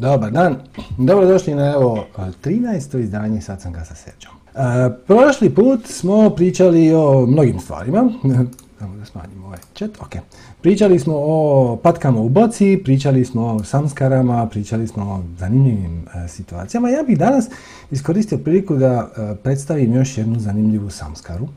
[0.00, 0.56] Dobar dan,
[0.98, 2.04] dobrodošli na evo
[2.44, 2.98] 13.
[2.98, 4.32] izdanje Sad sam ga sa Serđom.
[4.54, 8.10] E, prošli put smo pričali o mnogim stvarima,
[8.78, 10.12] samo da smanjimo ovaj chat, ok.
[10.60, 16.28] Pričali smo o patkama u boci, pričali smo o samskarama, pričali smo o zanimljivim e,
[16.28, 16.88] situacijama.
[16.88, 17.48] Ja bih danas
[17.90, 21.48] iskoristio priliku da e, predstavim još jednu zanimljivu samskaru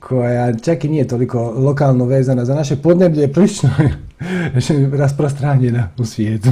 [0.00, 3.70] koja čak i nije toliko lokalno vezana za naše podneblje, prilično
[5.00, 6.48] rasprostranjena u svijetu.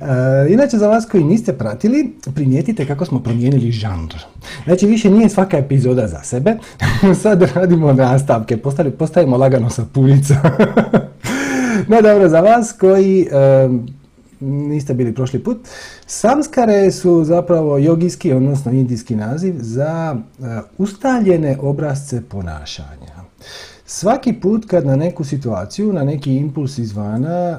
[0.00, 4.14] E, inače, za vas koji niste pratili, primijetite kako smo promijenili žanr.
[4.64, 6.56] Znači, više nije svaka epizoda za sebe,
[7.22, 8.56] sad radimo nastavke,
[8.98, 10.34] postavimo lagano sapunica.
[11.88, 13.68] no dobro, za vas koji e,
[14.40, 15.58] niste bili prošli put,
[16.06, 20.42] samskare su zapravo jogijski, odnosno indijski naziv za e,
[20.78, 23.18] ustaljene obrazce ponašanja.
[23.86, 27.58] Svaki put kad na neku situaciju, na neki impuls izvana,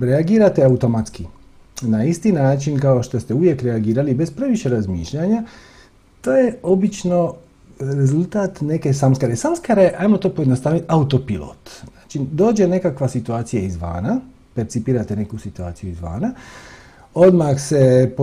[0.00, 1.24] reagirate automatski
[1.82, 5.42] na isti način kao što ste uvijek reagirali bez previše razmišljanja,
[6.20, 7.34] to je obično
[7.80, 9.36] rezultat neke samskare.
[9.36, 11.70] Samskare, ajmo to pojednostaviti, autopilot.
[11.94, 14.20] Znači, dođe nekakva situacija izvana,
[14.54, 16.32] percipirate neku situaciju izvana,
[17.14, 18.14] odmah se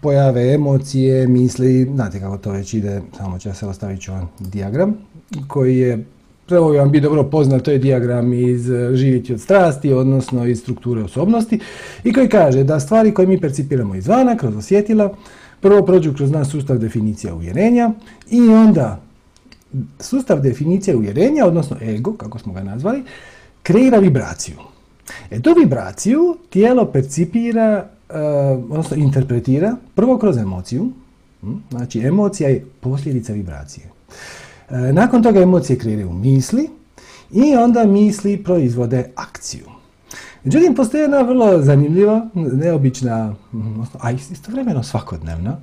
[0.00, 4.94] pojave emocije, misli, znate kako to već ide, samo ću se ostaviti ću vam dijagram,
[5.48, 6.06] koji je
[6.46, 10.46] Trebao bi vam biti dobro poznat, to je dijagram iz e, živjeti od strasti, odnosno
[10.46, 11.60] iz strukture osobnosti
[12.04, 15.14] i koji kaže da stvari koje mi percipiramo izvana, kroz osjetila,
[15.60, 17.90] prvo prođu kroz naš sustav definicija uvjerenja
[18.30, 19.00] i onda
[20.00, 23.02] sustav definicije uvjerenja, odnosno ego, kako smo ga nazvali,
[23.62, 24.56] kreira vibraciju.
[25.30, 28.18] E tu vibraciju tijelo percipira, e,
[28.70, 30.90] odnosno interpretira prvo kroz emociju,
[31.40, 33.86] hm, znači emocija je posljedica vibracije.
[34.70, 36.68] E, nakon toga emocije kreiraju misli
[37.32, 39.64] i onda misli proizvode akciju.
[40.44, 43.34] Međutim, postoji jedna vrlo zanimljiva, neobična,
[44.00, 45.56] a istovremeno svakodnevna,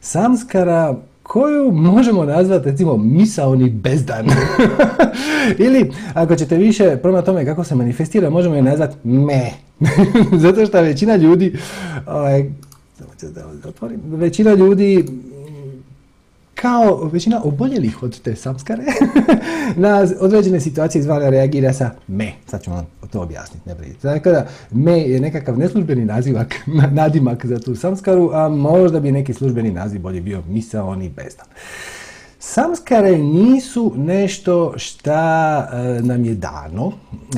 [0.00, 4.26] samskara koju možemo nazvati recimo misaoni bezdan.
[5.66, 9.50] Ili ako ćete više prema tome kako se manifestira, možemo je nazvati me.
[10.42, 11.56] Zato što većina ljudi,
[12.06, 12.50] ovaj,
[14.06, 15.06] većina ljudi
[16.60, 18.82] kao većina oboljelih od te samskare,
[19.76, 22.32] na određene situacije izvana reagira sa me.
[22.46, 24.08] Sad ću vam to objasniti, ne brinite.
[24.08, 26.54] Dakle, da me je nekakav neslužbeni nazivak,
[27.00, 31.46] nadimak za tu samskaru, a možda bi neki službeni naziv bolje bio misao i bezdan.
[32.38, 36.92] Samskare nisu nešto šta e, nam je dano,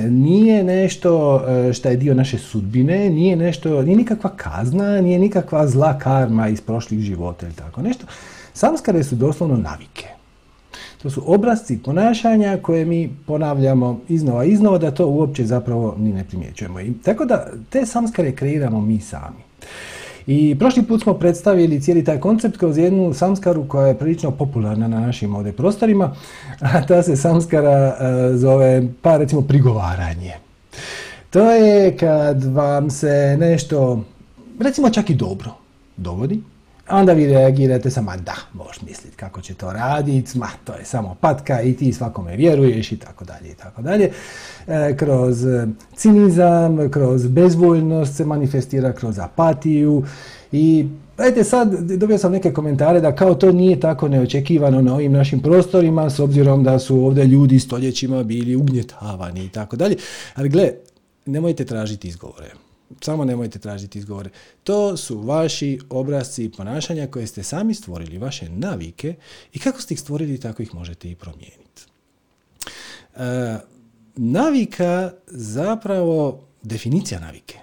[0.08, 5.66] nije nešto e, šta je dio naše sudbine, nije nešto, nije nikakva kazna, nije nikakva
[5.66, 8.06] zla karma iz prošlih života ili tako nešto.
[8.58, 10.06] Samskare su doslovno navike.
[11.02, 16.24] To su obrazci ponašanja koje mi ponavljamo iznova iznova da to uopće zapravo ni ne
[16.24, 16.80] primjećujemo.
[16.80, 19.42] I tako da te samskare kreiramo mi sami.
[20.26, 24.88] I prošli put smo predstavili cijeli taj koncept kroz jednu samskaru koja je prilično popularna
[24.88, 26.14] na našim ovdje prostorima,
[26.60, 30.34] a ta se samskara e, zove, pa recimo, prigovaranje.
[31.30, 34.04] To je kad vam se nešto,
[34.60, 35.50] recimo čak i dobro,
[35.96, 36.42] dogodi,
[36.90, 41.16] onda vi reagirate sama da, možeš misliti kako će to raditi, ma to je samo
[41.20, 44.10] patka i ti svakome vjeruješ i tako dalje i tako dalje.
[44.66, 45.46] E, kroz
[45.96, 50.04] cinizam, kroz bezvoljnost se manifestira, kroz apatiju
[50.52, 50.86] i
[51.18, 55.40] Ajde sad, dobio sam neke komentare da kao to nije tako neočekivano na ovim našim
[55.40, 59.96] prostorima s obzirom da su ovdje ljudi stoljećima bili ugnjetavani i tako dalje.
[60.34, 60.70] Ali gle,
[61.26, 62.67] nemojte tražiti izgovore.
[63.00, 64.30] Samo nemojte tražiti izgovore.
[64.64, 69.14] To su vaši obrazci ponašanja koje ste sami stvorili, vaše navike
[69.52, 71.82] i kako ste ih stvorili, tako ih možete i promijeniti.
[73.16, 73.58] E,
[74.16, 77.58] navika, zapravo, definicija navike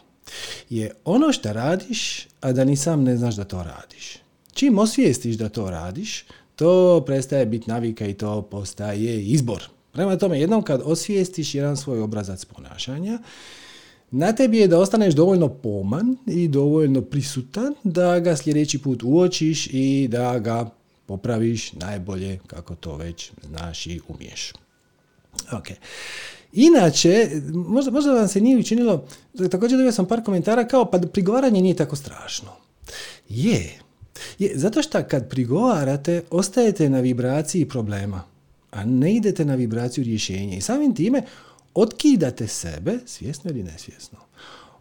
[0.69, 4.17] je ono što radiš, a da ni sam ne znaš da to radiš.
[4.53, 6.25] Čim osvijestiš da to radiš,
[6.55, 9.63] to prestaje biti navika i to postaje izbor.
[9.91, 13.19] Prema tome, jednom kad osvijestiš jedan svoj obrazac ponašanja,
[14.11, 19.67] na tebi je da ostaneš dovoljno poman i dovoljno prisutan da ga sljedeći put uočiš
[19.71, 20.69] i da ga
[21.05, 24.53] popraviš najbolje kako to već znaš i umiješ.
[25.51, 25.67] Ok.
[26.53, 29.07] Inače, možda, možda vam se nije učinilo,
[29.51, 32.49] također dobio sam par komentara kao pa prigovaranje nije tako strašno.
[33.29, 33.79] Je,
[34.39, 38.23] je zato što kad prigovarate, ostajete na vibraciji problema,
[38.71, 40.57] a ne idete na vibraciju rješenja.
[40.57, 41.21] I samim time
[41.75, 44.19] otkidate sebe, svjesno ili nesvjesno,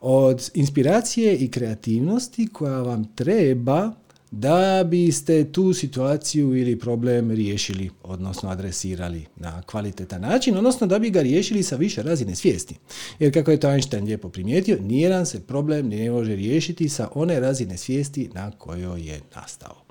[0.00, 3.93] od inspiracije i kreativnosti koja vam treba
[4.31, 11.11] da biste tu situaciju ili problem riješili, odnosno adresirali na kvalitetan način, odnosno da bi
[11.11, 12.75] ga riješili sa više razine svijesti.
[13.19, 17.41] Jer kako je to Einstein lijepo primijetio, nijedan se problem ne može riješiti sa one
[17.41, 19.85] razine svijesti na kojoj je nastao.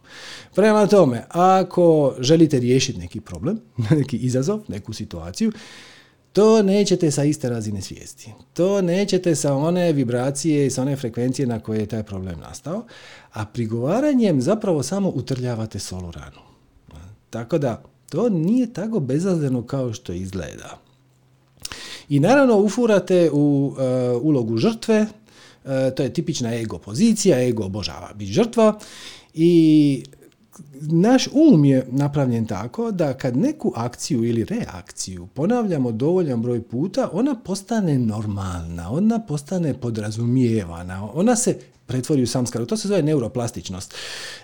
[0.55, 3.59] Prema tome, ako želite riješiti neki problem,
[3.99, 5.51] neki izazov, neku situaciju,
[6.33, 8.31] to nećete sa iste razine svijesti.
[8.53, 12.85] To nećete sa one vibracije i sa one frekvencije na koje je taj problem nastao,
[13.33, 16.39] a prigovaranjem zapravo samo utrljavate solu ranu.
[17.29, 20.77] Tako da, to nije tako bezazleno kao što izgleda.
[22.09, 28.13] I naravno ufurate u uh, ulogu žrtve, uh, to je tipična ego pozicija, ego obožava
[28.13, 28.79] biti žrtva
[29.33, 30.03] i
[30.91, 37.09] naš um je napravljen tako da kad neku akciju ili reakciju ponavljamo dovoljan broj puta,
[37.13, 42.65] ona postane normalna, ona postane podrazumijevana, ona se pretvori u samskaru.
[42.65, 43.93] To se zove neuroplastičnost.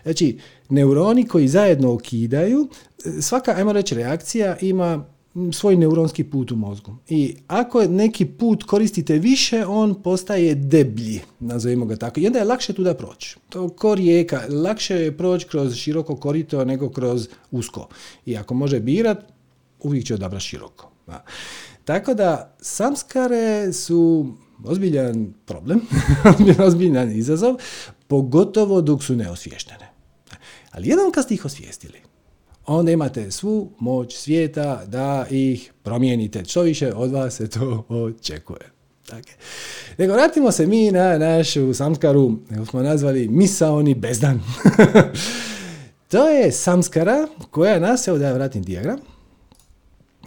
[0.03, 0.39] Znači,
[0.69, 2.67] neuroni koji zajedno okidaju,
[3.21, 5.05] svaka, ajmo reći, reakcija ima
[5.53, 6.95] svoj neuronski put u mozgu.
[7.09, 12.19] I ako neki put koristite više, on postaje deblji, nazovimo ga tako.
[12.19, 13.37] I onda je lakše tu da proći.
[13.49, 17.87] To ko rijeka, lakše je proći kroz široko korito nego kroz usko.
[18.25, 19.17] I ako može birat,
[19.79, 20.91] uvijek će odabrati široko.
[21.85, 24.27] Tako da samskare su
[24.63, 25.81] ozbiljan problem,
[26.67, 27.55] ozbiljan izazov,
[28.07, 29.89] pogotovo dok su neosvještene.
[30.71, 32.08] Ali jednom kad ste ih osvijestili,
[32.75, 36.45] onda imate svu moć svijeta da ih promijenite.
[36.45, 38.71] Što više od vas se to očekuje.
[39.09, 39.33] Dakle,
[39.97, 44.41] nego vratimo se mi na našu samskaru, nego smo nazvali misaoni bezdan.
[46.11, 48.99] to je samskara koja nas, evo da ja vratim dijagram,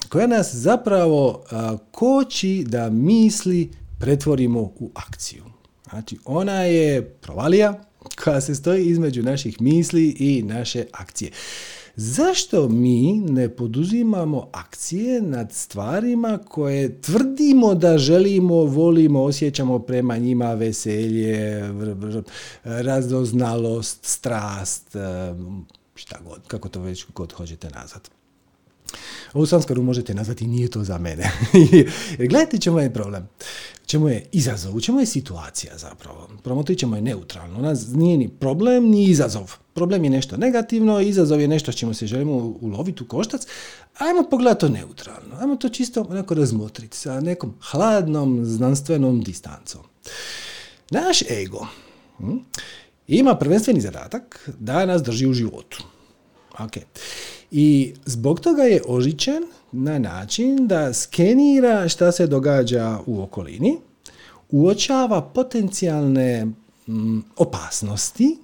[0.08, 1.44] koja nas zapravo
[1.90, 5.44] koči da misli pretvorimo u akciju.
[5.90, 7.84] Znači, ona je provalija
[8.24, 11.30] koja se stoji između naših misli i naše akcije.
[11.96, 20.54] Zašto mi ne poduzimamo akcije nad stvarima koje tvrdimo da želimo, volimo, osjećamo prema njima
[20.54, 21.62] veselje,
[22.64, 24.88] razoznalost, strast,
[25.94, 28.10] šta god, kako to već god hoćete nazvati.
[29.32, 31.30] Ovu sanskaru možete nazvati nije to za mene.
[32.28, 33.28] Gledajte čemu je problem.
[33.86, 36.28] Čemu je izazov, čemu je situacija zapravo.
[36.42, 37.74] Promotrit ćemo je neutralno.
[37.94, 39.61] Nije ni problem, ni izazov.
[39.74, 43.46] Problem je nešto negativno, izazov je nešto s čemu se želimo uloviti u koštac.
[43.98, 45.36] Ajmo pogledati to neutralno.
[45.40, 49.80] Ajmo to čisto onako razmotriti sa nekom hladnom znanstvenom distancom.
[50.90, 51.66] Naš ego
[52.19, 52.36] hm,
[53.08, 55.84] ima prvenstveni zadatak da nas drži u životu.
[56.58, 56.82] Okay.
[57.50, 59.42] I zbog toga je ožičen
[59.72, 63.78] na način da skenira šta se događa u okolini,
[64.50, 66.44] uočava potencijalne
[66.86, 68.38] mm, opasnosti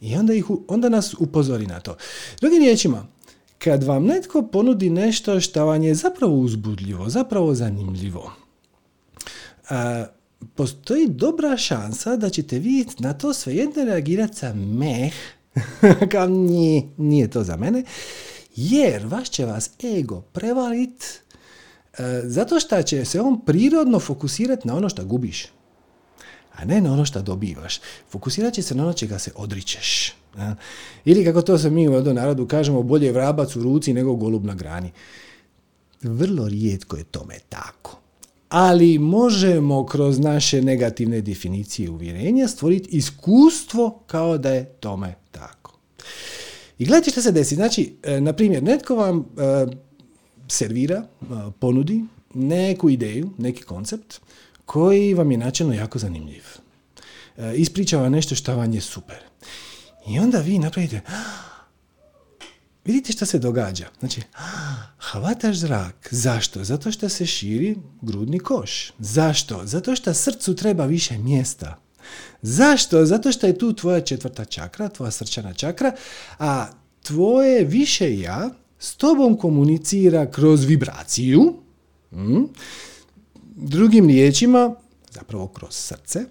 [0.00, 1.96] i onda, ih, onda nas upozori na to.
[2.40, 3.06] Drugim riječima,
[3.58, 8.32] kad vam netko ponudi nešto što vam je zapravo uzbudljivo, zapravo zanimljivo,
[9.70, 10.06] a,
[10.54, 15.14] postoji dobra šansa da ćete vi na to svejedno reagirati sa meh,
[16.12, 17.84] kao nije, nije to za mene,
[18.56, 21.04] jer vaš će vas ego prevalit
[21.98, 25.46] e, zato što će se on prirodno fokusirati na ono što gubiš,
[26.58, 27.80] a ne na ono što dobivaš.
[28.10, 30.14] Fokusirat će se na ono čega se odričeš.
[31.04, 34.54] Ili kako to se mi u narodu kažemo, bolje vrabac u ruci nego golub na
[34.54, 34.90] grani.
[36.02, 37.98] Vrlo rijetko je tome tako.
[38.48, 45.78] Ali možemo kroz naše negativne definicije uvjerenja stvoriti iskustvo kao da je tome tako.
[46.78, 47.54] I gledajte što se desi.
[47.54, 49.66] Znači, e, na primjer, netko vam e,
[50.48, 51.24] servira, e,
[51.58, 52.04] ponudi
[52.34, 54.20] neku ideju, neki koncept
[54.68, 56.44] koji vam je načelno jako zanimljiv.
[57.56, 59.16] Ispričava vam nešto što vam je super.
[60.06, 61.00] I onda vi napravite
[62.84, 63.86] Vidite što se događa.
[63.98, 64.20] Znači,
[64.98, 66.08] hvataš zrak.
[66.10, 66.64] Zašto?
[66.64, 68.92] Zato što se širi grudni koš.
[68.98, 69.60] Zašto?
[69.64, 71.78] Zato što srcu treba više mjesta.
[72.42, 73.06] Zašto?
[73.06, 75.92] Zato što je tu tvoja četvrta čakra, tvoja srčana čakra,
[76.38, 76.66] a
[77.02, 81.54] tvoje više ja s tobom komunicira kroz vibraciju,
[82.12, 82.44] mm,
[83.60, 84.74] drugim riječima,
[85.10, 86.24] zapravo kroz srce,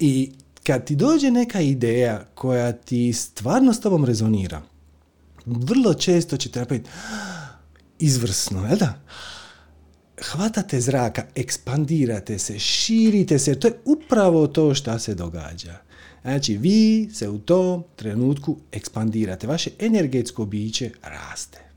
[0.00, 0.30] i
[0.62, 4.62] kad ti dođe neka ideja koja ti stvarno s tobom rezonira,
[5.46, 6.90] vrlo često će te napraviti
[7.98, 9.00] izvrsno, jel da?
[10.22, 15.76] hvatate zraka, ekspandirate se, širite se, to je upravo to što se događa.
[16.22, 21.67] Znači, vi se u tom trenutku ekspandirate, vaše energetsko biće raste.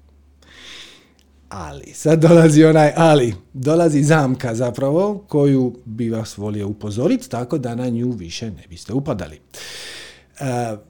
[1.53, 7.75] Ali, sad dolazi onaj ali, dolazi zamka zapravo koju bi vas volio upozoriti tako da
[7.75, 9.39] na nju više ne biste upadali.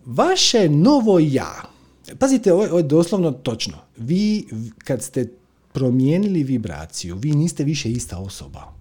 [0.06, 1.62] vaše novo ja,
[2.20, 3.78] pazite, ovo je doslovno točno.
[3.98, 4.46] Vi,
[4.78, 5.28] kad ste
[5.72, 8.74] promijenili vibraciju, vi niste više ista osoba.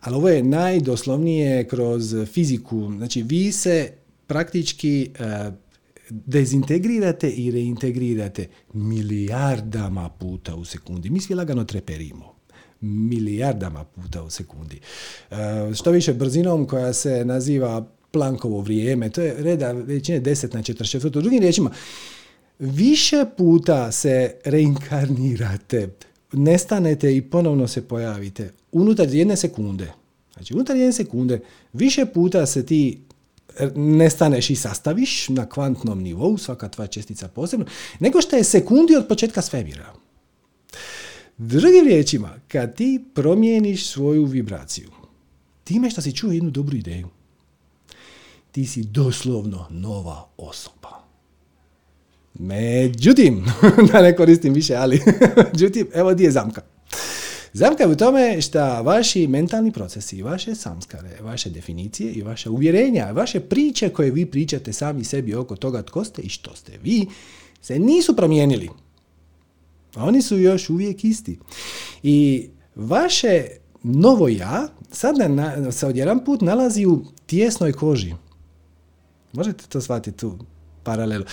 [0.00, 2.92] Ali ovo je najdoslovnije kroz fiziku.
[2.96, 3.92] Znači, vi se
[4.26, 5.54] praktički uh,
[6.26, 11.10] dezintegrirate i reintegrirate milijardama puta u sekundi.
[11.10, 12.34] Mi svi lagano treperimo.
[12.80, 14.80] Milijardama puta u sekundi.
[15.30, 15.36] Uh,
[15.74, 21.10] što više brzinom koja se naziva Plankovo vrijeme, to je reda većine 10 na 44.
[21.10, 21.70] Drugim riječima,
[22.58, 25.88] više puta se reinkarnirate,
[26.32, 29.92] nestanete i ponovno se pojavite unutar jedne sekunde.
[30.32, 31.40] Znači, unutar jedne sekunde
[31.72, 33.00] više puta se ti
[33.74, 37.66] nestaneš i sastaviš na kvantnom nivou, svaka tvoja čestica posebno,
[38.00, 39.92] nego što je sekundi od početka svemira.
[41.38, 44.90] Drugim riječima, kad ti promijeniš svoju vibraciju,
[45.64, 47.08] time što si čuo jednu dobru ideju,
[48.52, 51.02] ti si doslovno nova osoba.
[52.34, 53.44] Međutim,
[53.92, 55.00] da ne koristim više, ali
[55.52, 56.71] međutim, evo di je zamka.
[57.52, 63.10] Zamka je u tome što vaši mentalni procesi, vaše samskare, vaše definicije i vaše uvjerenja,
[63.10, 67.06] vaše priče koje vi pričate sami sebi oko toga tko ste i što ste vi,
[67.62, 68.70] se nisu promijenili.
[69.96, 71.38] Oni su još uvijek isti.
[72.02, 73.46] I vaše
[73.82, 75.16] novo ja sad
[75.70, 78.14] se odjedan put nalazi u tjesnoj koži.
[79.32, 80.38] Možete to shvatiti tu
[80.82, 81.24] paralelu.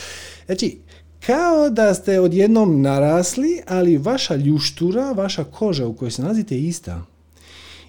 [0.46, 0.78] Znači,
[1.26, 6.64] kao da ste odjednom narasli, ali vaša ljuštura, vaša koža u kojoj se nalazite je
[6.64, 7.06] ista.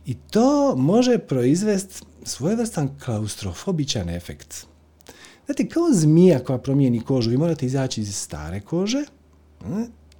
[0.07, 4.67] I to može proizvesti svojevrstan klaustrofobičan efekt.
[5.47, 9.05] Znate, kao zmija koja promijeni kožu, vi morate izaći iz stare kože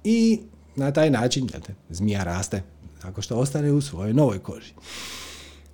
[0.03, 0.39] i
[0.75, 2.63] na taj način, znate, zmija raste
[3.01, 4.73] tako što ostane u svojoj novoj koži.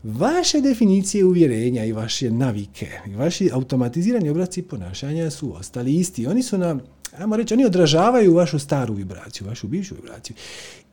[0.04, 6.28] Vaše definicije uvjerenja i vaše navike i vaši automatizirani obraci ponašanja su ostali isti.
[6.28, 6.80] Oni su na
[7.18, 10.36] ajmo reći, oni odražavaju vašu staru vibraciju, vašu bivšu vibraciju.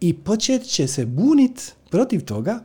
[0.01, 2.65] I počet će se bunit protiv toga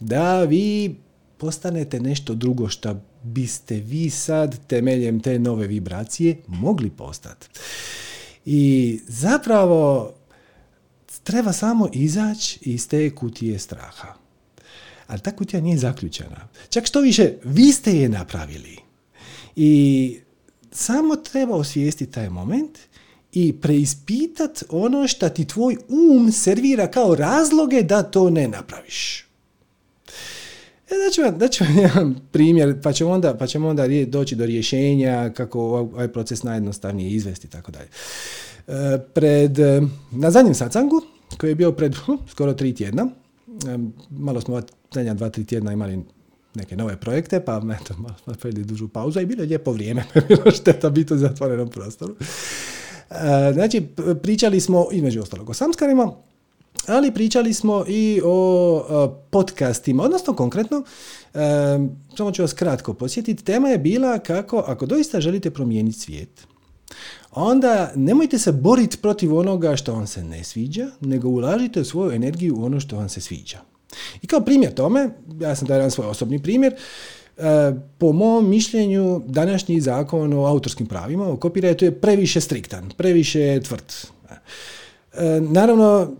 [0.00, 0.96] da vi
[1.38, 7.48] postanete nešto drugo što biste vi sad temeljem te nove vibracije mogli postati.
[8.44, 10.12] I zapravo
[11.22, 14.14] treba samo izaći iz te kutije straha.
[15.06, 16.48] Ali ta kutija nije zaključena.
[16.68, 18.78] Čak što više, vi ste je napravili.
[19.56, 20.18] I
[20.72, 22.78] samo treba osvijestiti taj moment
[23.38, 29.26] i preispitat ono što ti tvoj um servira kao razloge da to ne napraviš.
[30.90, 34.46] E, daću vam, daću vam jedan primjer, pa ćemo onda, pa ćemo onda doći do
[34.46, 37.88] rješenja kako ovaj proces najjednostavnije izvesti i tako dalje.
[38.68, 41.02] E, pred, e, na zadnjem sacangu,
[41.38, 41.94] koji je bio pred
[42.32, 43.06] skoro tri tjedna,
[44.10, 44.62] malo smo
[44.94, 45.98] zadnja dva, tri tjedna imali
[46.54, 50.50] neke nove projekte, pa eto, malo smo dužu pauzu i bilo je lijepo vrijeme, bilo
[50.50, 52.16] šteta biti u zatvorenom prostoru.
[53.10, 53.86] E, znači,
[54.22, 56.12] pričali smo između ostalog o samskarima,
[56.86, 60.84] ali pričali smo i o podcastima, odnosno konkretno,
[61.34, 61.38] e,
[62.16, 66.46] samo ću vas kratko posjetiti, tema je bila kako ako doista želite promijeniti svijet,
[67.30, 72.56] onda nemojte se boriti protiv onoga što vam se ne sviđa, nego ulažite svoju energiju
[72.58, 73.58] u ono što vam se sviđa.
[74.22, 75.10] I kao primjer tome,
[75.40, 76.78] ja sam dao jedan svoj osobni primjer, E,
[77.98, 83.92] po mom mišljenju, današnji zakon o autorskim pravima, o copyrightu je previše striktan, previše tvrd.
[85.14, 86.12] E, naravno,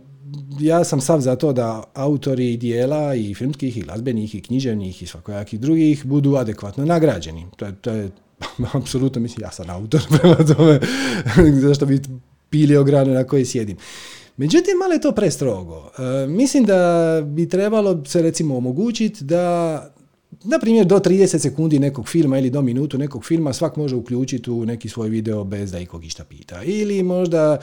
[0.61, 5.06] ja sam sav za to da autori dijela i filmskih i glazbenih i književnih i
[5.06, 7.46] svakojakih drugih budu adekvatno nagrađeni.
[7.56, 8.11] To je, to je
[8.75, 10.80] apsolutno, mislim, ja sam autor prema tome,
[11.66, 12.02] zašto bi
[12.50, 13.76] pilio granu na kojoj sjedim.
[14.37, 15.90] Međutim, malo je to prestrogo.
[15.99, 19.96] E, mislim da bi trebalo se recimo omogućiti da
[20.45, 24.50] na primjer do 30 sekundi nekog filma ili do minutu nekog filma svak može uključiti
[24.50, 26.62] u neki svoj video bez da ikog išta pita.
[26.62, 27.59] Ili možda,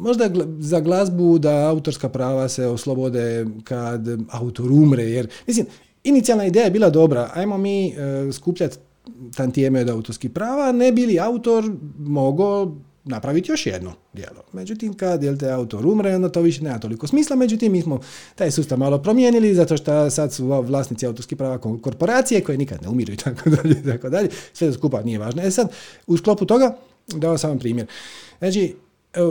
[0.00, 5.02] možda za glazbu da autorska prava se oslobode kad autor umre.
[5.02, 5.66] Jer, mislim,
[6.04, 7.30] inicijalna ideja je bila dobra.
[7.34, 7.94] Ajmo mi
[8.26, 8.76] uh, skupljati
[9.36, 14.42] tantijeme od autorskih prava, ne bili autor mogao napraviti još jedno djelo.
[14.52, 17.36] Međutim, kad jel te autor umre, onda to više nema toliko smisla.
[17.36, 18.00] Međutim, mi smo
[18.34, 22.88] taj sustav malo promijenili, zato što sad su vlasnici autorskih prava korporacije koje nikad ne
[22.88, 24.28] umiru i tako dalje, tako dalje.
[24.52, 25.42] Sve skupa nije važno.
[25.42, 25.72] E sad,
[26.06, 26.76] u sklopu toga,
[27.08, 27.86] dao sam vam primjer.
[28.38, 28.74] Znači,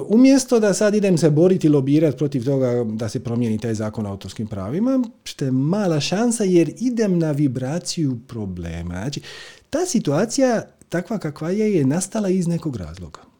[0.07, 4.05] umjesto da sad idem se boriti i lobirati protiv toga da se promijeni taj zakon
[4.05, 8.93] o autorskim pravima, što je mala šansa jer idem na vibraciju problema.
[8.93, 9.21] Znači,
[9.69, 13.30] ta situacija takva kakva je, je nastala iz nekog razloga.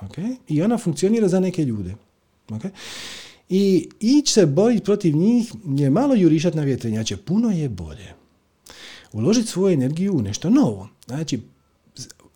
[0.00, 0.36] Okay?
[0.48, 1.94] I ona funkcionira za neke ljude.
[2.48, 2.70] Okay?
[3.48, 7.16] I ići se boriti protiv njih je malo jurišat na vjetrenjače.
[7.16, 8.14] Puno je bolje.
[9.12, 10.88] Uložiti svoju energiju u nešto novo.
[11.06, 11.40] Znači,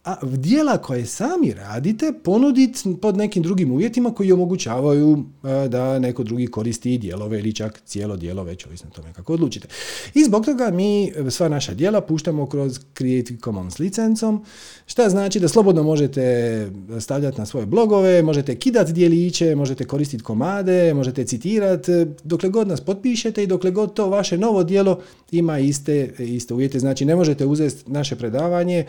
[0.05, 5.25] a dijela koje sami radite ponuditi pod nekim drugim uvjetima koji omogućavaju
[5.69, 9.69] da neko drugi koristi dijelove ili čak cijelo dijelo, već ovisno tome kako odlučite.
[10.15, 14.45] I zbog toga mi sva naša dijela puštamo kroz Creative Commons licencom,
[14.87, 20.95] što znači da slobodno možete stavljati na svoje blogove, možete kidati dijeliće, možete koristiti komade,
[20.95, 26.15] možete citirati, dokle god nas potpišete i dokle god to vaše novo dijelo ima iste,
[26.19, 26.79] iste uvjete.
[26.79, 28.87] Znači ne možete uzeti naše predavanje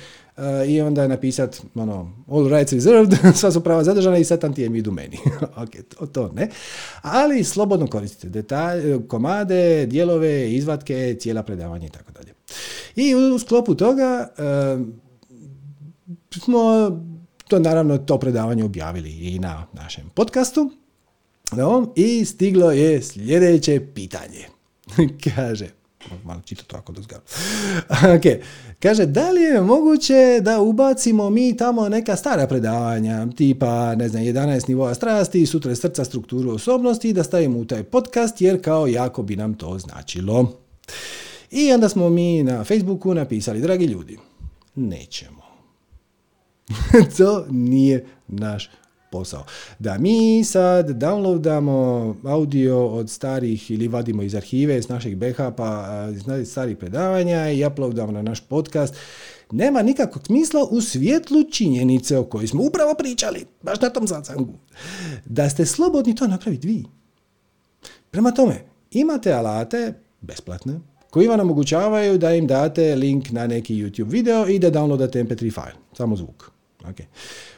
[0.68, 4.62] i onda napisati ono, all rights reserved, sva su prava zadržana i sad tam ti
[4.62, 5.18] je mi meni.
[5.64, 6.50] ok, to, to ne.
[7.02, 12.34] Ali slobodno koristite detalje, komade, dijelove, izvatke, cijela predavanja i tako dalje.
[12.96, 14.28] I u sklopu toga
[16.40, 16.90] smo
[17.48, 20.72] to naravno to predavanje objavili i na našem podcastu.
[21.52, 24.46] No, I stiglo je sljedeće pitanje.
[25.36, 25.70] Kaže,
[26.24, 27.22] malo čito to ako dozgaru.
[28.18, 28.44] ok,
[28.80, 34.24] kaže, da li je moguće da ubacimo mi tamo neka stara predavanja, tipa, ne znam,
[34.24, 39.24] 11 nivoa strasti, sutra srca, strukturu osobnosti da stavimo u taj podcast, jer kao jako
[39.24, 40.52] bi nam to značilo.
[41.52, 44.18] I onda smo mi na Facebooku napisali, dragi ljudi,
[44.76, 45.44] nećemo.
[47.18, 48.70] to nije naš
[49.14, 49.46] posao.
[49.80, 56.08] Da mi sad downloadamo audio od starih ili vadimo iz arhive, s naših backupa,
[56.42, 58.96] iz starih predavanja i uploadamo na naš podcast,
[59.52, 64.54] nema nikakvog smisla u svjetlu činjenice o kojoj smo upravo pričali, baš na tom sacangu.
[65.26, 66.84] Da ste slobodni to napraviti vi.
[68.12, 70.80] Prema tome, imate alate, besplatne,
[71.10, 75.38] koji vam omogućavaju da im date link na neki YouTube video i da downloadate mp3
[75.38, 76.53] file, samo zvuk.
[76.84, 77.06] Okay.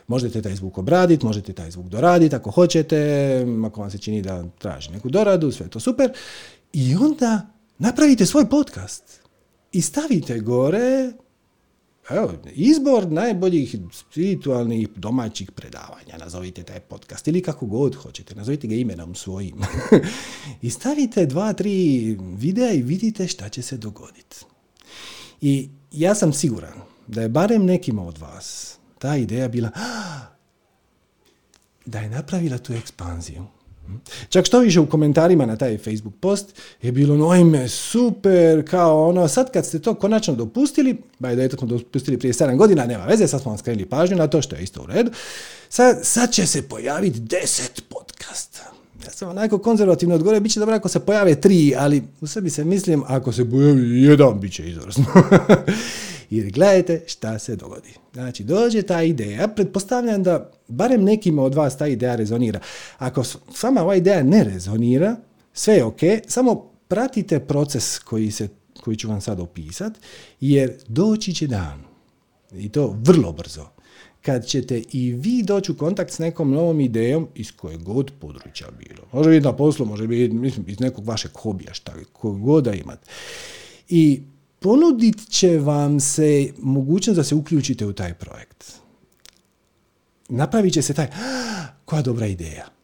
[0.08, 4.46] Možete taj zvuk obraditi, možete taj zvuk doraditi ako hoćete, ako vam se čini da
[4.58, 6.12] traži neku doradu, sve to super.
[6.74, 9.20] I onda napravite svoj podcast
[9.72, 11.12] i stavite gore
[12.10, 18.76] evo, izbor najboljih spiritualnih domaćih predavanja, nazovite taj podcast ili kako god hoćete, nazovite ga
[18.76, 19.56] imenom svojim.
[20.62, 24.46] I stavite dva, tri videa i vidite šta će se dogoditi.
[25.42, 26.74] I ja sam siguran
[27.08, 28.75] da je barem nekima od vas
[29.06, 29.70] ta ideja bila
[31.86, 33.46] da je napravila tu ekspanziju.
[34.30, 39.10] Čak što više u komentarima na taj Facebook post je bilo no ime super, kao
[39.10, 42.86] ono, sad kad ste to konačno dopustili, ba da je to dopustili prije 7 godina,
[42.86, 45.12] nema veze, sad smo vam skrenuli pažnju na to što je isto u redu,
[45.70, 48.72] sad, sad će se pojaviti 10 podcasta.
[49.06, 52.50] Ja sam onako konzervativno odgovorio, bit će dobro ako se pojave tri, ali u sebi
[52.50, 55.06] se mislim, ako se pojavi jedan, bit će izvrsno.
[56.30, 57.94] Jer gledajte šta se dogodi.
[58.14, 62.60] Znači, dođe ta ideja, pretpostavljam da barem nekima od vas ta ideja rezonira.
[62.98, 65.16] Ako sama ova ideja ne rezonira,
[65.54, 68.48] sve je ok, samo pratite proces koji, se,
[68.84, 70.00] koji ću vam sad opisati,
[70.42, 71.84] jer doći će dan,
[72.54, 73.68] i to vrlo brzo,
[74.22, 78.68] kad ćete i vi doći u kontakt s nekom novom idejom iz kojeg god područja
[78.80, 79.08] bilo.
[79.14, 83.08] Može biti na poslu, može biti mislim, iz nekog vašeg hobija, šta god da imate.
[83.90, 84.22] I
[84.60, 88.74] ponudit će vam se mogućnost da se uključite u taj projekt.
[90.30, 91.08] Napravit će se taj,
[91.86, 92.76] koja dobra ideja.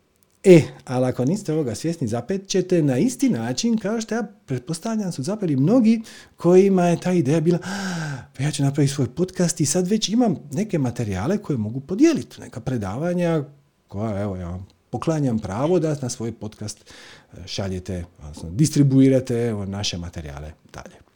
[0.44, 5.12] E, ali ako niste ovoga svjesni, zapet ćete na isti način kao što ja pretpostavljam
[5.12, 6.02] su zapeli mnogi
[6.38, 7.58] kojima je ta ideja bila
[8.38, 12.42] pa ja ću napraviti svoj podcast i sad već imam neke materijale koje mogu podijeliti,
[12.42, 13.44] neka predavanja
[13.88, 16.92] koja, evo, ja poklanjam pravo da na svoj podcast
[17.34, 18.06] e, šaljete,
[18.44, 21.11] distribuirate naše materijale dalje.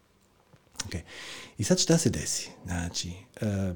[0.87, 1.01] Okay.
[1.57, 2.49] I sad šta se desi?
[2.65, 3.73] Znači, e,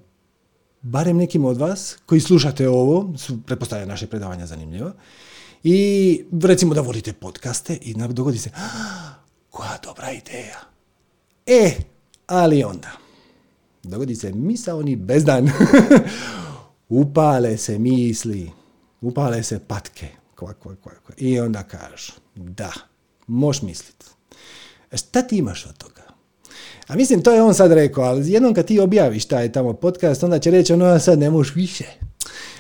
[0.82, 4.92] barem nekim od vas koji slušate ovo, su pretpostavlja naše predavanja zanimljivo,
[5.64, 9.14] i recimo da volite podcaste i dogodi se, ah,
[9.50, 10.60] koja dobra ideja.
[11.46, 11.72] E,
[12.28, 12.92] ali onda,
[13.84, 15.50] dogodi se misaoni bezdan.
[16.90, 18.52] upale se misli,
[19.02, 20.08] upale se patke.
[20.36, 22.72] Kva, kva, kva, I onda kažu, da,
[23.28, 24.06] moš misliti.
[24.94, 25.99] Šta ti imaš od toga?
[26.90, 30.24] A mislim, to je on sad rekao, ali jednom kad ti objaviš taj tamo podcast,
[30.24, 31.86] onda će reći, ono sad ne možeš više.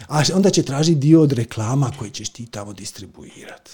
[0.07, 3.71] A onda će tražiti dio od reklama koji ćeš ti tamo distribuirati.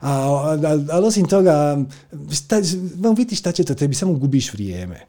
[0.00, 1.84] Ali osim toga,
[2.32, 2.60] šta,
[2.96, 5.00] vam vidi šta će to tebi, samo gubiš vrijeme.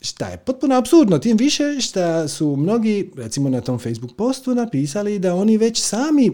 [0.00, 5.18] Šta je potpuno absurdno, tim više što su mnogi, recimo na tom Facebook postu, napisali
[5.18, 6.32] da oni već sami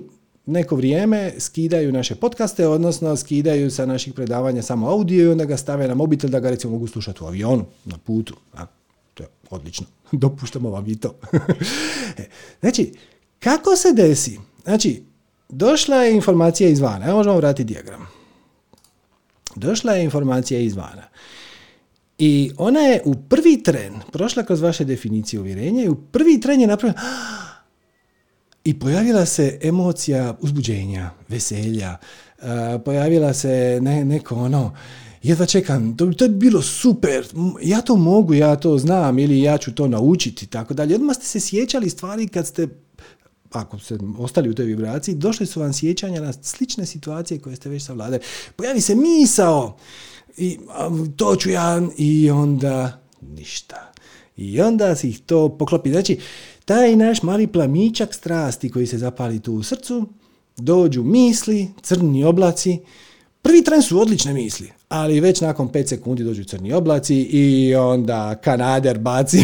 [0.48, 5.56] neko vrijeme skidaju naše podcaste, odnosno skidaju sa naših predavanja samo audio i onda ga
[5.56, 8.36] stave na mobitel da ga recimo mogu slušati u avionu, na putu.
[8.54, 8.66] A,
[9.14, 9.86] to je odlično.
[10.12, 11.14] Dopuštamo vam i to.
[12.18, 12.24] E,
[12.60, 12.92] znači,
[13.38, 14.38] kako se desi?
[14.64, 15.02] Znači,
[15.48, 17.06] došla je informacija izvana.
[17.06, 18.06] Evo možemo vratiti dijagram.
[19.56, 21.08] Došla je informacija izvana.
[22.18, 26.60] I ona je u prvi tren prošla kroz vaše definicije uvjerenja i u prvi tren
[26.60, 27.00] je napravila
[28.68, 31.96] i pojavila se emocija uzbuđenja, veselja,
[32.84, 34.74] pojavila se ne, neko ono,
[35.22, 37.26] jedva čekam, to, to je bilo super,
[37.62, 40.94] ja to mogu, ja to znam ili ja ću to naučiti, tako dalje.
[40.94, 42.68] Odmah ste se sjećali stvari kad ste
[43.50, 47.68] ako ste ostali u toj vibraciji, došli su vam sjećanja na slične situacije koje ste
[47.68, 48.22] već savladali.
[48.56, 49.76] Pojavi se misao
[50.36, 50.58] i
[51.16, 53.92] to ću ja i onda ništa.
[54.36, 55.90] I onda si ih to poklopi.
[55.90, 56.18] Znači,
[56.68, 60.06] taj naš mali plamičak strasti koji se zapali tu u srcu,
[60.56, 62.78] dođu misli, crni oblaci.
[63.42, 68.34] Prvi tren su odlične misli, ali već nakon 5 sekundi dođu crni oblaci i onda
[68.34, 69.38] kanader baci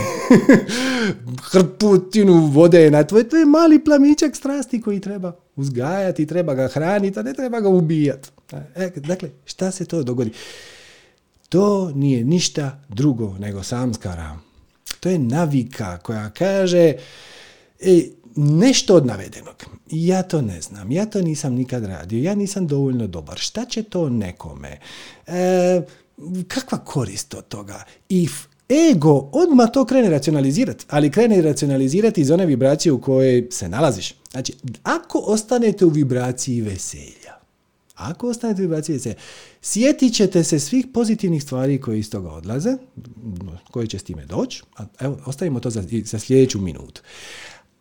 [1.52, 7.18] hrputinu vode na tvoj, to je mali plamičak strasti koji treba uzgajati, treba ga hraniti,
[7.18, 8.28] a ne treba ga ubijati.
[8.76, 10.30] E, dakle, šta se to dogodi?
[11.48, 14.38] To nije ništa drugo nego samskara.
[15.04, 16.94] To je navika koja kaže
[17.80, 18.02] e,
[18.36, 19.64] nešto od navedenog.
[19.90, 23.38] Ja to ne znam, ja to nisam nikad radio, ja nisam dovoljno dobar.
[23.38, 24.78] Šta će to nekome?
[25.26, 25.82] E,
[26.48, 27.84] kakva korist od toga?
[28.08, 28.28] I
[28.90, 34.14] ego odmah to krene racionalizirati, ali krene racionalizirati iz one vibracije u kojoj se nalaziš.
[34.30, 37.34] Znači, ako ostanete u vibraciji veselja,
[37.94, 39.14] ako ostanete u vibraciji veselja,
[39.64, 42.76] sjetit ćete se svih pozitivnih stvari koje iz toga odlaze,
[43.70, 44.62] koje će s time doći,
[45.00, 47.02] evo, ostavimo to za, za sljedeću minutu.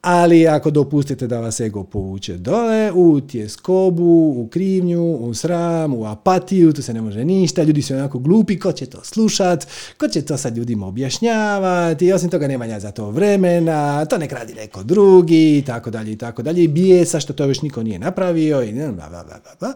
[0.02, 6.06] Ali ako dopustite da vas ego povuče dole, u tjeskobu, u krivnju, u sram, u
[6.06, 9.68] apatiju, tu se ne može ništa, ljudi su onako glupi, ko će to slušat,
[9.98, 14.54] ko će to sad ljudima objašnjavati, osim toga nema za to vremena, to nek radi
[14.54, 18.00] neko drugi, i tako dalje, i tako dalje, i bijesa što to još niko nije
[18.00, 19.74] napravio, i bla, bla, bla, bla.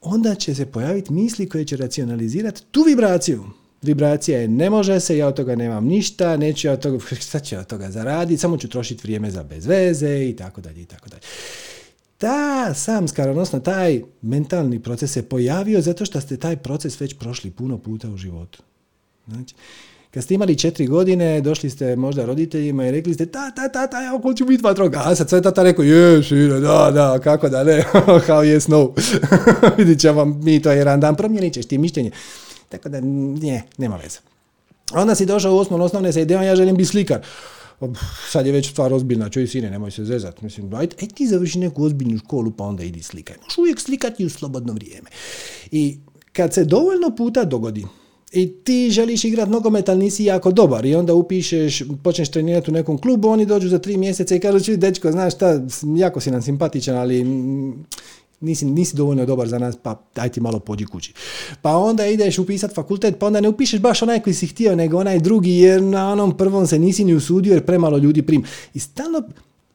[0.00, 3.44] Onda će se pojaviti misli koje će racionalizirati tu vibraciju
[3.82, 7.40] Vibracija je ne može se, ja od toga nemam ništa, neću ja od toga, šta
[7.40, 11.08] ću od toga zaraditi, samo ću trošiti vrijeme za bezveze i tako dalje i tako
[11.08, 11.22] dalje.
[12.18, 17.50] Ta samskar, odnosno taj mentalni proces se pojavio zato što ste taj proces već prošli
[17.50, 18.62] puno puta u životu.
[19.26, 19.54] Znači,
[20.10, 23.86] kad ste imali četiri godine, došli ste možda roditeljima i rekli ste ta, ta, ta,
[23.86, 25.28] ta, ja ću biti vatrogasac.
[25.28, 27.84] Sve tata rekao, je, šire, da, da, kako da ne,
[28.26, 28.92] how yes, no.
[29.78, 32.10] Vidit ćemo mi to jedan dan, promijenit ćeš ti mišljenje.
[32.68, 34.18] Tako da, nije, nema veze.
[34.92, 37.20] Onda si došao u osmon osnovne sa idejom, ja želim biti slikar.
[38.30, 40.42] Sad je već stvar ozbiljna, čuj sine, nemoj se zezat.
[40.42, 43.36] Mislim, ajde, aj ti završi neku ozbiljnu školu pa onda idi slikaj.
[43.42, 45.10] Možeš uvijek slikati u slobodno vrijeme.
[45.70, 45.98] I
[46.32, 47.86] kad se dovoljno puta dogodi
[48.32, 52.74] i ti želiš igrati nogomet, ali nisi jako dobar i onda upišeš, počneš trenirati u
[52.74, 55.60] nekom klubu, oni dođu za tri mjeseca i kažu, dečko, znaš šta,
[55.96, 57.24] jako si nam simpatičan, ali
[58.40, 61.12] nisi, nisi dovoljno dobar za nas, pa daj ti malo pođi kući.
[61.62, 64.98] Pa onda ideš upisati fakultet, pa onda ne upišeš baš onaj koji si htio, nego
[64.98, 68.44] onaj drugi, jer na onom prvom se nisi ni usudio, jer premalo ljudi prim.
[68.74, 69.22] I stalno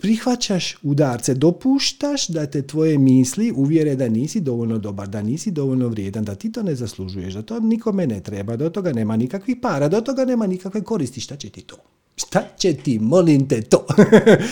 [0.03, 5.87] prihvaćaš udarce, dopuštaš da te tvoje misli uvjere da nisi dovoljno dobar, da nisi dovoljno
[5.87, 9.15] vrijedan, da ti to ne zaslužuješ, da to nikome ne treba, da od toga nema
[9.15, 11.21] nikakvih para, da od toga nema nikakve koristi.
[11.21, 11.75] Šta će ti to?
[12.15, 13.85] Šta će ti, molim te, to?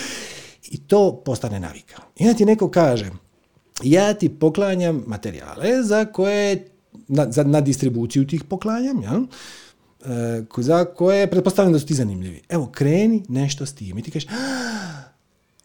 [0.74, 2.02] I to postane navika.
[2.18, 3.10] I ti neko kaže,
[3.82, 6.68] ja ti poklanjam materijale za koje,
[7.08, 9.20] na, za, na distribuciju tih poklanjam, ja?
[10.12, 12.40] E, za koje pretpostavljam da su ti zanimljivi.
[12.48, 14.28] Evo, kreni nešto s tim i ti kažeš,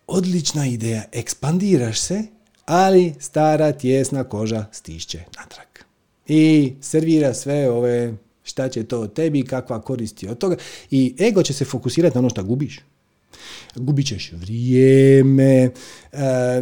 [0.07, 2.23] odlična ideja, ekspandiraš se,
[2.65, 5.67] ali stara tjesna koža stišće natrag.
[6.27, 10.55] I servira sve ove šta će to tebi, kakva koristi od toga
[10.91, 12.79] i ego će se fokusirati na ono što gubiš
[13.75, 15.71] gubit ćeš vrijeme, e,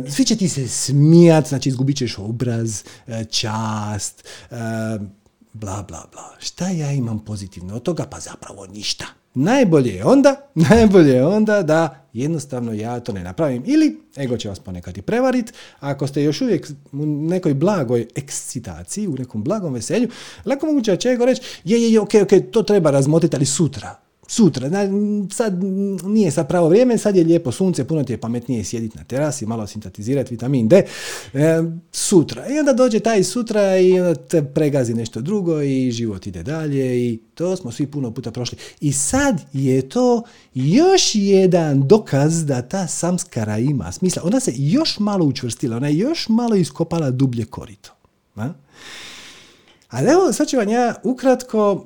[0.09, 4.55] svi će ti se smijat, znači izgubit ćeš obraz, e, čast, e,
[5.53, 6.35] bla, bla, bla.
[6.39, 8.05] Šta ja imam pozitivno od toga?
[8.05, 9.05] Pa zapravo ništa.
[9.35, 13.63] Najbolje je onda, najbolje je onda da jednostavno ja to ne napravim.
[13.65, 19.07] Ili ego će vas ponekad i prevarit, ako ste još uvijek u nekoj blagoj ekscitaciji,
[19.07, 20.09] u nekom blagom veselju,
[20.45, 23.45] lako moguće da će ego reći, je, je, je, ok, ok, to treba razmotiti, ali
[23.45, 24.69] sutra sutra.
[25.31, 25.63] Sad
[26.03, 29.45] nije sad pravo vrijeme, sad je lijepo sunce, puno ti je pametnije sjediti na terasi,
[29.45, 30.85] malo sintetizirati vitamin D.
[31.33, 32.47] E, sutra.
[32.47, 37.09] I onda dođe taj sutra i onda te pregazi nešto drugo i život ide dalje
[37.09, 38.57] i to smo svi puno puta prošli.
[38.81, 44.21] I sad je to još jedan dokaz da ta samskara ima smisla.
[44.25, 47.91] Ona se još malo učvrstila, ona je još malo iskopala dublje korito.
[48.35, 48.49] A?
[49.89, 51.85] Ali evo, sad ću vam ja ukratko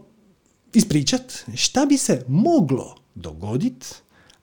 [0.73, 3.87] ispričat šta bi se moglo dogoditi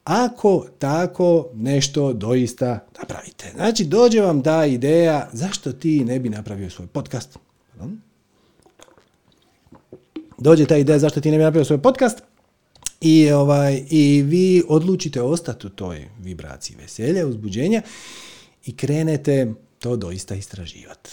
[0.05, 3.53] ako tako nešto doista napravite.
[3.55, 7.39] Znači, dođe vam ta ideja zašto ti ne bi napravio svoj podcast.
[10.39, 12.23] dođe ta ideja zašto ti ne bi napravio svoj podcast
[13.01, 17.83] i, ovaj, i vi odlučite ostati u toj vibraciji veselja, uzbuđenja
[18.67, 21.11] i krenete to doista istraživati.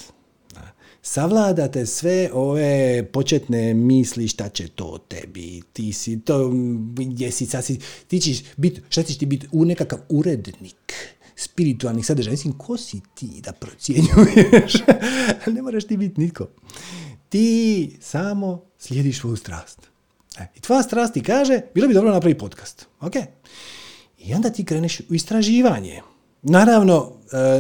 [1.06, 6.52] Savladate sve ove početne misli šta će to tebi, ti si to,
[6.96, 10.94] gdje si, si, ti ćeš biti, šta ćeš ti biti u nekakav urednik
[11.36, 12.32] spiritualnih sadržaja.
[12.32, 14.74] Mislim, ko si ti da procjenjuješ?
[15.56, 16.48] ne moraš ti biti nitko.
[17.30, 19.80] Ti samo slijediš svoju strast.
[20.40, 22.86] E, I tvoja strast ti kaže, bilo bi dobro napraviti podcast.
[23.00, 23.14] Ok?
[24.20, 26.02] I onda ti kreneš u istraživanje.
[26.44, 27.12] Naravno,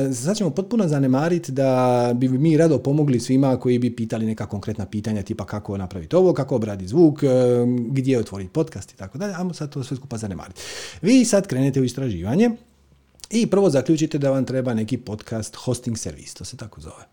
[0.09, 4.45] e, sad ćemo potpuno zanemariti da bi mi rado pomogli svima koji bi pitali neka
[4.45, 7.27] konkretna pitanja tipa kako napraviti ovo, kako obraditi zvuk, e,
[7.89, 9.33] gdje otvoriti podcast i tako dalje.
[9.33, 10.61] Ajmo sad to sve skupa zanemariti.
[11.01, 12.51] Vi sad krenete u istraživanje
[13.29, 17.07] i prvo zaključite da vam treba neki podcast hosting servis, to se tako zove.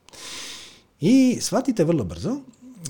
[1.00, 2.36] I shvatite vrlo brzo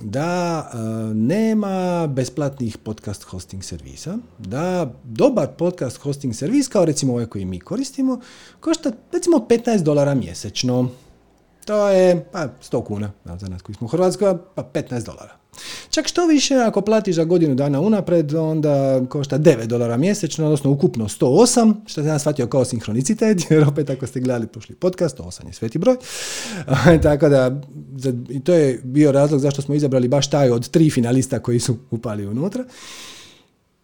[0.03, 0.76] da e,
[1.14, 7.61] nema besplatnih podcast hosting servisa, da dobar podcast hosting servis, kao recimo ovaj koji mi
[7.61, 8.20] koristimo,
[8.61, 10.88] košta recimo 15 dolara mjesečno.
[11.64, 15.39] To je pa, 100 kuna za nas koji smo u Hrvatskoj, pa 15 dolara.
[15.90, 20.70] Čak što više, ako platiš za godinu dana unapred, onda košta 9 dolara mjesečno, odnosno
[20.70, 25.46] ukupno 108, što sam shvatio kao sinhronicitet, jer opet ako ste gledali prošli podcast, 108
[25.46, 25.96] je sveti broj.
[27.03, 27.61] Tako da,
[28.29, 31.77] i to je bio razlog zašto smo izabrali baš taj od tri finalista koji su
[31.90, 32.64] upali unutra.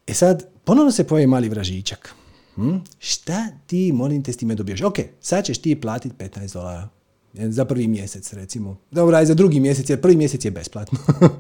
[0.07, 2.15] E sad, ponovno se pojavi mali vražićak.
[2.55, 2.77] Hm?
[2.99, 4.83] Šta ti, molim te, s time dobiješ?
[4.83, 6.96] Ok, sad ćeš ti platiti 15 dolara
[7.39, 8.77] za prvi mjesec recimo.
[8.91, 10.99] Dobro, aj za drugi mjesec, jer prvi mjesec je besplatno.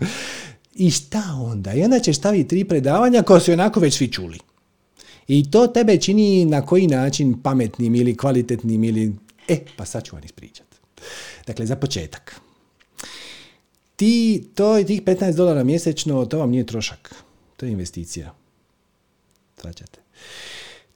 [0.74, 1.74] I šta onda?
[1.74, 4.38] I onda ćeš staviti tri predavanja koja su onako već svi čuli.
[5.28, 9.14] I to tebe čini na koji način pametnim ili kvalitetnim ili...
[9.48, 10.66] E, pa sad ću vam ispričat.
[11.46, 12.40] Dakle, za početak.
[13.96, 17.14] Ti, to je tih 15 dolara mjesečno, to vam nije trošak.
[17.56, 18.34] To je investicija.
[19.60, 20.00] Svaćate.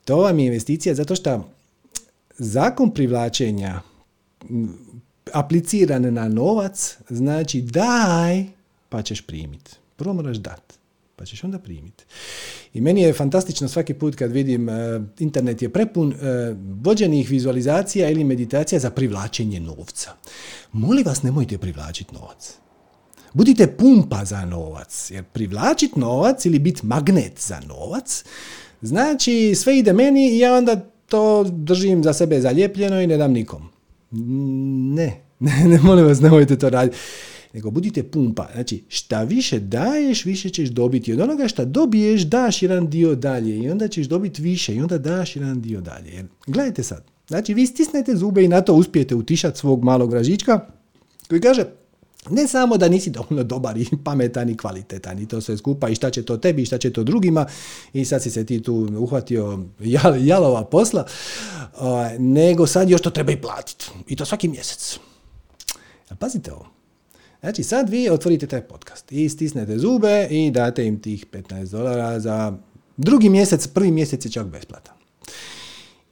[0.04, 1.50] To vam je investicija zato što
[2.38, 3.80] zakon privlačenja
[5.32, 8.44] apliciran na novac, znači daj
[8.88, 9.70] pa ćeš primiti.
[9.96, 10.74] Prvo moraš dat,
[11.16, 12.04] pa ćeš onda primiti.
[12.74, 14.74] I meni je fantastično svaki put kad vidim uh,
[15.18, 16.16] internet je prepun uh,
[16.82, 20.10] vođenih vizualizacija ili meditacija za privlačenje novca.
[20.72, 22.54] Molim vas, nemojte privlačiti novac.
[23.32, 28.24] Budite pumpa za novac, jer privlačiti novac ili biti magnet za novac,
[28.82, 33.32] znači sve ide meni i ja onda to držim za sebe zalijepljeno i ne dam
[33.32, 33.70] nikom.
[34.10, 36.96] Ne, ne, ne molim vas, nemojte to raditi.
[37.54, 38.48] Nego budite pumpa.
[38.54, 41.12] Znači, šta više daješ, više ćeš dobiti.
[41.12, 43.58] Od onoga šta dobiješ, daš jedan dio dalje.
[43.58, 44.74] I onda ćeš dobiti više.
[44.74, 46.10] I onda daš jedan dio dalje.
[46.10, 47.04] Jer, gledajte sad.
[47.28, 50.60] Znači, vi stisnete zube i na to uspijete utišati svog malog vražička
[51.28, 51.64] koji kaže,
[52.28, 55.94] ne samo da nisi dovoljno dobar i pametan i kvalitetan i to sve skupa i
[55.94, 57.46] šta će to tebi i šta će to drugima
[57.92, 59.58] i sad si se ti tu uhvatio
[60.20, 61.06] jalova posla,
[61.78, 64.98] ovaj, nego sad još to treba i platiti i to svaki mjesec.
[66.18, 66.66] Pazite ovo.
[67.40, 72.20] Znači sad vi otvorite taj podcast i stisnete zube i date im tih 15 dolara
[72.20, 72.52] za
[72.96, 74.94] drugi mjesec, prvi mjesec je čak besplatan.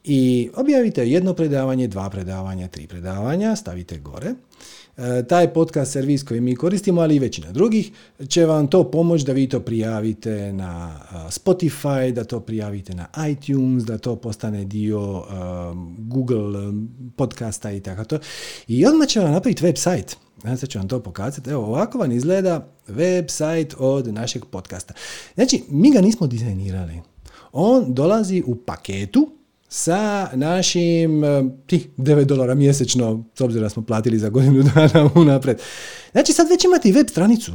[0.05, 4.35] I objavite jedno predavanje, dva predavanja, tri predavanja, stavite gore
[5.29, 7.91] taj podcast servis koji mi koristimo, ali i većina drugih,
[8.29, 13.07] će vam to pomoći da vi to prijavite na e, Spotify, da to prijavite na
[13.31, 15.33] iTunes, da to postane dio e,
[15.99, 16.73] Google
[17.17, 18.19] podcasta i tako to.
[18.69, 20.15] I odmah će vam napraviti website.
[20.43, 21.51] Sad ću vam to pokazati.
[21.51, 24.95] Evo, ovako vam izgleda website od našeg podcasta.
[25.35, 27.01] Znači, mi ga nismo dizajnirali.
[27.53, 29.38] On dolazi u paketu
[29.69, 35.11] sa našim eh, tih 9 dolara mjesečno, s obzirom da smo platili za godinu dana
[35.15, 35.59] unapred.
[36.13, 37.53] Znači sad već imate i web stranicu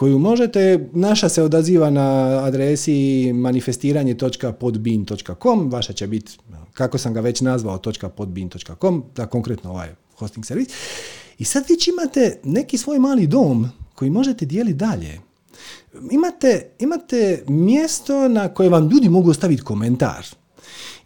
[0.00, 6.38] koju možete, naša se odaziva na adresi manifestiranje.podbean.com, vaša će biti,
[6.72, 7.80] kako sam ga već nazvao,
[8.16, 10.68] .podbean.com, da konkretno ovaj hosting servis.
[11.38, 15.20] I sad već imate neki svoj mali dom koji možete dijeliti dalje.
[16.10, 20.26] Imate, imate mjesto na koje vam ljudi mogu ostaviti komentar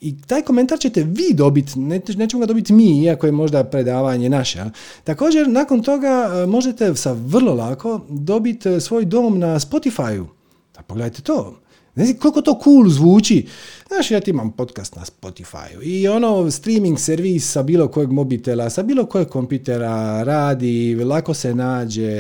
[0.05, 4.29] i taj komentar ćete vi dobiti, ne, nećemo ga dobiti mi, iako je možda predavanje
[4.29, 4.65] naše.
[5.05, 10.27] Također, nakon toga e, možete sa vrlo lako dobiti e, svoj dom na Spotify-u.
[10.75, 11.57] Da pogledajte to.
[11.95, 13.47] Ne znam koliko to cool zvuči.
[13.89, 18.71] Znaš, ja ti imam podcast na Spotify i ono streaming servis sa bilo kojeg mobitela,
[18.71, 22.11] sa bilo kojeg kompitera radi, lako se nađe,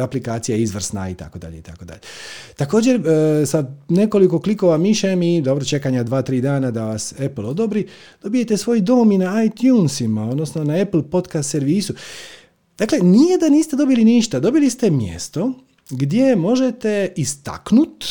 [0.00, 2.00] aplikacija je izvrsna i tako dalje i tako dalje.
[2.56, 7.86] Također, e, sa nekoliko klikova mišem i dobro čekanja 2-3 dana da vas Apple odobri,
[8.22, 11.94] dobijete svoj dom i na iTunesima, odnosno na Apple podcast servisu.
[12.78, 15.52] Dakle, nije da niste dobili ništa, dobili ste mjesto
[15.90, 18.04] gdje možete istaknut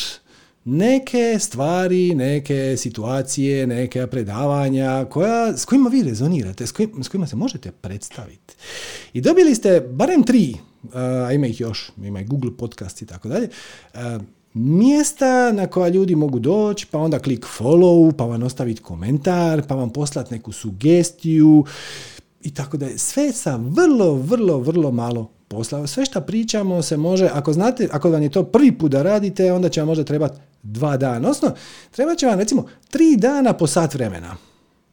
[0.66, 7.28] neke stvari, neke situacije, neke predavanja koja, s kojima vi rezonirate, s kojima, s kojima
[7.28, 8.56] se možete predstaviti.
[9.14, 10.56] I dobili ste barem tri,
[10.94, 13.50] a ima ih još, ima i Google podcast i tako dalje,
[14.54, 19.76] mjesta na koja ljudi mogu doći, pa onda klik follow, pa vam ostaviti komentar, pa
[19.76, 21.66] vam poslati neku sugestiju
[22.42, 25.88] i tako da sve sa vrlo, vrlo, vrlo malo posla.
[25.88, 29.54] Sve što pričamo se može, ako znate, ako vam je to prvi put da radite,
[29.54, 31.16] onda će vam možda trebati dva dana.
[31.16, 31.52] Odnosno,
[31.92, 34.36] treba će vam recimo tri dana po sat vremena.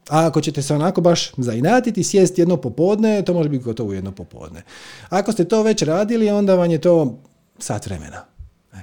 [0.09, 4.12] A ako ćete se onako baš zainatiti, sjesti jedno popodne, to može biti gotovo jedno
[4.12, 4.62] popodne.
[5.09, 7.18] Ako ste to već radili, onda vam je to
[7.59, 8.25] sat vremena.
[8.73, 8.79] E.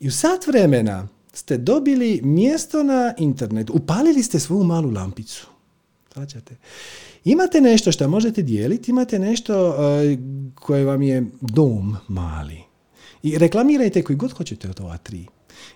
[0.00, 5.46] I u sat vremena ste dobili mjesto na internetu, upalili ste svoju malu lampicu.
[6.12, 6.56] Svačate?
[7.24, 9.74] Imate nešto što možete dijeliti, imate nešto uh,
[10.54, 12.58] koje vam je dom mali.
[13.22, 15.26] I reklamirajte koji god hoćete od ova tri.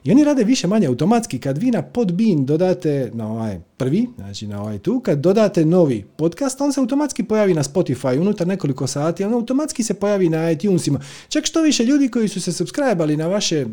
[0.04, 1.38] I oni rade više manje automatski.
[1.38, 6.04] Kad vi na podbin dodate na ovaj prvi, znači na ovaj tu, kad dodate novi
[6.16, 10.50] podcast, on se automatski pojavi na Spotify unutar nekoliko sati, on automatski se pojavi na
[10.50, 11.00] iTunesima.
[11.28, 13.70] Čak što više ljudi koji su se subscribe na vaše uh,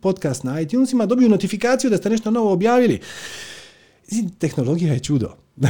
[0.00, 3.00] podcast na iTunesima dobiju notifikaciju da ste nešto novo objavili.
[4.38, 5.36] Tehnologija je čudo.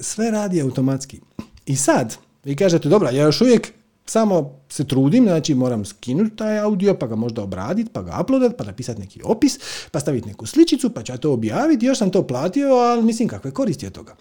[0.00, 1.20] Sve radi automatski.
[1.66, 3.72] I sad, vi kažete, dobra, ja još uvijek
[4.06, 8.56] samo se trudim, znači moram skinuti taj audio, pa ga možda obraditi, pa ga uploadat,
[8.56, 9.58] pa napisati neki opis,
[9.90, 13.28] pa staviti neku sličicu, pa ću ja to objaviti, još sam to platio, ali mislim
[13.28, 14.16] kakve koristi od toga.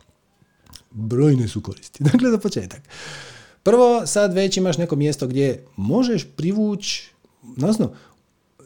[0.92, 2.04] Brojne su koristi.
[2.12, 2.82] Dakle, za početak.
[3.64, 7.12] Prvo, sad već imaš neko mjesto gdje možeš privući,
[7.44, 7.92] odnosno,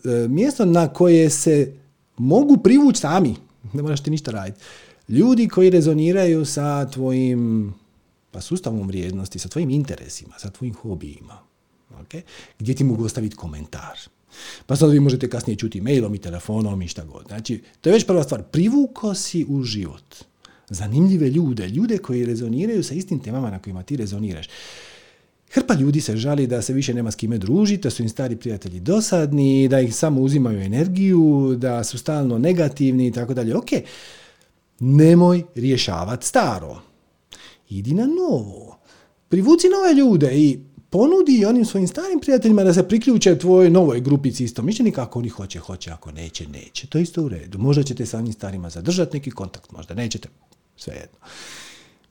[0.05, 1.73] e, mjesto na koje se
[2.17, 3.35] mogu privući sami,
[3.73, 4.59] ne moraš ti ništa raditi.
[5.09, 7.73] Ljudi koji rezoniraju sa tvojim
[8.31, 11.39] pa sustavom vrijednosti, sa tvojim interesima, sa tvojim hobijima,
[12.01, 12.21] okay?
[12.59, 13.99] gdje ti mogu ostaviti komentar.
[14.65, 17.25] Pa sad vi možete kasnije čuti mailom i telefonom i šta god.
[17.27, 18.43] Znači, to je već prva stvar.
[18.43, 20.15] Privuko si u život
[20.69, 24.47] zanimljive ljude, ljude koji rezoniraju sa istim temama na kojima ti rezoniraš.
[25.51, 28.35] Hrpa ljudi se žali da se više nema s kime družiti, da su im stari
[28.35, 33.57] prijatelji dosadni, da ih samo uzimaju energiju, da su stalno negativni i tako dalje.
[33.57, 33.69] Ok,
[34.79, 36.81] nemoj rješavati staro.
[37.69, 38.77] Idi na novo.
[39.29, 44.43] Privuci nove ljude i ponudi onim svojim starim prijateljima da se priključe tvojoj novoj grupici
[44.43, 45.03] isto mišljenika.
[45.03, 45.91] Ako oni hoće, hoće.
[45.91, 46.87] Ako neće, neće.
[46.87, 47.57] To je isto u redu.
[47.57, 50.29] Možda ćete sa onim starima zadržati neki kontakt, možda nećete.
[50.77, 51.17] Svejedno.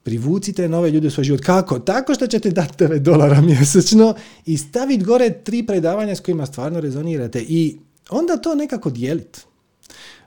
[0.02, 1.40] Privucite nove ljude u svoj život.
[1.40, 1.78] Kako?
[1.78, 4.14] Tako što ćete dati 9 dolara mjesečno
[4.46, 7.78] i staviti gore tri predavanja s kojima stvarno rezonirate i
[8.10, 9.40] onda to nekako dijeliti.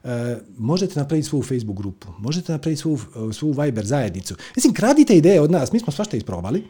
[0.04, 3.00] E, možete napraviti svoju Facebook grupu, možete napraviti svoju,
[3.34, 4.36] svoju Viber zajednicu.
[4.56, 6.64] Mislim, kradite ideje od nas, mi smo svašta isprobali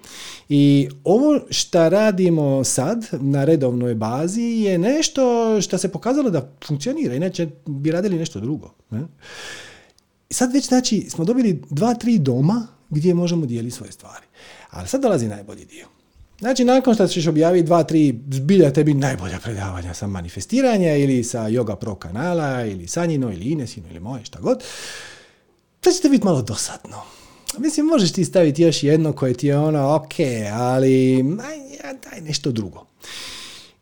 [0.50, 7.16] i ovo što radimo sad na redovnoj bazi je nešto što se pokazalo da funkcionira,
[7.16, 8.74] inače bi radili nešto drugo.
[8.90, 9.02] Ne?
[10.30, 14.26] Sad već znači smo dobili dva, tri doma gdje možemo dijeliti svoje stvari.
[14.70, 15.88] Ali sad dolazi najbolji dio.
[16.42, 21.40] Znači, nakon što ćeš objaviti dva, tri zbilja tebi najbolja predavanja sa manifestiranja ili sa
[21.40, 24.64] Yoga Pro kanala ili Sanjino ili Inesino ili moje, šta god,
[25.80, 27.02] to će te biti malo dosadno.
[27.58, 30.14] Mislim, možeš ti staviti još jedno koje ti je ono, ok,
[30.54, 32.86] ali aj, daj nešto drugo.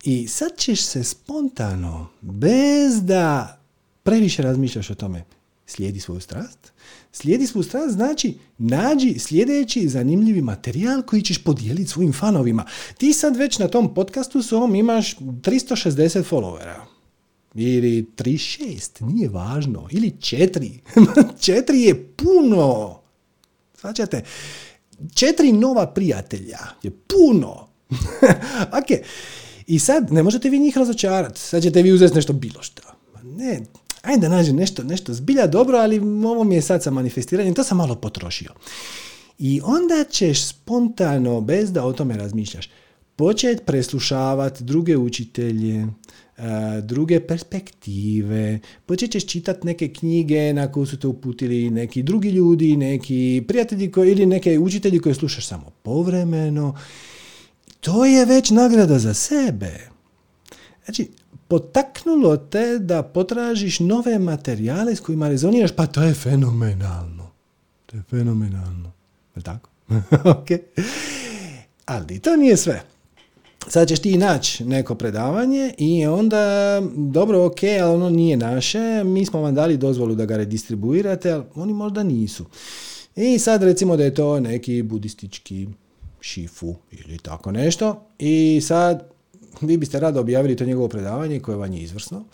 [0.04, 3.58] I sad ćeš se spontano, bez da
[4.04, 5.24] previše razmišljaš o tome,
[5.68, 6.72] slijedi svoju strast,
[7.12, 12.66] Slijedi svu strast znači nađi sljedeći zanimljivi materijal koji ćeš podijeliti svojim fanovima.
[12.98, 16.76] Ti sad već na tom podcastu svom imaš 360 followera.
[17.56, 19.88] Ili 36, nije važno.
[19.92, 20.80] Ili 4.
[20.96, 23.00] 4 je puno.
[23.76, 24.24] Svačate?
[25.14, 27.68] Četiri nova prijatelja je puno.
[28.80, 29.00] ok.
[29.68, 31.40] I sad ne možete vi njih razočarati.
[31.40, 32.82] Sad ćete vi uzeti nešto bilo što.
[33.24, 33.62] Ne,
[34.02, 37.64] ajde da nađem nešto, nešto zbilja dobro, ali ovo mi je sad sa manifestiranjem, to
[37.64, 38.52] sam malo potrošio.
[39.40, 42.70] I onda ćeš spontano, bez da o tome razmišljaš,
[43.16, 45.88] početi preslušavati druge učitelje, e,
[46.82, 52.78] druge perspektive, počet ćeš čitati neke knjige na koje su te uputili neki drugi ljudi,
[52.78, 56.76] neki prijatelji koji, ili neke učitelji koje slušaš samo povremeno.
[57.80, 59.90] To je već nagrada za sebe.
[60.86, 61.10] Znači,
[61.50, 67.30] potaknulo te da potražiš nove materijale s kojima rezoniraš, pa to je fenomenalno.
[67.86, 68.92] To je fenomenalno.
[69.36, 69.70] Je tako?
[70.40, 70.48] ok.
[71.86, 72.82] Ali to nije sve.
[73.68, 79.26] Sad ćeš ti naći neko predavanje i onda, dobro, ok, ali ono nije naše, mi
[79.26, 82.46] smo vam dali dozvolu da ga redistribuirate, ali oni možda nisu.
[83.16, 85.68] I sad recimo da je to neki budistički
[86.22, 89.19] šifu ili tako nešto i sad
[89.62, 92.26] vi biste rado objavili to njegovo predavanje koje vam je izvrsno.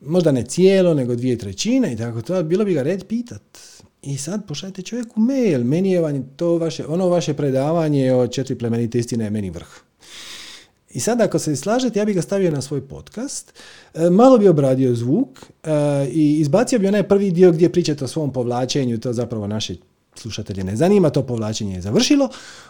[0.00, 2.42] Možda ne cijelo, nego dvije trećine i tako to.
[2.42, 3.58] Bilo bi ga red pitat.
[4.02, 5.64] I sad pošaljete čovjeku mail.
[5.64, 9.68] Meni je vam to vaše, ono vaše predavanje o četiri plemenite istine je meni vrh.
[10.90, 13.52] I sad ako se slažete, ja bih ga stavio na svoj podcast,
[13.94, 15.28] e, malo bi obradio zvuk
[15.64, 15.70] e,
[16.12, 19.76] i izbacio bi onaj prvi dio gdje pričate o svom povlačenju, to zapravo naše
[20.20, 22.28] slušatelje ne zanima, to povlačenje je završilo.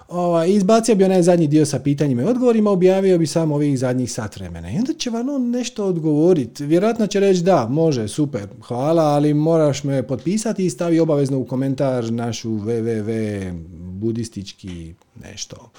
[0.08, 4.12] Ovaj, izbacio bi onaj zadnji dio sa pitanjima i odgovorima, objavio bi samo ovih zadnjih
[4.12, 4.70] sat vremena.
[4.70, 6.66] I onda će vam on nešto odgovoriti.
[6.66, 11.44] Vjerojatno će reći da, može, super, hvala, ali moraš me potpisati i stavi obavezno u
[11.44, 13.52] komentar našu www
[14.00, 15.70] budistički nešto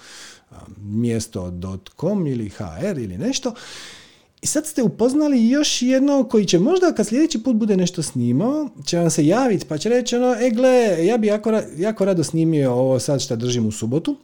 [0.77, 3.53] mjesto.com ili hr ili nešto.
[4.41, 8.69] I sad ste upoznali još jedno koji će možda kad sljedeći put bude nešto snimao,
[8.85, 12.23] će vam se javiti pa će reći ono, e gle, ja bi jako, jako rado
[12.23, 14.17] snimio ovo sad što držim u subotu,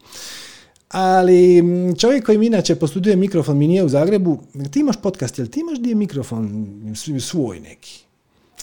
[0.90, 1.64] ali
[2.00, 4.40] čovjek koji mi inače postuduje mikrofon mi nije u Zagrebu,
[4.72, 6.68] ti imaš podcast, jel ti imaš gdje mikrofon
[7.20, 8.07] svoj neki?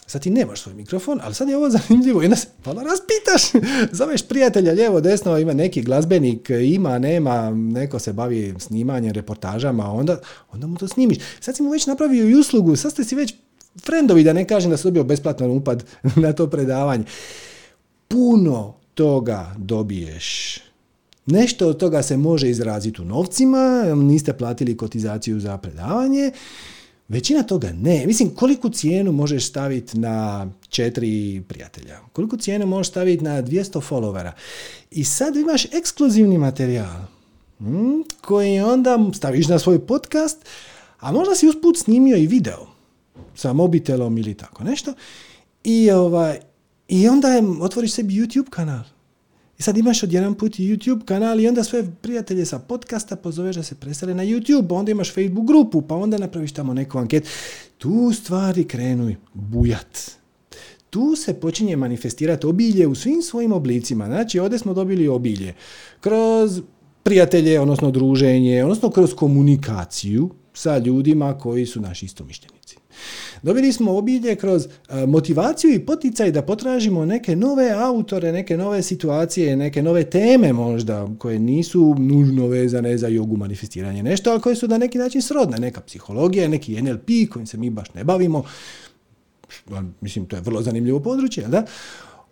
[0.07, 3.64] Sad ti nemaš svoj mikrofon, ali sad je ovo zanimljivo onda se malo raspitaš.
[3.98, 10.20] Zoveš prijatelja lijevo, desno, ima neki glazbenik, ima, nema, neko se bavi snimanjem, reportažama, onda,
[10.52, 11.18] onda mu to snimiš.
[11.40, 13.34] Sad si mu već napravio i uslugu, sad ste si već
[13.84, 15.84] frendovi, da ne kažem da si dobio besplatan upad
[16.16, 17.05] na to predavanje.
[18.09, 20.59] Puno toga dobiješ.
[21.26, 26.30] Nešto od toga se može izraziti u novcima, niste platili kotizaciju za predavanje,
[27.09, 28.07] Većina toga ne.
[28.07, 31.98] Mislim, koliku cijenu možeš staviti na četiri prijatelja?
[32.12, 34.32] Koliko cijenu možeš staviti na 200 followera?
[34.90, 37.02] I sad imaš ekskluzivni materijal
[37.59, 40.38] hm, koji onda staviš na svoj podcast,
[41.00, 42.66] a možda si usput snimio i video
[43.34, 44.94] sa mobitelom ili tako nešto.
[45.64, 46.38] I, ovaj,
[46.88, 47.28] i onda
[47.61, 48.93] otvoriš sebi YouTube kanal.
[49.59, 53.62] I sad imaš odjedan put YouTube kanal i onda sve prijatelje sa podcasta pozoveš da
[53.62, 57.28] se presele na YouTube, onda imaš Facebook grupu, pa onda napraviš tamo neku anket.
[57.78, 60.11] Tu stvari krenu bujat.
[60.90, 64.07] Tu se počinje manifestirati obilje u svim svojim oblicima.
[64.07, 65.55] Znači, ovdje smo dobili obilje
[66.00, 66.61] kroz
[67.02, 72.76] prijatelje, odnosno druženje, odnosno kroz komunikaciju sa ljudima koji su naši istomišljenici.
[73.42, 78.82] Dobili smo obilje kroz e, motivaciju i poticaj da potražimo neke nove autore, neke nove
[78.82, 84.57] situacije, neke nove teme možda, koje nisu nužno vezane za jogu manifestiranje nešto, ali koje
[84.57, 85.59] su na neki način srodne.
[85.59, 88.45] Neka psihologija, neki NLP kojim se mi baš ne bavimo.
[90.01, 91.64] Mislim, to je vrlo zanimljivo područje, da?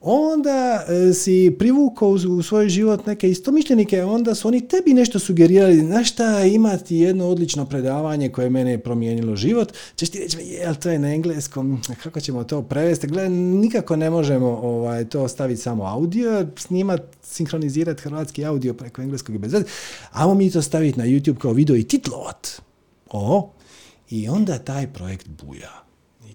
[0.02, 5.80] Onda e, si privukao u svoj život neke istomišljenike, onda su oni tebi nešto sugerirali,
[5.80, 10.74] znaš šta, imati jedno odlično predavanje koje mene je promijenilo život, ćeš ti reći, jel,
[10.74, 15.60] to je na engleskom, kako ćemo to prevesti, gle, nikako ne možemo ovaj, to staviti
[15.60, 19.64] samo audio, snimat, sinkronizirati hrvatski audio preko engleskog i bez veze,
[20.12, 22.60] a mi to staviti na YouTube kao video i titlovat.
[23.10, 23.50] O,
[24.10, 25.81] i onda taj projekt buja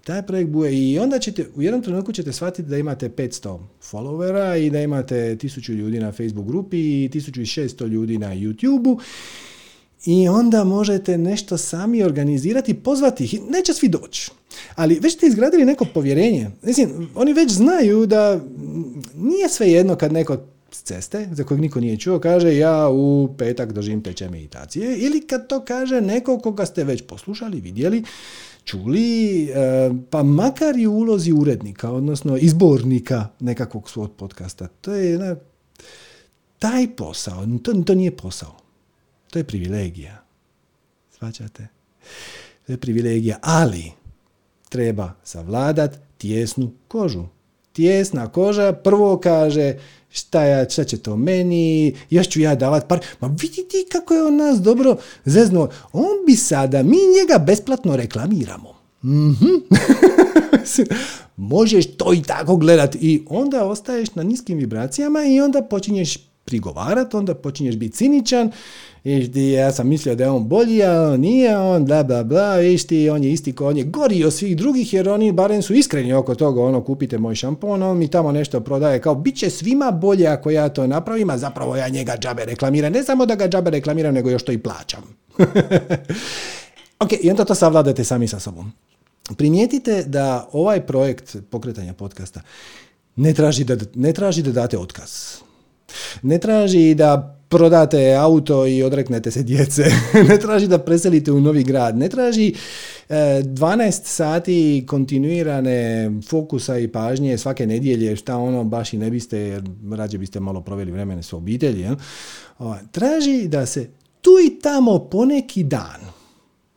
[0.08, 3.58] taj projekt buje i onda ćete, u jednom trenutku ćete shvatiti da imate 500
[3.90, 9.00] followera i da imate 1000 ljudi na Facebook grupi i 1600 ljudi na YouTubeu
[10.06, 13.40] i onda možete nešto sami organizirati, pozvati ih.
[13.50, 14.30] Neće svi doći.
[14.74, 16.50] Ali već ste izgradili neko povjerenje.
[16.62, 18.40] Mislim, oni već znaju da
[19.14, 20.36] nije sve jedno kad neko
[20.70, 24.98] s ceste, za kojeg niko nije čuo, kaže ja u petak držim teče meditacije.
[24.98, 28.04] Ili kad to kaže neko koga ste već poslušali, vidjeli,
[28.68, 34.68] čuli, e, pa makar i ulozi urednika, odnosno izbornika nekakvog svog podcasta.
[34.80, 35.36] To je jedna,
[36.58, 38.56] taj posao, to, to nije posao.
[39.30, 40.22] To je privilegija.
[41.18, 41.68] Svaćate?
[42.66, 43.92] To je privilegija, ali
[44.68, 47.24] treba savladat tjesnu kožu.
[47.72, 49.74] Tjesna koža prvo kaže
[50.10, 54.14] šta, ja, šta će to meni, još ću ja davat par, ma vidi ti kako
[54.14, 58.74] je on nas dobro zeznuo, on bi sada, mi njega besplatno reklamiramo.
[59.04, 59.32] mm
[61.36, 62.94] Možeš to i tako gledat.
[63.00, 68.50] I onda ostaješ na niskim vibracijama i onda počinješ prigovarat, onda počinješ biti ciničan,
[69.08, 72.60] i ja sam mislio da je on bolji, a on nije, on bla bla bla,
[72.60, 76.12] isti, on je isti, on je gori od svih drugih jer oni barem su iskreni
[76.12, 79.90] oko toga, ono kupite moj šampon, on mi tamo nešto prodaje, kao bit će svima
[79.90, 83.48] bolje ako ja to napravim, a zapravo ja njega džabe reklamiram, ne samo da ga
[83.48, 85.02] džabe reklamiram, nego još to i plaćam.
[87.04, 88.72] ok, i onda to savladate sami sa sobom.
[89.36, 92.40] Primijetite da ovaj projekt pokretanja podcasta
[93.16, 95.40] ne traži da, ne traži da date otkaz.
[96.22, 99.84] Ne traži da prodate auto i odreknete se djece.
[100.28, 101.96] ne traži da preselite u novi grad.
[101.96, 102.54] Ne traži
[103.08, 109.38] 12 e, sati kontinuirane fokusa i pažnje svake nedjelje, šta ono baš i ne biste,
[109.38, 109.62] jer
[109.92, 111.86] rađe biste malo proveli vremene s obitelji.
[112.90, 113.88] Traži da se
[114.20, 116.18] tu i tamo poneki dan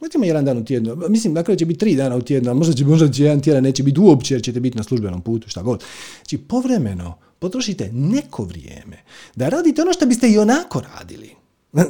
[0.01, 2.73] Recimo jedan dan u tjednu, mislim kraju će biti tri dana u tjednu, a možda
[2.73, 5.61] će, možda će jedan tjedan neće biti uopće jer ćete biti na službenom putu, šta
[5.61, 5.83] god.
[6.17, 8.97] Znači povremeno potrošite neko vrijeme
[9.35, 11.35] da radite ono što biste i onako radili.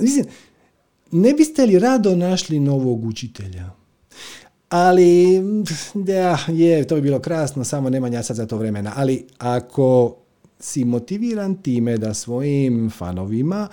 [0.01, 0.25] Mislim,
[1.11, 3.69] ne biste li rado našli novog učitelja?
[4.69, 5.41] Ali,
[5.93, 8.93] da, je, to bi bilo krasno, samo nemam ja sad za to vremena.
[8.95, 10.15] Ali ako
[10.59, 13.67] si motiviran time da svojim fanovima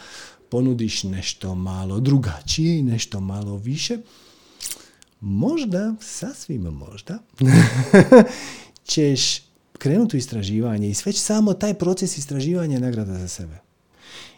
[0.48, 3.98] ponudiš nešto malo drugačije i nešto malo više,
[5.20, 7.18] možda, sasvim možda,
[8.90, 9.47] ćeš
[9.78, 13.58] krenuti u istraživanje i već samo taj proces istraživanja je nagrada za sebe.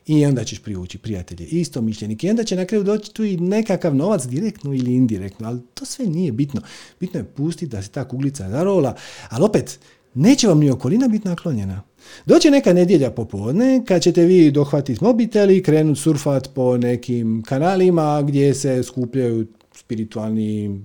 [0.06, 2.26] I onda ćeš privući prijatelje, isto mišljenike.
[2.26, 5.84] I onda će na kraju doći tu i nekakav novac direktno ili indirektno, ali to
[5.84, 6.60] sve nije bitno.
[7.00, 8.96] Bitno je pustiti da se ta kuglica zarola,
[9.28, 9.78] ali opet,
[10.14, 11.82] neće vam ni okolina biti naklonjena.
[12.26, 18.22] Doće neka nedjelja popodne kad ćete vi dohvatiti mobitel i krenuti surfat po nekim kanalima
[18.22, 20.80] gdje se skupljaju spiritualni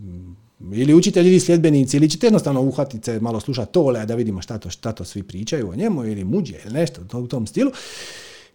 [0.74, 4.58] ili učitelji ili sljedbenici ili ćete jednostavno uhvatiti se malo slušati tole da vidimo šta
[4.58, 7.72] to, šta to svi pričaju o njemu ili muđe ili nešto u tom stilu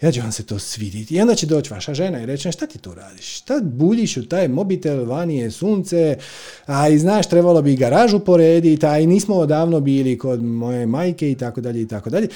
[0.01, 1.15] ja ću vam se to svidjeti.
[1.15, 3.37] I onda će doći vaša žena i reći, šta ti to radiš?
[3.37, 6.19] Šta buljiš u taj mobitel, vani je sunce,
[6.67, 11.31] a i znaš, trebalo bi garažu porediti, a i nismo odavno bili kod moje majke
[11.31, 12.29] i tako dalje i tako dalje.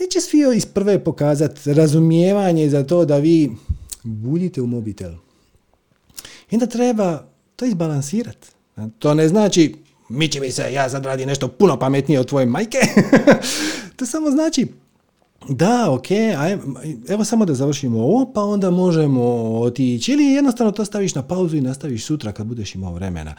[0.00, 3.50] Neće svi iz prve pokazati razumijevanje za to da vi
[4.02, 5.12] buljite u mobitel.
[6.50, 7.24] I onda treba
[7.56, 8.48] to izbalansirati.
[8.98, 9.74] To ne znači,
[10.30, 12.78] će mi se, ja sad radi nešto puno pametnije od tvoje majke.
[13.96, 14.66] to samo znači,
[15.48, 16.58] da, ok, aj,
[17.08, 19.22] evo samo da završimo ovo, pa onda možemo
[19.60, 20.12] otići.
[20.12, 23.34] Ili jednostavno to staviš na pauzu i nastaviš sutra kad budeš imao vremena.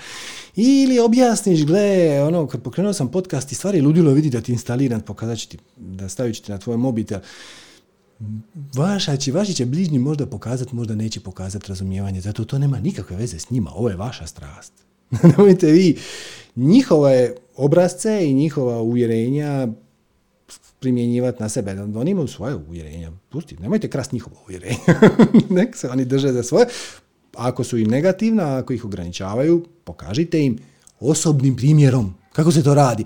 [0.55, 5.01] Ili objasniš, gle, ono, kad pokrenuo sam podcast i stvari ludilo vidi da ti instaliram,
[5.01, 7.19] pokazat ću ti, da stavit ti na tvoj mobitel.
[8.75, 13.17] Vaša će, vaši će bližnji možda pokazati, možda neće pokazati razumijevanje, zato to nema nikakve
[13.17, 14.73] veze s njima, ovo je vaša strast.
[15.38, 15.97] Nemojte vi
[16.55, 19.68] njihove obrazce i njihova uvjerenja
[20.80, 21.82] primjenjivati na sebe.
[21.95, 23.12] Oni imaju svoje uvjerenja.
[23.30, 24.78] Pusti, nemojte krasti njihovo uvjerenja.
[25.49, 26.66] Nek se oni drže za svoje.
[27.36, 30.59] Ako su im negativna, ako ih ograničavaju, pokažite im
[30.99, 33.03] osobnim primjerom kako se to radi.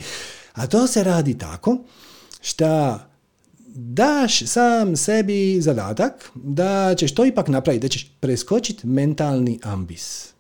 [0.54, 1.78] A to se radi tako
[2.42, 3.00] što
[3.76, 10.35] daš sam sebi zadatak da ćeš to ipak napraviti, da ćeš preskočiti mentalni ambis.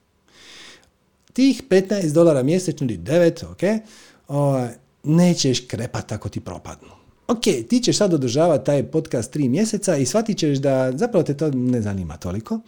[1.35, 3.81] Tih 15 dolara mjesečno ili 9, ok,
[4.27, 4.67] o,
[5.03, 6.95] nećeš krepati ako ti propadnu
[7.27, 11.37] ok, ti ćeš sad održavati taj podcast tri mjeseca i shvatit ćeš da zapravo te
[11.37, 12.59] to ne zanima toliko.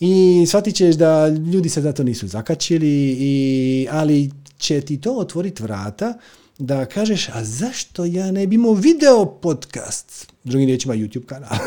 [0.00, 5.12] I shvatit ćeš da ljudi se za to nisu zakačili, i, ali će ti to
[5.12, 6.14] otvoriti vrata
[6.58, 10.32] da kažeš, a zašto ja ne bi imao video podcast?
[10.44, 11.58] Drugim riječima YouTube kanal.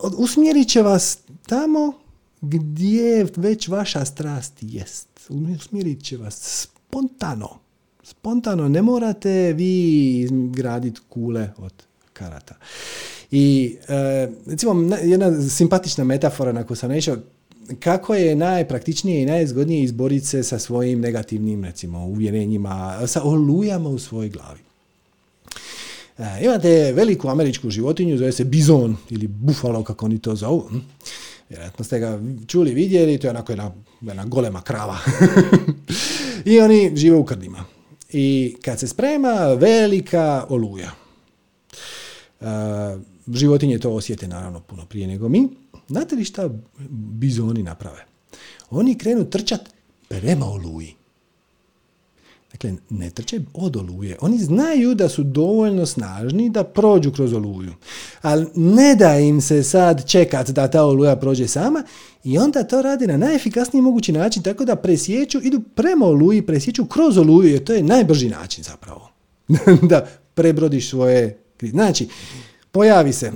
[0.18, 1.92] Usmjerit će vas tamo
[2.40, 5.08] gdje već vaša strast jest.
[5.28, 7.68] Usmjerit će vas spontano
[8.08, 11.72] spontano, ne morate vi graditi kule od
[12.12, 12.54] karata.
[13.30, 17.16] I e, recimo jedna simpatična metafora na koju sam naišao,
[17.80, 23.98] kako je najpraktičnije i najzgodnije izboriti se sa svojim negativnim recimo uvjerenjima, sa olujama u
[23.98, 24.60] svojoj glavi.
[26.18, 30.70] E, imate veliku američku životinju, zove se bizon ili bufalo kako oni to zovu.
[31.48, 34.98] Vjerojatno ste ga čuli, vidjeli, to je onako jedna, jedna golema krava.
[36.44, 37.64] I oni žive u krdima.
[38.12, 40.90] I kad se sprema velika oluja,
[42.40, 42.46] uh,
[43.34, 45.48] životinje to osjete naravno puno prije nego mi,
[45.88, 46.50] znate li šta
[46.90, 48.06] bizoni naprave?
[48.70, 49.60] Oni krenu trčat
[50.08, 50.97] prema oluji.
[52.52, 54.16] Dakle, ne trče od oluje.
[54.20, 57.74] Oni znaju da su dovoljno snažni da prođu kroz oluju.
[58.22, 61.84] Ali ne da im se sad čekat da ta oluja prođe sama
[62.24, 66.86] i onda to radi na najefikasniji mogući način tako da presjeću, idu prema oluji, presjeću
[66.86, 69.10] kroz oluju jer to je najbrži način zapravo.
[69.90, 71.38] da prebrodiš svoje...
[71.60, 72.08] Znači,
[72.72, 73.32] pojavi se...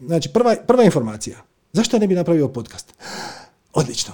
[0.00, 1.36] Znači, prva, prva informacija.
[1.72, 2.94] Zašto ne bi napravio podcast?
[3.72, 4.12] Odlično.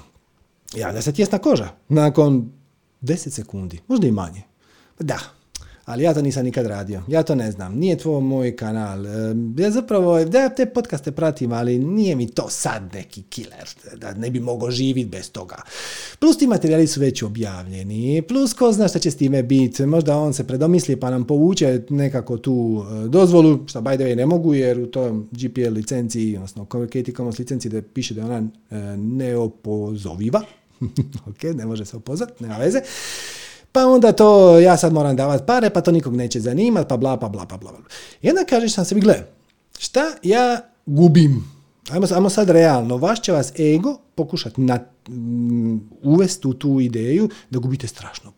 [0.74, 1.68] Javlja se tjesna koža.
[1.88, 2.59] Nakon
[3.02, 4.42] 10 sekundi, možda i manje.
[4.98, 5.18] Da,
[5.90, 7.02] ali ja to nisam nikad radio.
[7.08, 7.74] Ja to ne znam.
[7.74, 9.06] Nije to moj kanal.
[9.58, 13.68] Ja zapravo, da te podcaste pratim, ali nije mi to sad neki killer.
[13.96, 15.56] Da ne bi mogao živjeti bez toga.
[16.18, 18.22] Plus ti materijali su već objavljeni.
[18.22, 19.86] Plus ko zna šta će s time biti.
[19.86, 24.16] Možda on se predomisli pa nam povuče nekako tu e, dozvolu, što by the way
[24.16, 28.26] ne mogu jer u tom GPL licenciji, odnosno Creative Commons licenciji da piše da je
[28.26, 28.38] ona
[28.70, 30.42] e, neopozoviva.
[31.30, 32.80] ok, ne može se opozvati, nema veze.
[33.72, 37.16] Pa onda to, ja sad moram davati pare, pa to nikog neće zanimati, pa bla,
[37.16, 37.80] pa bla, pa bla, bla.
[38.22, 39.26] I onda kažeš sam sebi, gle,
[39.78, 41.60] šta ja gubim
[41.90, 44.78] Ajmo, ajmo sad realno, vaš će vas ego pokušati na,
[46.02, 48.32] uvesti u tu ideju da gubite strašno.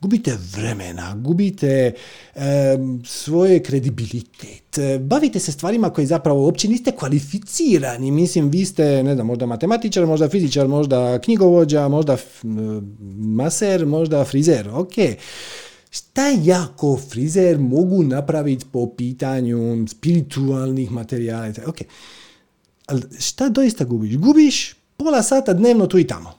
[0.00, 1.92] Gubite vremena, gubite
[2.34, 8.10] e, svoje kredibilitet, bavite se stvarima koje zapravo uopće niste kvalificirani.
[8.10, 12.16] Mislim, vi ste, ne znam, možda matematičar, možda fizičar, možda knjigovođa, možda
[13.18, 14.68] maser, možda frizer.
[14.68, 14.92] Ok.
[15.90, 21.52] Šta ja ko frizer mogu napraviti po pitanju spiritualnih materijala?
[21.66, 21.76] Ok.
[22.86, 24.16] Ali šta doista gubiš?
[24.16, 26.35] Gubiš pola sata dnevno tu i tamo.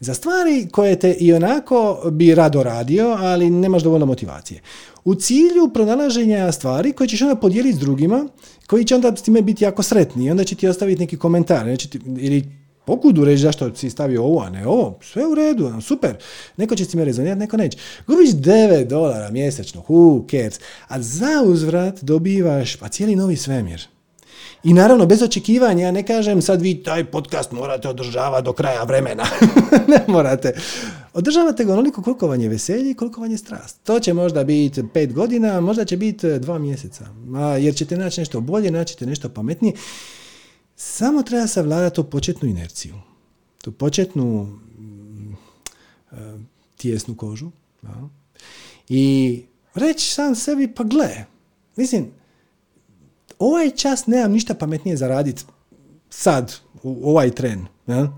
[0.00, 4.60] Za stvari koje te i onako bi rado radio, ali nemaš dovoljno motivacije.
[5.04, 8.28] U cilju pronalaženja stvari koje ćeš onda podijeliti s drugima,
[8.66, 11.66] koji će onda s time biti jako sretni i onda će ti ostaviti neki komentar
[11.66, 12.44] neće ti, ili
[12.84, 16.16] pokudu reći zašto si stavio ovo, a ne ovo, sve u redu, ono, super.
[16.56, 17.78] Neko će s time rezonirati, neko neće.
[18.06, 20.60] Gubiš 9 dolara mjesečno, who cares?
[20.88, 23.88] A za uzvrat dobivaš pa cijeli novi svemir.
[24.64, 28.82] I naravno, bez očekivanja, ja ne kažem sad vi taj podcast morate održavati do kraja
[28.82, 29.24] vremena.
[29.92, 30.54] ne morate.
[31.12, 33.80] Održavate ga onoliko koliko vam je veselje i koliko vam je strast.
[33.82, 37.06] To će možda biti pet godina, možda će biti dva mjeseca.
[37.36, 39.74] A, jer ćete naći nešto bolje, naćete nešto pametnije.
[40.76, 42.94] Samo treba savladati tu početnu inerciju.
[43.62, 45.32] Tu početnu mm,
[46.12, 46.16] e,
[46.76, 47.50] tijesnu kožu.
[48.88, 49.42] I
[49.74, 51.24] reći sam sebi, pa gle,
[51.76, 52.10] mislim,
[53.38, 55.44] ovaj čas nemam ništa pametnije zaraditi
[56.10, 57.66] sad, u ovaj tren.
[57.86, 58.12] Ja?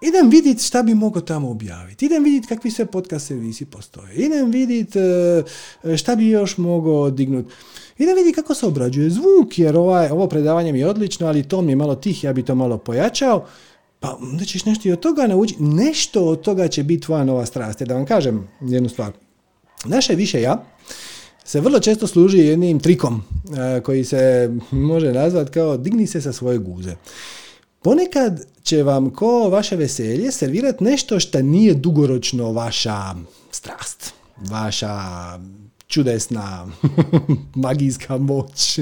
[0.00, 2.06] Idem vidjeti šta bi mogao tamo objaviti.
[2.06, 4.14] Idem vidjeti kakvi sve podcast servisi postoje.
[4.14, 7.52] Idem vidjeti e, šta bi još mogao dignuti.
[7.98, 11.62] Idem vidjeti kako se obrađuje zvuk, jer ovaj, ovo predavanje mi je odlično, ali to
[11.62, 13.46] mi je malo tih, ja bi to malo pojačao.
[14.00, 15.62] Pa onda ćeš nešto i od toga naučiti.
[15.62, 17.82] Nešto od toga će biti tvoja nova strast.
[17.82, 19.12] Da vam kažem jednu stvar.
[19.84, 20.64] Naše više ja,
[21.46, 23.22] se vrlo često služi jednim trikom
[23.76, 26.96] e, koji se može nazvati kao digni se sa svoje guze.
[27.82, 33.14] Ponekad će vam ko vaše veselje servirati nešto što nije dugoročno vaša
[33.50, 34.98] strast, vaša
[35.86, 36.66] čudesna
[37.64, 38.78] magijska moć,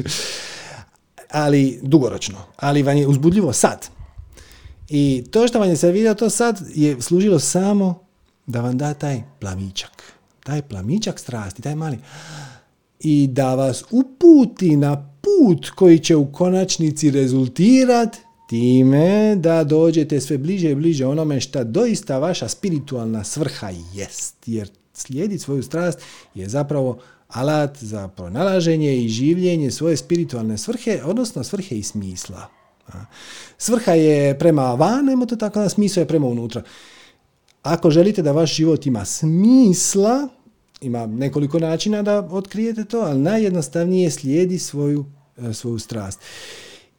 [1.30, 3.88] ali dugoročno, ali vam je uzbudljivo sad.
[4.88, 8.04] I to što vam je servirao to sad je služilo samo
[8.46, 10.02] da vam da taj plamičak,
[10.44, 11.98] taj plamičak strasti, taj mali
[13.04, 20.38] i da vas uputi na put koji će u konačnici rezultirati time da dođete sve
[20.38, 24.36] bliže i bliže onome šta doista vaša spiritualna svrha jest.
[24.46, 25.98] Jer slijediti svoju strast
[26.34, 26.98] je zapravo
[27.28, 32.48] alat za pronalaženje i življenje svoje spiritualne svrhe, odnosno svrhe i smisla.
[33.58, 36.62] Svrha je prema van, to tako, smisao je prema unutra.
[37.62, 40.28] Ako želite da vaš život ima smisla,
[40.84, 45.04] ima nekoliko načina da otkrijete to, ali najjednostavnije slijedi svoju,
[45.38, 46.20] e, svoju strast.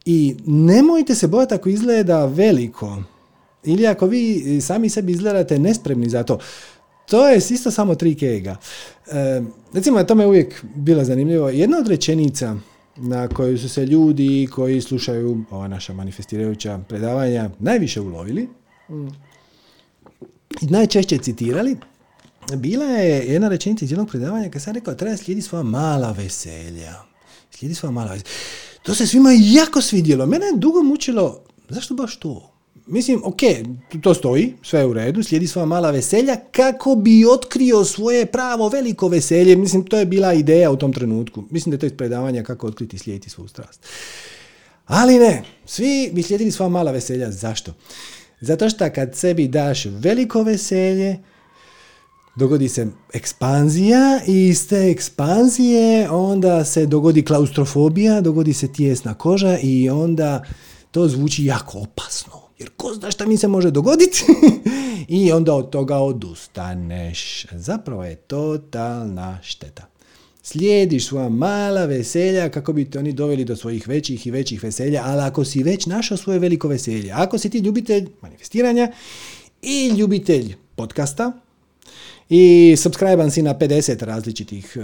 [0.04, 3.02] I nemojte se bojati ako izgleda veliko,
[3.64, 6.38] ili ako vi sami sebi izgledate nespremni za to.
[7.06, 8.56] To je isto samo tri kega.
[9.06, 11.48] E, recimo, to me uvijek bilo zanimljivo.
[11.48, 12.56] Jedna od rečenica
[12.96, 18.48] na koju su se ljudi koji slušaju ova naša manifestirajuća predavanja najviše ulovili
[20.62, 21.76] i najčešće citirali
[22.54, 26.94] bila je jedna rečenica iz jednog predavanja kad sam rekao treba slijedi svoja mala veselja.
[27.50, 28.30] Slijedi svoja mala veselja.
[28.82, 30.26] To se svima jako svidjelo.
[30.26, 32.52] Mene je dugo mučilo, zašto baš to?
[32.86, 33.40] Mislim, ok,
[34.02, 38.68] to stoji, sve je u redu, slijedi svoja mala veselja kako bi otkrio svoje pravo
[38.68, 39.56] veliko veselje.
[39.56, 41.44] Mislim, to je bila ideja u tom trenutku.
[41.50, 43.86] Mislim da je to iz predavanja kako otkriti i slijediti svoju strast.
[44.86, 47.30] Ali ne, svi bi slijedili svoja mala veselja.
[47.30, 47.74] Zašto?
[48.40, 51.18] Zato što kad sebi daš veliko veselje,
[52.36, 59.58] dogodi se ekspanzija i iz te ekspanzije onda se dogodi klaustrofobija, dogodi se tijesna koža
[59.62, 60.42] i onda
[60.90, 62.32] to zvuči jako opasno.
[62.58, 64.24] Jer ko zna šta mi se može dogoditi?
[65.08, 67.46] I onda od toga odustaneš.
[67.52, 69.86] Zapravo je totalna šteta.
[70.42, 75.02] Slijediš svoja mala veselja kako bi te oni doveli do svojih većih i većih veselja,
[75.04, 78.92] ali ako si već našao svoje veliko veselje, ako si ti ljubitelj manifestiranja
[79.62, 81.32] i ljubitelj podcasta,
[82.28, 84.80] i subscribe si na 50 različitih e,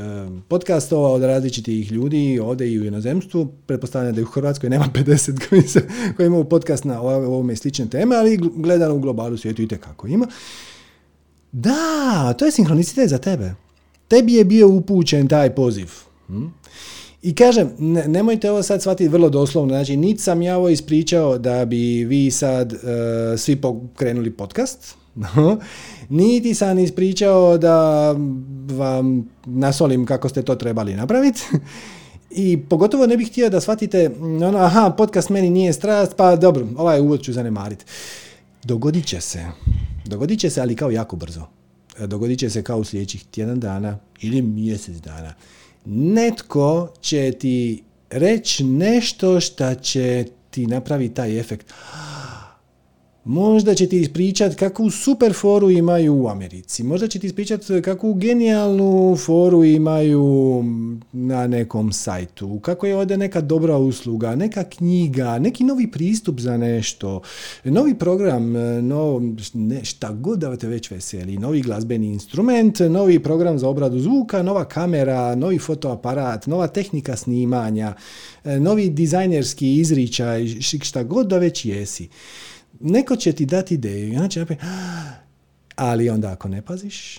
[0.48, 3.48] podcastova od različitih ljudi ovdje i u inozemstvu.
[3.66, 8.16] Pretpostavljam da u Hrvatskoj nema 50 koji, se, koji imaju podcast na ovome slične teme,
[8.16, 10.26] ali gledano u globalu svijetu i kako ima.
[11.52, 13.54] Da, to je sinkronicitet za tebe.
[14.08, 15.90] Tebi je bio upućen taj poziv.
[16.26, 16.46] Hm?
[17.22, 21.38] I kažem, ne, nemojte ovo sad shvatiti vrlo doslovno, znači niti sam ja ovo ispričao
[21.38, 22.78] da bi vi sad uh,
[23.38, 25.58] svi pokrenuli podcast, no,
[26.12, 28.12] niti sam ispričao da
[28.68, 31.42] vam nasolim kako ste to trebali napraviti.
[32.30, 36.66] I pogotovo ne bih htio da shvatite, ono, aha, podcast meni nije strast, pa dobro,
[36.76, 37.84] ovaj uvod ću zanemariti.
[38.64, 39.44] Dogodit će se.
[40.04, 41.46] Dogodit će se, ali kao jako brzo.
[41.98, 45.34] Dogodit će se kao u sljedećih tjedan dana ili mjesec dana.
[45.84, 51.72] Netko će ti reći nešto što će ti napraviti taj efekt.
[53.24, 56.82] Možda će ti ispričati kakvu super foru imaju u Americi.
[56.82, 60.64] Možda će ti ispričati kakvu genijalnu foru imaju
[61.12, 62.60] na nekom sajtu.
[62.60, 67.20] Kako je ovdje neka dobra usluga, neka knjiga, neki novi pristup za nešto,
[67.64, 68.52] novi program,
[68.88, 71.38] no, ne, šta god da te već veseli.
[71.38, 77.94] Novi glazbeni instrument, novi program za obradu zvuka, nova kamera, novi fotoaparat, nova tehnika snimanja,
[78.44, 82.08] novi dizajnerski izričaj, šta god da već jesi
[82.80, 84.12] neko će ti dati ideju.
[84.12, 84.46] I onda će
[85.76, 87.18] ali onda ako ne paziš,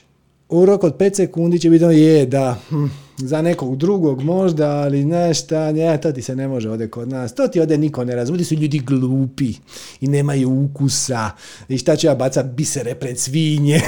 [0.49, 2.85] u rok od 5 sekundi će biti ono, je da, hm,
[3.17, 7.35] za nekog drugog možda, ali nešto, ne, to ti se ne može ovdje kod nas,
[7.35, 9.53] to ti ovdje niko ne razumije, su ljudi glupi
[10.01, 11.31] i nemaju ukusa.
[11.69, 13.81] I šta ću ja bacat bisere pred svinje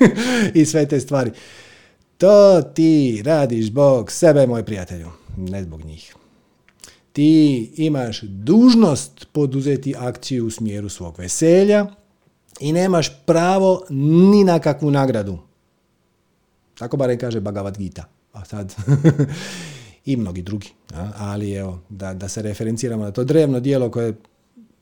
[0.54, 1.30] i sve te stvari.
[2.18, 6.14] To ti radiš zbog sebe, moj prijatelju, ne zbog njih
[7.14, 11.86] ti imaš dužnost poduzeti akciju u smjeru svog veselja
[12.60, 15.38] i nemaš pravo ni na kakvu nagradu.
[16.78, 18.04] Tako barem kaže Bhagavad Gita.
[18.32, 18.74] A sad
[20.10, 20.70] i mnogi drugi.
[21.16, 24.14] Ali evo, da, da se referenciramo na to drevno dijelo koje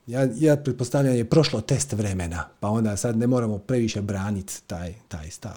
[0.06, 4.94] ja, ja pretpostavljam je prošlo test vremena, pa onda sad ne moramo previše braniti taj,
[5.08, 5.56] taj stav.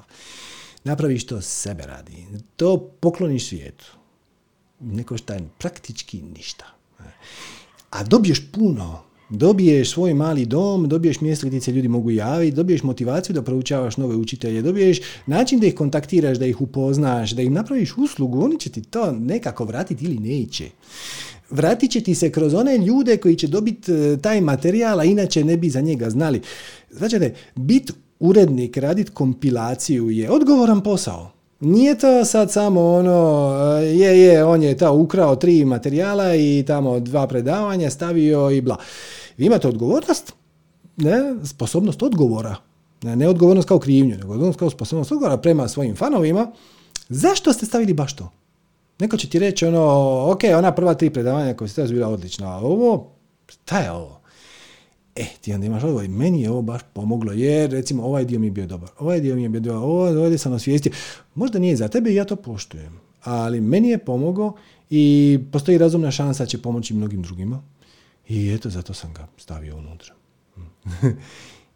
[0.84, 2.26] Napraviš to sebe radi.
[2.56, 3.86] To pokloniš svijetu
[4.80, 6.66] ne košta praktički ništa.
[7.90, 9.02] A dobiješ puno.
[9.30, 13.98] Dobiješ svoj mali dom, dobiješ mjesto gdje se ljudi mogu javiti, dobiješ motivaciju da proučavaš
[13.98, 18.60] nove učitelje, dobiješ način da ih kontaktiraš, da ih upoznaš, da im napraviš uslugu, oni
[18.60, 20.70] će ti to nekako vratiti ili neće.
[21.50, 25.44] Vratit će ti se kroz one ljude koji će dobiti e, taj materijal, a inače
[25.44, 26.42] ne bi za njega znali.
[26.92, 27.20] Znači,
[27.56, 31.35] bit urednik, radit kompilaciju je odgovoran posao.
[31.60, 37.00] Nije to sad samo ono, je, je, on je ta ukrao tri materijala i tamo
[37.00, 38.78] dva predavanja stavio i bla.
[39.38, 40.34] Vi imate odgovornost,
[40.98, 42.56] ne, sposobnost odgovora.
[43.02, 46.52] Ne, ne odgovornost kao krivnju, nego odgovornost kao sposobnost odgovora prema svojim fanovima.
[47.10, 48.32] Zašto ste stavili baš to?
[49.00, 49.86] Neko će ti reći ono,
[50.32, 53.12] ok, ona prva tri predavanja koja ste bila odlična, a ovo,
[53.48, 54.15] šta je ovo?
[55.16, 58.48] E, ti onda imaš odgovor, meni je ovo baš pomoglo, jer recimo ovaj dio mi
[58.48, 60.92] je bio dobar, ovaj dio mi je bio dobar, ovo, ovdje sam osvijestio.
[61.36, 64.56] Možda nije za tebe i ja to poštujem, ali meni je pomogao
[64.90, 67.62] i postoji razumna šansa da će pomoći mnogim drugima.
[68.28, 70.14] I eto, zato sam ga stavio unutra.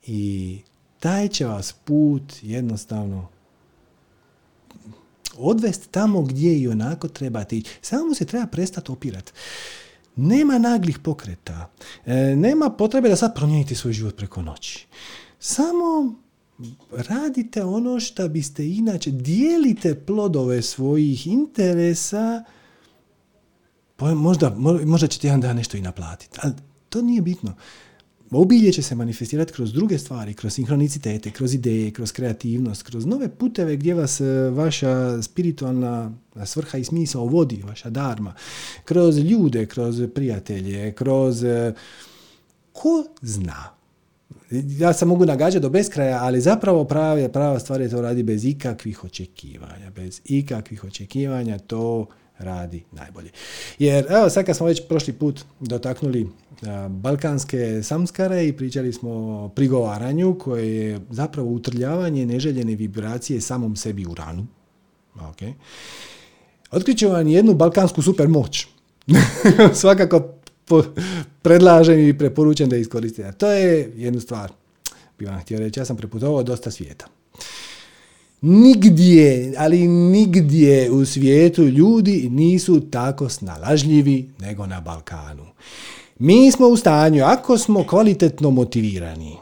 [0.08, 0.60] I
[1.00, 3.28] taj će vas put jednostavno
[5.38, 7.72] odvesti tamo gdje i onako trebate ići.
[7.82, 9.32] Samo se treba prestati opirati.
[10.22, 11.70] Nema naglih pokreta.
[12.06, 14.88] E, nema potrebe da sad promijenite svoj život preko noći.
[15.40, 16.16] Samo
[16.92, 22.44] radite ono što biste inače, dijelite plodove svojih interesa,
[24.00, 24.56] možda,
[24.86, 26.54] možda ćete jedan dan nešto i naplatiti, ali
[26.90, 27.56] to nije bitno.
[28.32, 33.30] Obilje će se manifestirati kroz druge stvari, kroz sinhronicitete, kroz ideje, kroz kreativnost, kroz nove
[33.30, 36.12] puteve gdje vas e, vaša spiritualna
[36.46, 38.34] svrha i smisao vodi, vaša darma,
[38.86, 41.44] kroz ljude, kroz prijatelje, kroz...
[41.44, 41.74] E,
[42.74, 43.70] ko zna?
[44.52, 48.46] Ja sam mogu nagađati do beskraja, ali zapravo prava, prava stvar je to radi bez
[48.46, 49.92] ikakvih očekivanja.
[49.96, 52.08] Bez ikakvih očekivanja to
[52.40, 53.30] radi najbolje.
[53.80, 56.28] Jer evo sad kad smo već prošli put dotaknuli
[56.90, 64.06] balkanske samskare i pričali smo o prigovaranju koje je zapravo utrljavanje neželjene vibracije samom sebi
[64.06, 64.48] u ranu.
[65.16, 65.54] Okay.
[66.72, 68.68] Otkriću vam jednu balkansku super moć.
[69.74, 70.34] Svakako
[71.42, 73.32] predlažem i preporučujem da iskoristite.
[73.32, 74.52] To je jednu stvar.
[75.20, 77.08] Bi vam htio reći, ja sam preputovao dosta svijeta.
[78.42, 85.46] Nigdje, ali nigdje u svijetu ljudi nisu tako snalažljivi nego na Balkanu.
[86.20, 89.36] Mi smo u stanju, ako smo kvalitetno motivirani,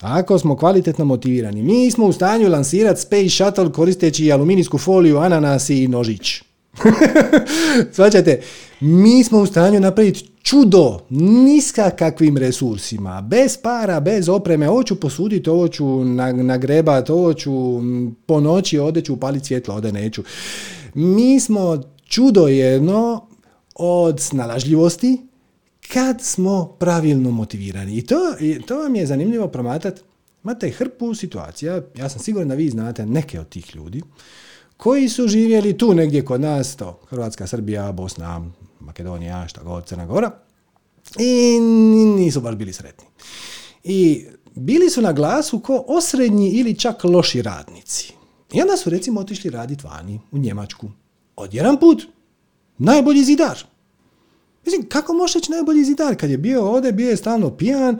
[0.00, 5.70] ako smo kvalitetno motivirani, mi smo u stanju lansirati Space Shuttle koristeći aluminijsku foliju, ananas
[5.70, 6.42] i nožić.
[7.94, 8.40] Svaćate,
[8.80, 15.00] mi smo u stanju napraviti čudo, niska kakvim resursima, bez para, bez opreme, ovo ću
[15.00, 16.04] posuditi, ovo ću
[16.34, 17.52] nagrebat, ovo ću
[18.26, 20.22] po noći, ovdje ću upaliti svjetlo, ovdje neću.
[20.94, 23.26] Mi smo čudo jedno
[23.74, 25.18] od snalažljivosti,
[25.92, 27.96] kad smo pravilno motivirani.
[27.96, 28.16] I to,
[28.66, 30.02] to vam je zanimljivo promatrati.
[30.44, 34.02] Imate hrpu situacija, ja sam siguran da vi znate neke od tih ljudi,
[34.76, 40.06] koji su živjeli tu negdje kod nas, to Hrvatska, Srbija, Bosna, Makedonija, šta god, Crna
[40.06, 40.30] Gora,
[41.18, 41.60] i
[42.16, 43.06] nisu baš bili sretni.
[43.84, 48.12] I bili su na glasu ko osrednji ili čak loši radnici.
[48.52, 50.90] I onda su recimo otišli raditi vani, u Njemačku.
[51.36, 52.02] Odjedan put,
[52.78, 53.58] najbolji zidar.
[54.64, 56.16] Mislim, kako možeš reći najbolji zidar?
[56.16, 57.98] Kad je bio ovdje, bio je stalno pijan,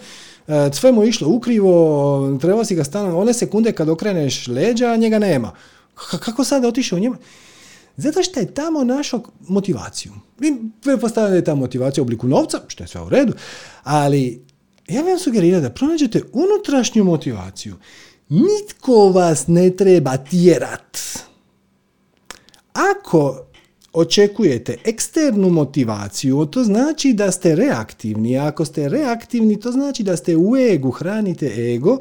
[0.48, 5.18] e, sve mu išlo ukrivo, treba si ga stalno, one sekunde kad okreneš leđa, njega
[5.18, 5.52] nema.
[6.24, 7.16] kako sad otišao njima?
[7.96, 10.12] Zato što je tamo našao motivaciju.
[10.38, 13.32] Mi pretpostavljamo da je ta motivacija u obliku novca, što je sve u redu,
[13.82, 14.44] ali
[14.88, 17.74] ja vam sugeriram da pronađete unutrašnju motivaciju.
[18.28, 20.98] Nitko vas ne treba tjerat.
[22.72, 23.43] Ako
[23.95, 28.38] očekujete eksternu motivaciju, to znači da ste reaktivni.
[28.38, 31.99] ako ste reaktivni, to znači da ste u egu, hranite ego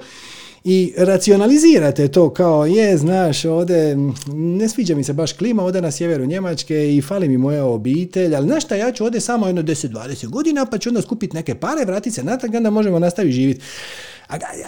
[0.63, 3.97] i racionalizirate to kao je, znaš, ovdje
[4.33, 8.35] ne sviđa mi se baš klima, ovdje na sjeveru Njemačke i fali mi moja obitelj,
[8.35, 11.55] ali znaš šta, ja ću ovdje samo jedno 10-20 godina pa ću onda skupiti neke
[11.55, 13.61] pare, vratiti se natrag, onda možemo nastaviti živjeti.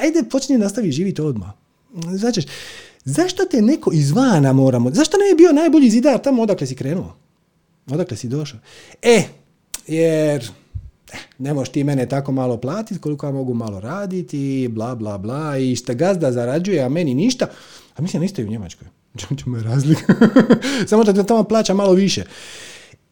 [0.02, 1.50] Ajde, počni nastaviti živjeti odmah.
[2.12, 2.42] Znači,
[3.06, 7.16] zašto te neko izvana moramo, zašto ne je bio najbolji zidar tamo odakle si krenuo?
[7.92, 8.60] Odakle si došao?
[9.02, 9.24] E,
[9.88, 10.52] jer
[11.38, 15.58] ne možeš ti mene tako malo platiti koliko ja mogu malo raditi, bla, bla, bla,
[15.58, 17.48] i što gazda zarađuje, a meni ništa.
[17.96, 18.88] A mislim, niste u Njemačkoj.
[19.44, 20.14] Čemu je razlika?
[20.90, 22.24] Samo da tamo plaća malo više.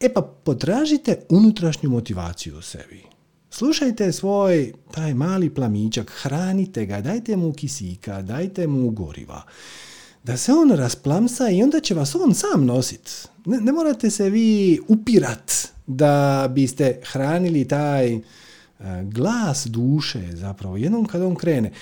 [0.00, 3.13] E pa potražite unutrašnju motivaciju u sebi.
[3.56, 9.42] Slušajte svoj taj mali plamičak, hranite ga, dajte mu kisika, dajte mu goriva.
[10.24, 13.28] Da se on rasplamsa i onda će vas on sam nosit.
[13.44, 15.52] Ne, ne morate se vi upirat
[15.86, 18.20] da biste hranili taj e,
[19.02, 21.72] glas duše zapravo jednom kad on krene.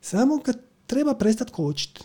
[0.00, 2.00] Samo kad treba prestati kočiti.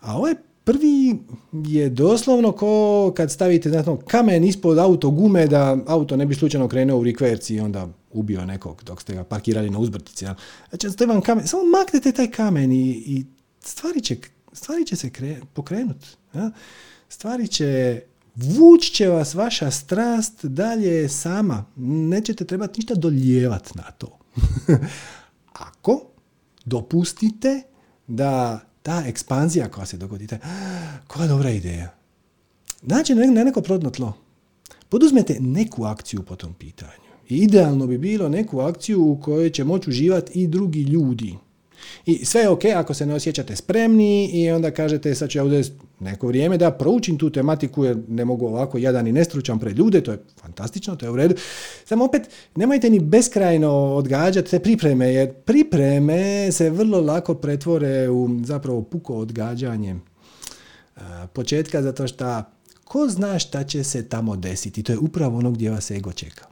[0.00, 1.18] A ovaj prvi
[1.52, 6.68] je doslovno ko kad stavite znatno, kamen ispod auto gume da auto ne bi slučajno
[6.68, 10.26] krenuo u rikverci i onda ubio nekog dok ste ga parkirali na uzbrtici.
[10.68, 13.24] Znači, vam kamen, samo maknete taj kamen i, i
[13.60, 14.16] stvari, će,
[14.52, 16.06] stvari će se kre, pokrenuti.
[16.34, 16.50] Ja?
[17.08, 18.02] Stvari će
[18.34, 21.64] vuć će vas vaša strast dalje sama.
[21.76, 24.18] Nećete trebati ništa doljevati na to.
[25.52, 26.02] Ako
[26.64, 27.62] dopustite
[28.06, 30.38] da ta ekspanzija koja se dogodite,
[31.06, 31.94] koja dobra ideja.
[32.82, 34.12] Znači na neko prodno tlo.
[34.88, 37.04] Poduzmete neku akciju po tom pitanju.
[37.28, 41.34] idealno bi bilo neku akciju u kojoj će moći uživati i drugi ljudi.
[42.06, 45.44] I sve je ok ako se ne osjećate spremni i onda kažete sad ću ja
[45.44, 49.78] uzeti neko vrijeme da proučim tu tematiku jer ne mogu ovako jadan i nestručan pred
[49.78, 51.34] ljude, to je fantastično, to je u redu.
[51.84, 52.22] Samo opet
[52.56, 59.14] nemojte ni beskrajno odgađati te pripreme jer pripreme se vrlo lako pretvore u zapravo puko
[59.14, 59.96] odgađanje
[61.32, 62.42] početka zato što
[62.84, 64.82] ko zna šta će se tamo desiti.
[64.82, 66.46] To je upravo ono gdje vas ego čeka.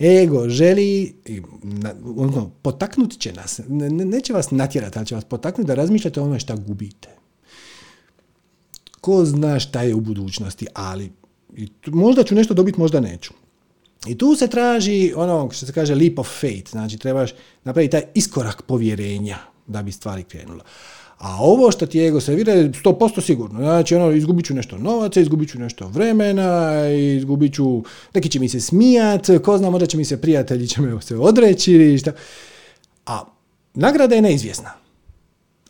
[0.00, 1.14] Ego želi,
[2.16, 6.22] ono, potaknut će nas, ne, neće vas natjerati, ali će vas potaknuti da razmišljate o
[6.22, 7.08] onome šta gubite.
[9.02, 11.12] Ko zna šta je u budućnosti, ali
[11.86, 13.32] možda ću nešto dobiti, možda neću.
[14.06, 17.30] I tu se traži ono što se kaže leap of faith, znači trebaš
[17.64, 20.60] napraviti taj iskorak povjerenja da bi stvari krenule.
[21.18, 23.58] A ovo što ti ego servira je 100% sigurno.
[23.58, 26.72] Znači, ono, izgubit ću nešto novaca, izgubit ću nešto vremena,
[27.18, 27.82] izgubit ću,
[28.14, 31.16] neki će mi se smijat, ko zna, možda će mi se prijatelji će me se
[31.16, 32.12] odreći, šta.
[33.06, 33.24] A
[33.74, 34.70] nagrada je neizvjesna.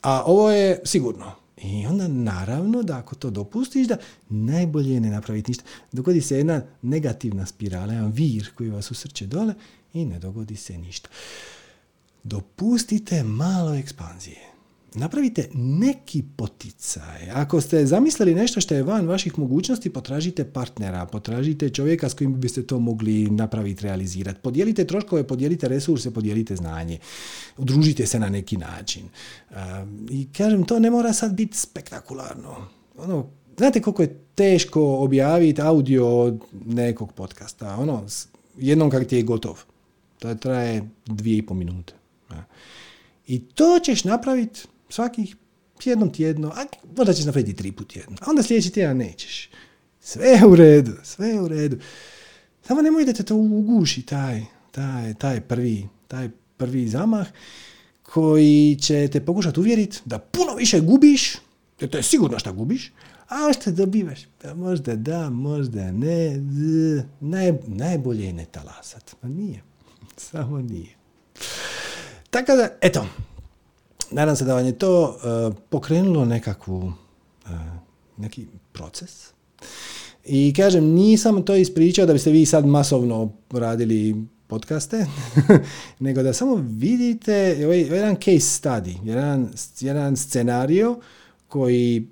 [0.02, 1.41] A ovo je sigurno.
[1.62, 3.96] I onda naravno da ako to dopustiš da
[4.28, 5.64] najbolje je ne napraviti ništa.
[5.92, 9.54] Dogodi se jedna negativna spirala, jedan vir koji vas usrće dole
[9.94, 11.08] i ne dogodi se ništa.
[12.24, 14.51] Dopustite malo ekspanzije
[14.94, 17.30] napravite neki poticaj.
[17.34, 22.40] Ako ste zamislili nešto što je van vaših mogućnosti, potražite partnera, potražite čovjeka s kojim
[22.40, 24.40] biste to mogli napraviti, realizirati.
[24.42, 26.98] Podijelite troškove, podijelite resurse, podijelite znanje.
[27.56, 29.02] Udružite se na neki način.
[30.10, 32.56] I kažem, to ne mora sad biti spektakularno.
[32.98, 33.26] Ono,
[33.56, 37.76] znate koliko je teško objaviti audio od nekog podcasta.
[37.76, 38.04] Ono,
[38.58, 39.62] jednom kak ti je gotov.
[40.18, 41.94] To traje dvije i po minute.
[43.26, 44.60] I to ćeš napraviti
[44.92, 45.36] svakih
[45.84, 46.64] jednom tjedno, a
[46.96, 49.50] možda ćeš napraviti tri put tjedno, a onda sljedeći tjedan nećeš.
[50.00, 51.78] Sve je u redu, sve je u redu.
[52.66, 57.26] Samo nemoj da te to uguši, taj, taj, taj, prvi, taj prvi zamah
[58.02, 61.32] koji će te pokušati uvjeriti da puno više gubiš,
[61.80, 62.92] jer to je sigurno što gubiš,
[63.28, 64.20] a što dobivaš?
[64.42, 66.36] Pa možda da, možda ne,
[67.20, 69.14] naj, najbolje je ne talasat.
[69.22, 69.62] Ma nije,
[70.30, 70.96] samo nije.
[72.30, 73.06] Tako da, eto,
[74.12, 75.02] nadam se da vam je to
[75.48, 77.50] uh, pokrenulo nekakvu uh,
[78.16, 79.32] neki proces.
[80.24, 85.06] I kažem, nisam to ispričao da biste vi sad masovno radili podcaste,
[86.06, 89.50] nego da samo vidite ovaj, jedan case study, jedan,
[89.80, 90.96] jedan scenario
[91.48, 92.06] koji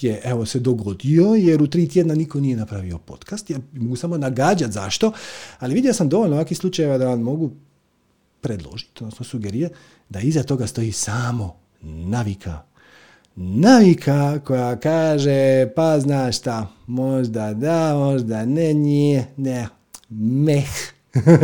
[0.00, 3.50] je evo se dogodio jer u tri tjedna niko nije napravio podcast.
[3.50, 5.12] Ja mogu samo nagađati zašto,
[5.58, 7.50] ali vidio sam dovoljno ovakvih slučajeva da vam mogu
[8.40, 9.74] predložiti, odnosno sugerirati
[10.08, 12.62] da iza toga stoji samo navika.
[13.36, 19.68] Navika koja kaže, pa znaš šta, možda da, možda ne, nije, ne,
[20.08, 20.68] meh.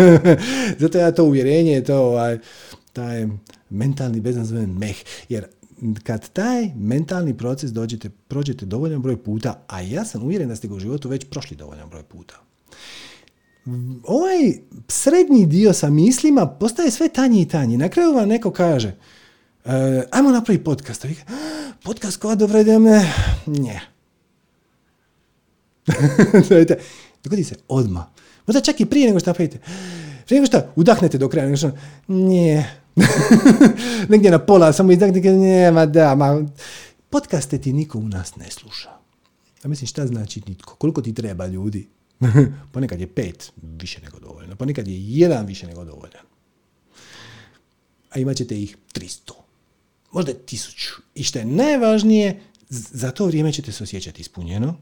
[0.81, 2.39] Zato ja to uvjerenje, to ovaj,
[2.93, 3.27] taj
[3.71, 4.97] mentalni beznazven meh.
[5.29, 5.47] Jer
[6.03, 10.69] kad taj mentalni proces dođete, prođete dovoljan broj puta, a ja sam uvjeren da ste
[10.69, 12.35] ga u životu već prošli dovoljan broj puta,
[14.05, 14.53] ovaj
[14.89, 17.77] srednji dio sa mislima postaje sve tanji i tanji.
[17.77, 18.97] Na kraju vam neko kaže,
[19.65, 21.07] e, ajmo napraviti podcast.
[21.83, 23.13] Podcast koja dobro ide me,
[23.47, 23.81] nje.
[27.25, 28.05] Dogodi se odmah.
[28.47, 29.59] Možda čak i prije nego što napravite.
[30.27, 31.71] Prije nego što udahnete do kraja, nego što,
[32.09, 32.81] nije.
[34.09, 36.43] Negdje na pola, samo izdahnete, nije, ma da, ma.
[37.11, 38.91] Podcaste ti niko u nas ne sluša.
[39.63, 40.75] A mislim, šta znači nitko?
[40.75, 41.89] Koliko ti treba ljudi?
[42.73, 44.57] ponekad je pet više nego dovoljno.
[44.57, 46.25] Ponekad je jedan više nego dovoljan.
[48.11, 49.33] A imat ćete ih 300.
[50.13, 50.93] Možda tisuću.
[51.15, 52.41] I što je najvažnije,
[52.71, 54.77] za to vrijeme ćete se osjećati ispunjeno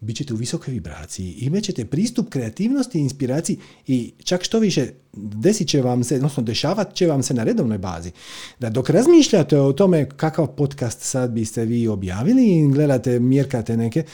[0.00, 4.86] bit ćete u visokoj vibraciji, imat ćete pristup kreativnosti i inspiraciji i čak što više
[5.12, 8.10] desit će vam se, odnosno dešavat će vam se na redovnoj bazi.
[8.58, 14.04] Da dok razmišljate o tome kakav podcast sad biste vi objavili i gledate, mjerkate neke,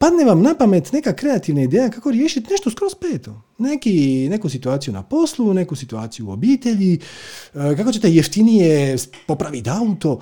[0.00, 3.42] padne vam na pamet neka kreativna ideja kako riješiti nešto skroz peto.
[3.58, 6.98] Neki, neku situaciju na poslu, neku situaciju u obitelji, e,
[7.76, 8.96] kako ćete jeftinije
[9.26, 10.20] popraviti auto,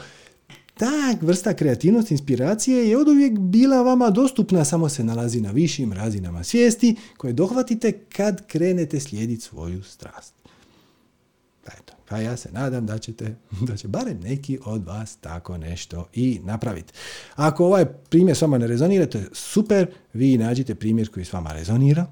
[0.75, 5.93] ta vrsta kreativnosti, inspiracije je od uvijek bila vama dostupna, samo se nalazi na višim
[5.93, 10.35] razinama svijesti koje dohvatite kad krenete slijediti svoju strast.
[11.65, 13.37] Pa eto, pa ja se nadam da ćete,
[13.69, 16.93] da će barem neki od vas tako nešto i napraviti.
[17.35, 21.33] Ako ovaj primjer s vama ne rezonira, to je super, vi nađite primjer koji s
[21.33, 22.07] vama rezonira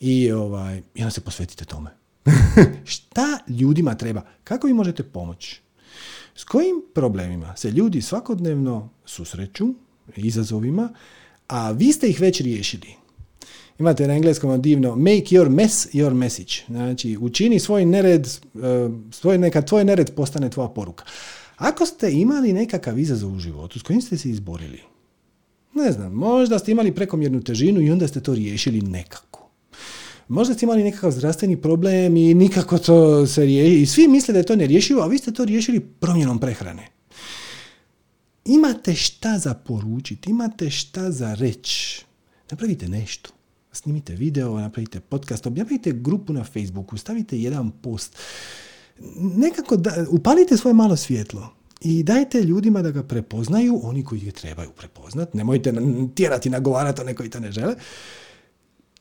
[0.00, 1.90] i, ovaj, onda se posvetite tome.
[2.84, 4.22] Šta ljudima treba?
[4.44, 5.60] Kako vi možete pomoći?
[6.34, 9.74] S kojim problemima se ljudi svakodnevno susreću,
[10.16, 10.92] izazovima,
[11.48, 13.03] a vi ste ih već riješili.
[13.78, 16.54] Imate na engleskom divno make your mess your message.
[16.68, 18.30] Znači, učini svoj nered, e,
[19.10, 21.04] svoj, neka tvoj nered postane tvoja poruka.
[21.56, 24.80] Ako ste imali nekakav izazov u životu s kojim ste se izborili,
[25.74, 29.34] ne znam, možda ste imali prekomjernu težinu i onda ste to riješili nekako
[30.28, 33.82] možda ste imali nekakav zdravstveni problem i nikako to se riješi.
[33.82, 36.88] I svi misle da je to nerješivo, a vi ste to riješili promjenom prehrane.
[38.44, 42.04] Imate šta za poručiti, imate šta za reći.
[42.50, 43.30] Napravite nešto.
[43.74, 48.16] Snimite video, napravite podcast, objavite grupu na Facebooku, stavite jedan post.
[49.16, 54.30] Nekako da, upalite svoje malo svjetlo i dajte ljudima da ga prepoznaju, oni koji ga
[54.30, 55.34] trebaju prepoznat.
[55.34, 55.72] Nemojte
[56.14, 57.74] tjerati, nagovarati one koji to ne žele.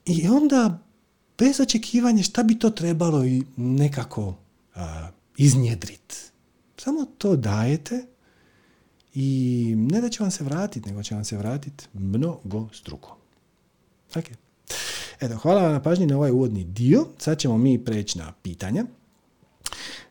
[0.05, 0.79] I onda
[1.37, 4.35] bez očekivanja šta bi to trebalo i nekako
[4.75, 6.31] a, iznjedrit.
[6.77, 8.05] Samo to dajete
[9.13, 13.17] i ne da će vam se vratiti, nego će vam se vratiti mnogo struko.
[14.15, 14.42] Ok.
[15.21, 17.05] Eto, hvala vam na pažnji na ovaj uvodni dio.
[17.17, 18.85] Sad ćemo mi preći na pitanja.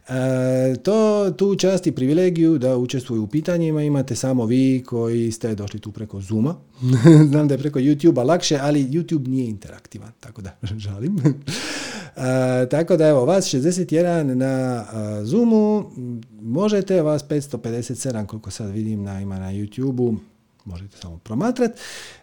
[0.08, 5.54] E, to, tu čast i privilegiju da učestvuju u pitanjima imate samo vi koji ste
[5.54, 6.54] došli tu preko Zuma.
[7.30, 11.18] Znam da je preko YouTube-a lakše, ali YouTube nije interaktivan, tako da žalim.
[12.16, 15.90] E, tako da evo, vas 61 na uh, Zoomu,
[16.40, 20.16] možete, vas 557 koliko sad vidim na, ima na YouTube-u,
[20.64, 21.80] možete samo promatrati.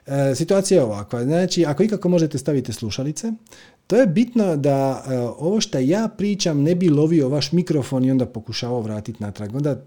[0.07, 3.31] E, situacija je ovakva, znači ako ikako možete staviti slušalice,
[3.87, 8.11] to je bitno da e, ovo što ja pričam ne bi lovio vaš mikrofon i
[8.11, 9.55] onda pokušavao vratiti natrag.
[9.55, 9.81] Onda,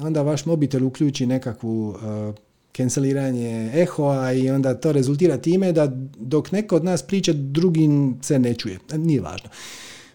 [0.00, 2.34] onda vaš mobitel uključi nekakvu uh,
[2.76, 5.86] canceliranje ehoa i onda to rezultira time da
[6.16, 7.88] dok neko od nas priča, drugi
[8.22, 8.78] se ne čuje.
[8.96, 9.50] Nije važno.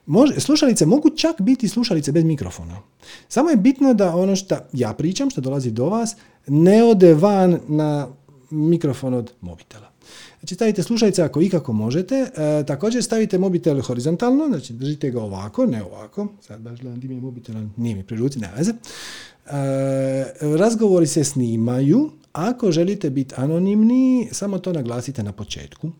[0.05, 2.79] Može, slušalice mogu čak biti slušalice bez mikrofona.
[3.27, 6.15] Samo je bitno da ono što ja pričam, što dolazi do vas,
[6.47, 8.07] ne ode van na
[8.49, 9.93] mikrofon od mobitela.
[10.39, 12.15] Znači stavite slušalice ako ikako možete.
[12.15, 16.27] E, također stavite mobitel horizontalno, znači držite ga ovako, ne ovako.
[16.41, 18.71] Sad baš gledam di je mobitel, nije mi pri ruci, ne veze.
[18.71, 22.11] E, razgovori se snimaju.
[22.33, 25.91] Ako želite biti anonimni, samo to naglasite na početku.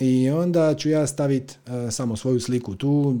[0.00, 3.20] I onda ću ja staviti e, samo svoju sliku tu,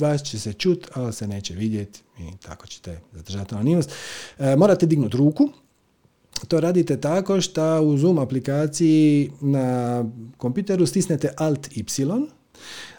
[0.00, 3.92] vas će se čut, ali se neće vidjeti i tako ćete zadržati anonimnost.
[4.56, 5.48] morate dignuti ruku,
[6.48, 10.04] to radite tako što u Zoom aplikaciji na
[10.36, 11.84] kompjuteru stisnete Alt Y,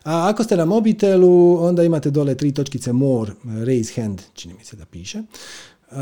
[0.04, 3.32] a ako ste na mobitelu, onda imate dole tri točkice more,
[3.66, 5.20] raise hand, čini mi se da piše.
[5.92, 5.98] Uh,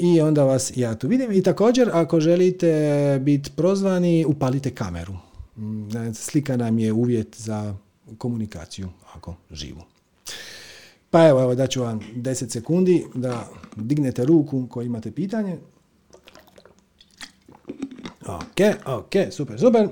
[0.00, 1.32] I onda vas ja tu vidim.
[1.32, 5.14] I također, ako želite biti prozvani, upalite kameru.
[5.58, 7.74] Mm, slika nam je uvjet za
[8.18, 9.80] komunikaciju, ako živu.
[11.10, 15.58] Pa evo, evo daću vam 10 sekundi da dignete ruku ko imate pitanje.
[18.26, 19.88] Ok, ok, super, super.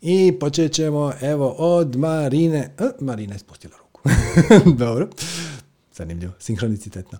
[0.00, 2.74] I počet ćemo evo od Marine.
[2.78, 4.00] E, Marina je spustila ruku.
[4.84, 5.08] Dobro.
[5.94, 7.18] Zanimljivo, sinhronicitetno.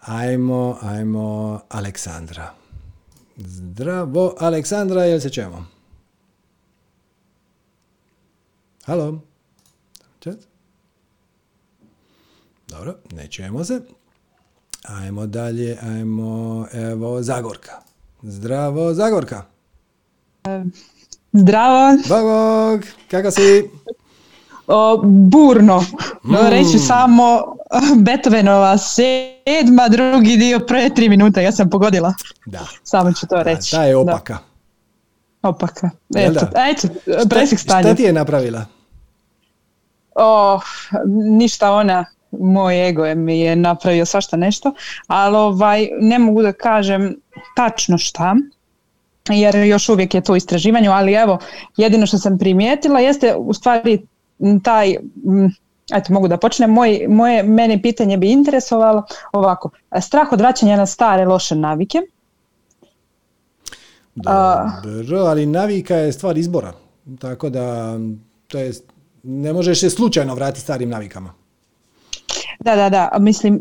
[0.00, 2.54] Ajmo, ajmo Aleksandra.
[3.36, 5.71] Zdravo, Aleksandra, jel se čujemo?
[8.84, 9.20] Halo?
[12.68, 13.80] Dobro, ne čujemo se.
[14.84, 17.72] Ajmo dalje, ajmo, evo, Zagorka.
[18.22, 19.44] Zdravo, Zagorka.
[21.32, 21.96] Zdravo.
[22.08, 22.80] Bog,
[23.10, 23.70] kako si?
[24.66, 25.80] O, burno.
[26.24, 26.34] Mm.
[26.50, 27.56] Reći samo
[27.96, 32.14] Beethovenova sedma, drugi dio, prve tri minute, ja sam pogodila.
[32.46, 32.66] Da.
[32.82, 33.70] Samo ću to reći.
[33.70, 34.34] Ta je opaka.
[34.34, 34.51] Da.
[35.42, 35.90] Opaka.
[36.14, 36.88] Eto, eto
[37.28, 37.82] presik stanja.
[37.82, 38.64] Šta ti je napravila?
[40.14, 40.60] O,
[41.38, 44.74] ništa ona, moj ego je mi je napravio svašta nešto,
[45.06, 47.16] ali ovaj, ne mogu da kažem
[47.56, 48.36] tačno šta,
[49.28, 51.38] jer još uvijek je to u istraživanju, ali evo,
[51.76, 54.06] jedino što sam primijetila jeste u stvari
[54.62, 54.96] taj,
[55.94, 59.70] eto mogu da počnem, Moj, moje, mene pitanje bi interesovalo ovako,
[60.00, 61.98] strah od vraćanja na stare loše navike.
[64.14, 66.72] Dobro, ali navika je stvar izbora,
[67.18, 67.96] tako da
[68.46, 68.72] to je,
[69.22, 71.32] ne možeš se slučajno vratiti starim navikama.
[72.60, 73.60] Da, da, da, mislim,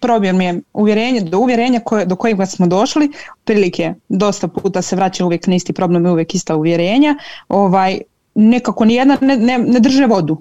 [0.00, 3.12] problem je uvjerenje, do uvjerenja koje, do kojega smo došli,
[3.44, 7.16] prilike dosta puta se vraća uvijek na isti problem i uvijek ista uvjerenja,
[7.48, 8.00] ovaj,
[8.34, 10.38] nekako nijedna ne, ne, ne drže vodu.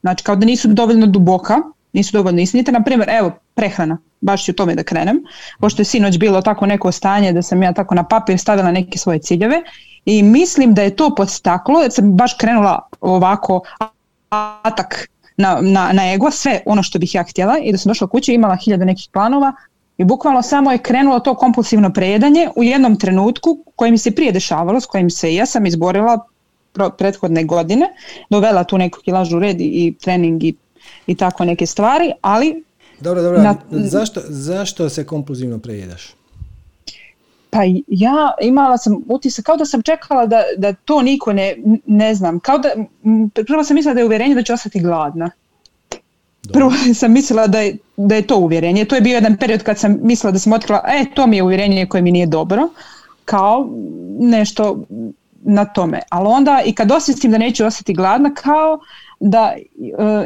[0.00, 1.56] Znači kao da nisu dovoljno duboka,
[1.92, 2.72] nisu dovoljno istinite.
[2.72, 5.24] Na primjer, evo, prehrana, baš ću tome da krenem,
[5.60, 8.98] pošto je sinoć bilo tako neko stanje da sam ja tako na papir stavila neke
[8.98, 9.62] svoje ciljeve
[10.04, 13.60] i mislim da je to podstaklo, jer sam baš krenula ovako
[14.62, 18.06] atak na, na, na ego, sve ono što bih ja htjela i da sam došla
[18.06, 19.52] kući imala hiljade nekih planova
[19.98, 24.32] i bukvalno samo je krenulo to kompulsivno prejedanje u jednom trenutku koje mi se prije
[24.32, 26.18] dešavalo, s kojim se ja sam izborila
[26.98, 27.88] prethodne godine,
[28.30, 30.54] dovela tu neku kilažu red i trening i,
[31.06, 32.64] i tako neke stvari, ali...
[33.02, 36.14] Dobro, dobro, na, zašto, zašto se kompulzivno prejedaš?
[37.50, 42.14] Pa ja imala sam utisak kao da sam čekala da, da to niko ne, ne
[42.14, 42.68] znam, kao da,
[43.46, 45.30] prvo sam mislila da je uvjerenje da ću ostati gladna.
[46.52, 49.78] Prvo sam mislila da je, da je to uvjerenje, to je bio jedan period kad
[49.78, 52.68] sam mislila da sam otkrila, e, to mi je uvjerenje koje mi nije dobro,
[53.24, 53.68] kao
[54.20, 54.84] nešto
[55.42, 56.00] na tome.
[56.08, 58.80] Ali onda i kad osjetim da neću ostati gladna, kao
[59.22, 59.62] da e,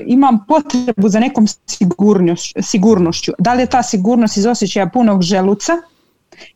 [0.06, 1.46] imam potrebu za nekom
[2.62, 3.32] sigurnošću.
[3.38, 5.72] Da li je ta sigurnost iz osjećaja punog želuca,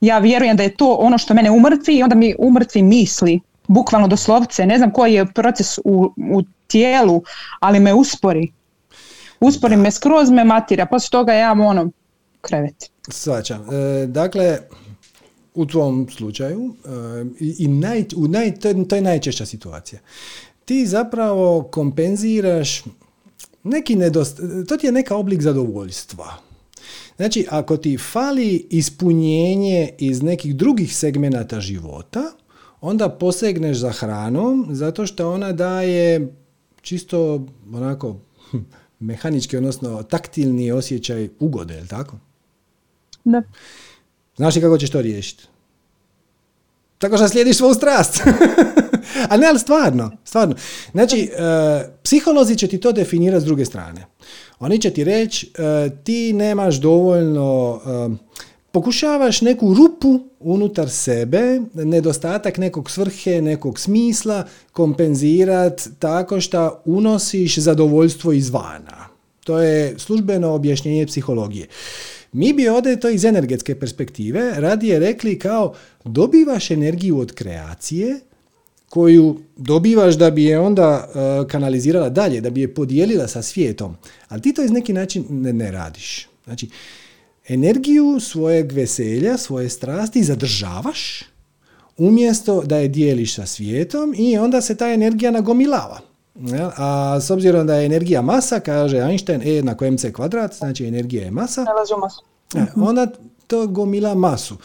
[0.00, 4.08] ja vjerujem da je to ono što mene umrtvi i onda mi umrtvi misli, bukvalno
[4.08, 7.22] doslovce, ne znam koji je proces u, u tijelu,
[7.60, 8.52] ali me uspori.
[9.40, 11.90] Uspori me skroz me matira, poslije toga ja ono
[12.40, 12.90] krevet.
[13.08, 13.66] Svačam.
[13.74, 14.58] E, dakle,
[15.54, 16.88] u tvom slučaju e,
[17.40, 20.00] i naj, u naj, to, to je najčešća situacija.
[20.70, 22.84] Ti zapravo kompenziraš
[23.62, 26.50] neki nedost, to ti je neka oblik zadovoljstva
[27.16, 32.22] Znači, ako ti fali ispunjenje iz nekih drugih segmenata života,
[32.80, 36.34] onda posegneš za hranom zato što ona daje
[36.82, 38.16] čisto onako
[38.50, 38.58] hm,
[39.00, 42.16] mehanički, odnosno taktilni osjećaj ugode, je li tako?
[43.24, 43.42] Da.
[44.36, 45.44] Znaš li kako ćeš to riješiti?
[46.98, 48.22] Tako što slijediš svoju strast.
[49.28, 50.54] A ne, ali stvarno, stvarno.
[50.92, 54.06] Znači, uh, psiholozi će ti to definirati s druge strane.
[54.58, 58.16] Oni će ti reći, uh, ti nemaš dovoljno, uh,
[58.72, 68.32] pokušavaš neku rupu unutar sebe, nedostatak nekog svrhe, nekog smisla, kompenzirat tako što unosiš zadovoljstvo
[68.32, 69.08] izvana.
[69.44, 71.66] To je službeno objašnjenje psihologije.
[72.32, 75.74] Mi bi ovdje to iz energetske perspektive radije rekli kao
[76.04, 78.20] dobivaš energiju od kreacije
[78.90, 83.96] koju dobivaš da bi je onda uh, kanalizirala dalje, da bi je podijelila sa svijetom.
[84.28, 86.28] Ali ti to iz neki način ne, ne radiš.
[86.44, 86.70] Znači,
[87.48, 91.22] energiju svojeg veselja, svoje strasti zadržavaš
[91.96, 96.00] umjesto da je dijeliš sa svijetom i onda se ta energija nagomilava.
[96.76, 101.24] A s obzirom da je energija masa, kaže Einstein, E jednako mc kvadrat, znači energija
[101.24, 101.64] je masa.
[102.54, 103.06] E, onda
[103.46, 104.56] to gomila masu.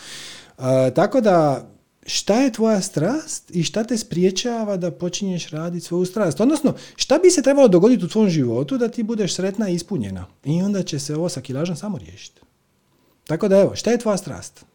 [0.96, 1.68] tako da
[2.06, 6.42] šta je tvoja strast i šta te spriječava da počinješ raditi svoju strast.
[6.42, 10.26] Odnosno, šta bi se trebalo dogoditi u tvom životu da ti budeš sretna i ispunjena.
[10.44, 12.42] I onda će se ovo sa kilažom samo riješiti.
[13.28, 14.66] Tako da evo, šta je tvoja strast?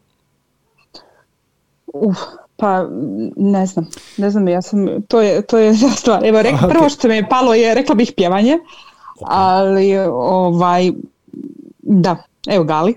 [1.86, 2.16] Uf,
[2.56, 2.88] pa
[3.36, 3.86] ne znam,
[4.16, 6.24] ne znam, ja sam, to je, to je stvar.
[6.24, 8.58] Evo, prvo što mi je palo je, rekla bih pjevanje,
[9.20, 10.92] ali ovaj,
[11.78, 12.16] da,
[12.46, 12.94] evo Gali.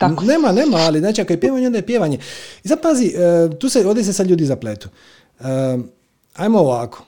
[0.00, 0.24] Tako.
[0.24, 2.18] Nema, nema, ali znači ako je pjevanje, onda je pjevanje.
[2.64, 4.88] I sad pazi, e, tu se, ovdje se sad ljudi zapletu.
[5.40, 5.46] Uh,
[6.36, 7.04] ajmo ovako.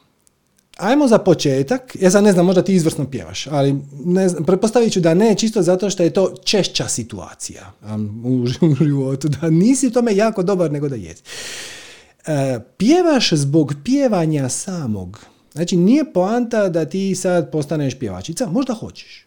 [0.76, 4.92] Ajmo za početak, ja sad ne znam, možda ti izvrsno pjevaš, ali ne znam, pretpostavit
[4.92, 7.72] ću da ne, čisto zato što je to češća situacija
[8.24, 8.46] u,
[8.84, 11.22] životu, da nisi tome jako dobar, nego da jesi.
[11.22, 15.20] Uh, pjevaš zbog pjevanja samog.
[15.52, 19.26] Znači, nije poanta da ti sad postaneš pjevačica, možda hoćeš.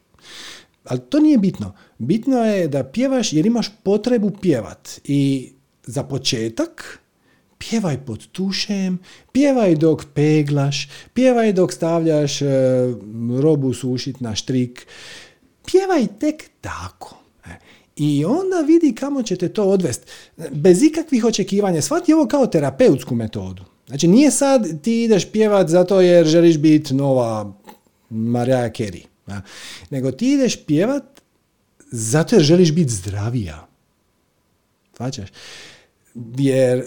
[0.85, 1.73] Ali to nije bitno.
[1.97, 4.99] Bitno je da pjevaš jer imaš potrebu pjevat.
[5.03, 5.51] I
[5.83, 6.99] za početak
[7.57, 8.99] pjevaj pod tušem,
[9.31, 12.45] pjevaj dok peglaš, pjevaj dok stavljaš e,
[13.41, 14.87] robu sušit na štrik.
[15.71, 17.17] Pjevaj tek tako.
[17.45, 17.49] E,
[17.95, 20.11] I onda vidi kamo će te to odvesti.
[20.51, 21.81] Bez ikakvih očekivanja.
[21.81, 23.63] Svati ovo kao terapeutsku metodu.
[23.87, 27.53] Znači nije sad ti ideš pjevat zato jer želiš biti nova
[28.09, 29.14] Mariah Carey.
[29.89, 31.03] Nego ti ideš pjevat
[31.91, 33.67] zato jer želiš biti zdravija.
[34.97, 35.29] Svačaš?
[36.37, 36.85] Jer e,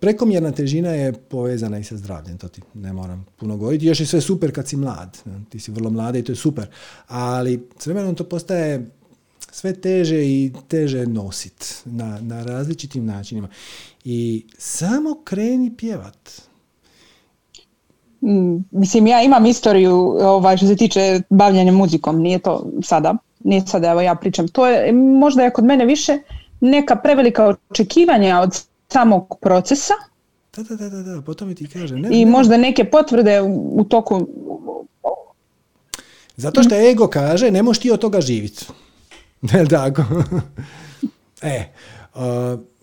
[0.00, 3.86] prekomjerna težina je povezana i sa zdravljem, to ti ne moram puno govoriti.
[3.86, 6.66] Još je sve super kad si mlad, ti si vrlo mlada i to je super,
[7.06, 8.90] ali s vremenom to postaje
[9.50, 13.48] sve teže i teže nosit na, na različitim načinima.
[14.04, 16.47] I samo kreni pjevat.
[18.20, 23.14] Mm, mislim, ja imam istoriju ovaj, što se tiče bavljanja muzikom, nije to sada,
[23.44, 24.48] nije sada, evo ja pričam.
[24.48, 26.18] To je, možda je kod mene više
[26.60, 29.94] neka prevelika očekivanja od samog procesa.
[30.56, 31.94] Da, da, da, da, potom ti kaže.
[31.94, 34.26] Ne, I možda neke potvrde u, toku...
[36.36, 38.66] Zato što ego kaže, ne možeš ti od toga živjeti.
[39.52, 40.02] Ne tako?
[41.42, 41.72] e,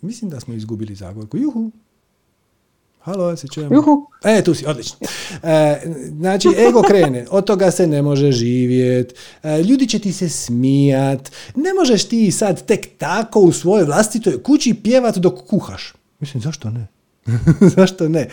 [0.01, 1.37] mislim da smo izgubili Zagorku.
[1.37, 1.71] Juhu.
[3.05, 3.75] Halo, se čujemo?
[3.75, 4.05] Juhu.
[4.23, 4.97] E, tu si, odlično.
[5.43, 5.81] E,
[6.17, 9.13] znači, ego krene, od toga se ne može živjet,
[9.43, 14.43] e, ljudi će ti se smijat, ne možeš ti sad tek tako u svojoj vlastitoj
[14.43, 15.93] kući pjevat dok kuhaš.
[16.19, 16.87] Mislim, zašto ne?
[17.75, 18.27] zašto ne?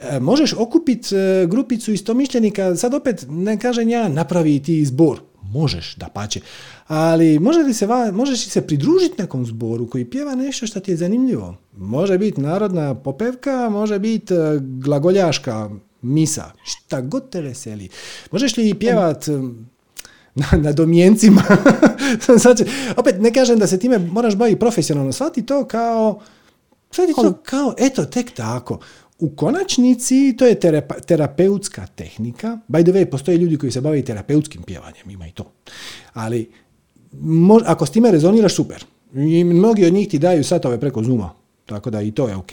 [0.00, 5.20] E, možeš okupiti e, grupicu istomišljenika, sad opet ne kažem ja, napravi ti zbor.
[5.54, 6.40] Možeš, da pače.
[6.86, 10.90] Ali može li se, možeš li se pridružiti nekom zboru koji pjeva nešto što ti
[10.90, 11.56] je zanimljivo?
[11.76, 15.70] Može biti narodna popevka, može biti e, glagoljaška
[16.02, 17.88] misa, šta god te veseli.
[18.30, 19.26] Možeš li pjevat
[20.34, 21.42] na, na domjencima?
[22.42, 22.64] znači,
[22.96, 26.20] opet ne kažem da se time moraš baviti profesionalno, shvati to kao
[26.94, 28.78] Shvati to kao, eto, tek tako.
[29.18, 30.60] U konačnici to je
[31.06, 32.58] terapeutska tehnika.
[32.68, 35.52] By the way, postoje ljudi koji se bave terapeutskim pjevanjem, ima i to.
[36.12, 36.50] Ali
[37.64, 38.84] ako s time rezoniraš, super.
[39.14, 41.30] I mnogi od njih ti daju satove preko Zuma,
[41.66, 42.52] tako da i to je ok.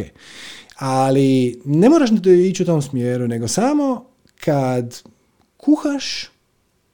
[0.75, 2.09] Ali ne moraš
[2.49, 4.05] ići u tom smjeru, nego samo
[4.35, 5.01] kad
[5.57, 6.29] kuhaš,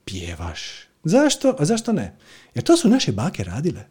[0.04, 0.88] pjevaš.
[1.04, 1.56] Zašto?
[1.58, 2.16] A zašto ne?
[2.54, 3.84] Jer to su naše bake radile.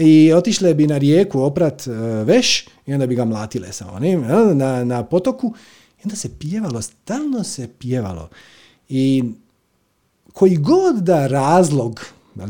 [0.00, 1.90] I otišle bi na rijeku oprat e,
[2.24, 4.24] veš i onda bi ga mlatile sa onim
[4.54, 5.54] na, na potoku.
[5.98, 8.28] I onda se pjevalo, stalno se pjevalo.
[8.88, 9.24] I
[10.32, 12.00] koji god da razlog,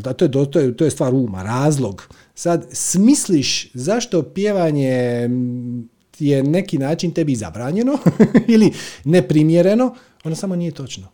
[0.02, 5.28] to je, to, je, to je stvar uma, razlog, sad smisliš zašto pjevanje
[6.18, 7.98] je neki način tebi zabranjeno
[8.54, 8.72] ili
[9.04, 11.08] neprimjereno, ono samo nije točno.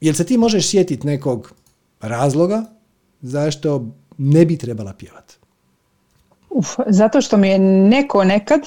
[0.00, 1.52] Jel se ti možeš sjetiti nekog
[2.00, 2.77] razloga
[3.22, 3.86] zašto
[4.18, 5.34] ne bi trebala pjevati?
[6.50, 8.60] Uf, zato što mi je neko nekad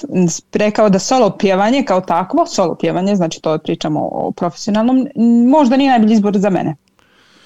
[0.52, 5.08] rekao da solo pjevanje kao takvo, solo pjevanje, znači to pričamo o profesionalnom,
[5.48, 6.76] možda nije najbolji izbor za mene.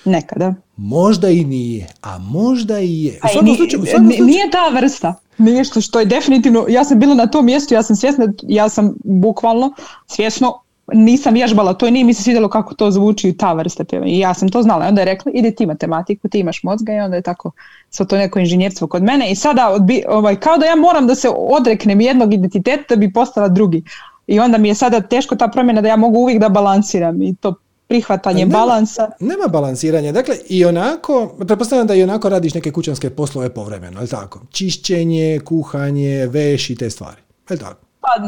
[0.04, 0.54] Nekada.
[0.76, 3.20] Možda i nije, a možda i je.
[3.40, 3.82] U nije, slučaju,
[4.20, 5.14] nije ta vrsta.
[5.38, 8.94] Nešto što je definitivno, ja sam bila na tom mjestu, ja sam svjesna, ja sam
[9.04, 9.74] bukvalno
[10.06, 10.62] svjesno
[10.92, 14.12] nisam vježbala to i nije mi se svidjelo kako to zvuči ta vrsta pjevanja.
[14.12, 14.84] I ja sam to znala.
[14.84, 17.50] I onda je rekla, ide ti matematiku, ti imaš mozga i onda je tako
[17.90, 19.30] sve to neko inženjerstvo kod mene.
[19.30, 23.12] I sada odbi, ovaj, kao da ja moram da se odreknem jednog identiteta da bi
[23.12, 23.82] postala drugi.
[24.26, 27.34] I onda mi je sada teško ta promjena da ja mogu uvijek da balansiram i
[27.34, 27.54] to
[27.88, 29.10] prihvatanje balansa.
[29.20, 30.12] Nema balansiranja.
[30.12, 34.40] Dakle, i onako, pretpostavljam da i onako radiš neke kućanske poslove povremeno, je tako?
[34.50, 37.20] Čišćenje, kuhanje, veš i te stvari.
[37.50, 37.85] Je tako?
[38.06, 38.22] Pa,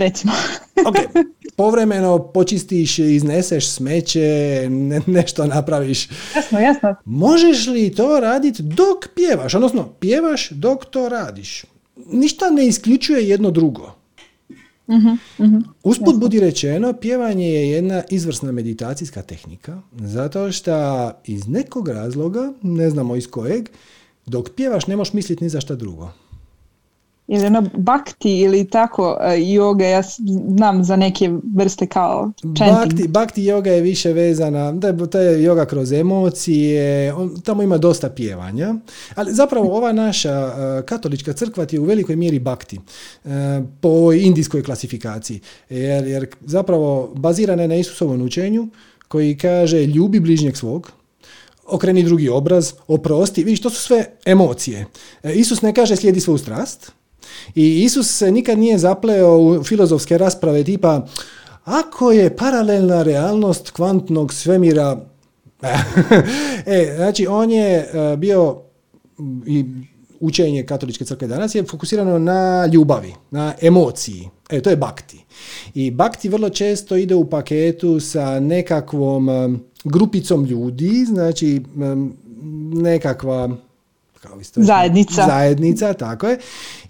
[0.00, 0.32] recimo.
[0.88, 0.96] ok,
[1.56, 6.08] povremeno počistiš, izneseš smeće, ne, nešto napraviš.
[6.36, 6.94] Jasno, jasno.
[7.04, 9.54] Možeš li to raditi dok pjevaš?
[9.54, 11.64] Odnosno, pjevaš dok to radiš.
[12.12, 13.94] Ništa ne isključuje jedno drugo.
[14.88, 22.52] Uh-huh, Usput budi rečeno, pjevanje je jedna izvrsna meditacijska tehnika, zato što iz nekog razloga,
[22.62, 23.68] ne znamo iz kojeg,
[24.26, 26.12] dok pjevaš ne možeš misliti ni za šta drugo
[27.28, 30.02] ili ono bakti ili tako uh, yoga, ja
[30.48, 32.92] znam za neke vrste kao chanting.
[32.92, 37.78] Bakti, bakti yoga je više vezana, da to je yoga kroz emocije, on, tamo ima
[37.78, 38.74] dosta pjevanja,
[39.14, 42.78] ali zapravo ova naša uh, katolička crkva ti je u velikoj mjeri bakti
[43.24, 43.30] uh,
[43.80, 45.40] po indijskoj klasifikaciji,
[45.70, 48.68] jer, jer zapravo bazirana je na Isusovom učenju
[49.08, 50.92] koji kaže ljubi bližnjeg svog,
[51.66, 54.86] okreni drugi obraz, oprosti, vidiš, to su sve emocije.
[55.34, 56.92] Isus ne kaže slijedi svoju strast,
[57.54, 61.06] i Isus se nikad nije zapleo u filozofske rasprave tipa
[61.64, 65.00] ako je paralelna realnost kvantnog svemira
[66.66, 68.62] e, znači on je e, bio
[69.46, 69.64] i
[70.20, 74.28] učenje katoličke crkve danas je fokusirano na ljubavi, na emociji.
[74.50, 75.24] E, to je bakti.
[75.74, 79.48] I bakti vrlo često ide u paketu sa nekakvom e,
[79.84, 81.60] grupicom ljudi, znači e,
[82.72, 83.56] nekakva
[84.18, 85.26] kao zajednica.
[85.26, 86.38] Zajednica, tako je.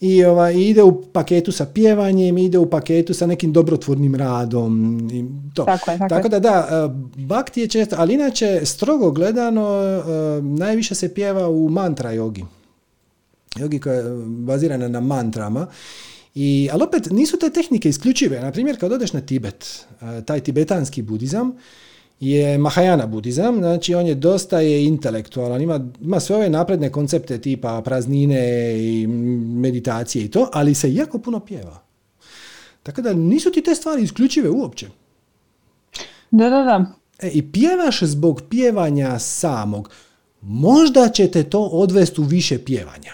[0.00, 5.00] I ova, ide u paketu sa pjevanjem, ide u paketu sa nekim dobrotvornim radom.
[5.12, 5.24] I
[5.54, 5.64] to.
[5.64, 6.88] Tako, je, tako, tako da da, e,
[7.22, 12.44] bakti je često, ali inače strogo gledano e, najviše se pjeva u mantra jogi.
[13.56, 15.66] Jogi koja je bazirana na mantrama.
[16.34, 18.40] I, ali opet nisu te tehnike isključive.
[18.40, 21.52] Na primjer, kad odeš na Tibet, e, taj tibetanski budizam,
[22.20, 27.40] je Mahajana budizam, znači on je dosta je intelektualan, ima, ima sve ove napredne koncepte
[27.40, 29.06] tipa praznine i
[29.46, 31.82] meditacije i to, ali se jako puno pjeva.
[32.82, 34.88] Tako da nisu ti te stvari isključive uopće.
[36.30, 36.84] Da, da, da.
[37.18, 39.90] E, I pjevaš zbog pjevanja samog.
[40.40, 43.12] Možda će te to odvesti u više pjevanja.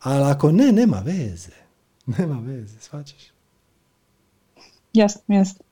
[0.00, 1.50] Ali ako ne, nema veze.
[2.18, 3.37] Nema veze, svačaš.
[4.92, 5.64] Jasno, jasno.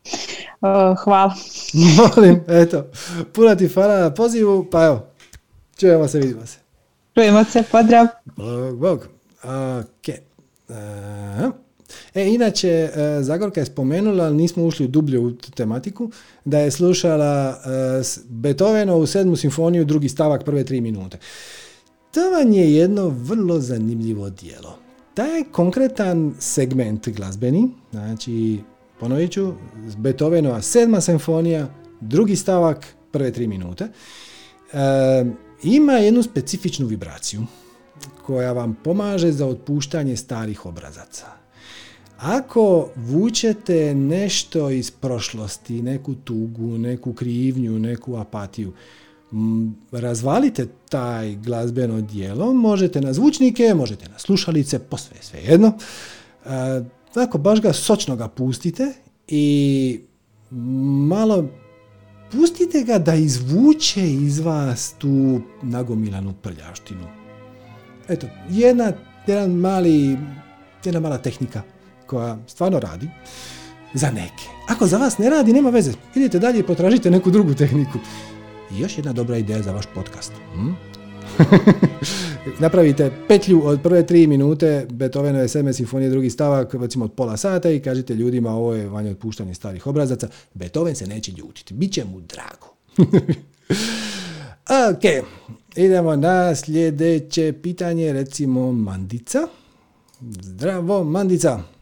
[0.60, 1.34] Uh, hvala.
[2.16, 2.86] Molim, eto,
[3.32, 5.06] puno ti hvala na pozivu, pa evo,
[5.76, 6.58] čujemo se, vidimo se.
[7.14, 8.06] Čujemo se, pozdrav.
[8.36, 9.08] Bog, bog.
[9.44, 10.14] Ok.
[10.68, 11.52] Uh,
[12.14, 16.10] e, inače, e, Zagorka je spomenula, ali nismo ušli dublje u tematiku,
[16.44, 21.18] da je slušala uh, Beethovenovu sedmu simfoniju, drugi stavak, prve tri minute.
[22.10, 24.78] To vam je jedno vrlo zanimljivo dijelo.
[25.14, 28.60] Taj konkretan segment glazbeni, znači
[29.00, 29.52] Ponovit ću,
[29.98, 31.68] Beethovenova sedma simfonija,
[32.00, 35.24] drugi stavak, prve tri minute, e,
[35.62, 37.42] ima jednu specifičnu vibraciju
[38.26, 41.26] koja vam pomaže za otpuštanje starih obrazaca.
[42.18, 48.72] Ako vučete nešto iz prošlosti, neku tugu, neku krivnju, neku apatiju,
[49.92, 55.72] razvalite taj glazbeno dijelo, možete na zvučnike, možete na slušalice, posve sve jedno.
[56.44, 56.48] E,
[57.16, 58.92] tako baš ga sočno ga pustite
[59.28, 60.00] i
[61.08, 61.44] malo
[62.32, 67.06] pustite ga da izvuče iz vas tu nagomilanu prljaštinu.
[68.08, 68.92] Eto, jedna,
[69.26, 70.18] jedan mali,
[70.84, 71.62] jedna mala tehnika
[72.06, 73.08] koja stvarno radi
[73.94, 74.44] za neke.
[74.68, 75.92] Ako za vas ne radi, nema veze.
[76.14, 77.98] Idite dalje i potražite neku drugu tehniku.
[78.72, 80.32] I još jedna dobra ideja za vaš podcast.
[80.54, 80.95] Hm?
[82.60, 87.70] Napravite petlju od prve tri minute Beethovenove sedme simfonije drugi stavak, recimo od pola sata
[87.70, 90.28] i kažete ljudima ovo je vanje otpuštanje starih obrazaca.
[90.54, 92.74] Beethoven se neće ljutiti, bit će mu drago.
[94.90, 95.26] ok,
[95.76, 99.38] idemo na sljedeće pitanje, recimo Mandica.
[100.40, 101.75] Zdravo, Mandica.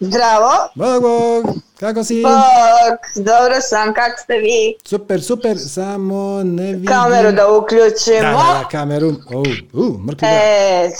[0.00, 0.50] Zdravo.
[0.74, 1.54] Bog, bog.
[1.80, 2.22] Kako si?
[2.22, 4.74] Bog, dobro sam, kako ste vi?
[4.84, 6.86] Super, super, samo ne vidim...
[6.86, 8.20] Kameru da uključimo.
[8.20, 9.08] Da, da, kameru.
[9.08, 10.90] Oh, uh, e,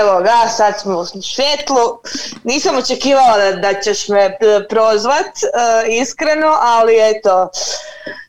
[0.00, 2.00] Evo ga, sad smo u svjetlu.
[2.44, 4.36] Nisam očekivala da, da ćeš me e,
[4.68, 7.50] prozvat, uh, iskreno, ali eto,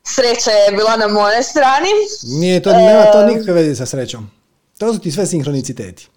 [0.03, 1.89] sreća je bila na moje strani.
[2.23, 4.31] Nije to, nema to nikakve veze sa srećom.
[4.77, 6.10] To su ti sve sinhroniciteti.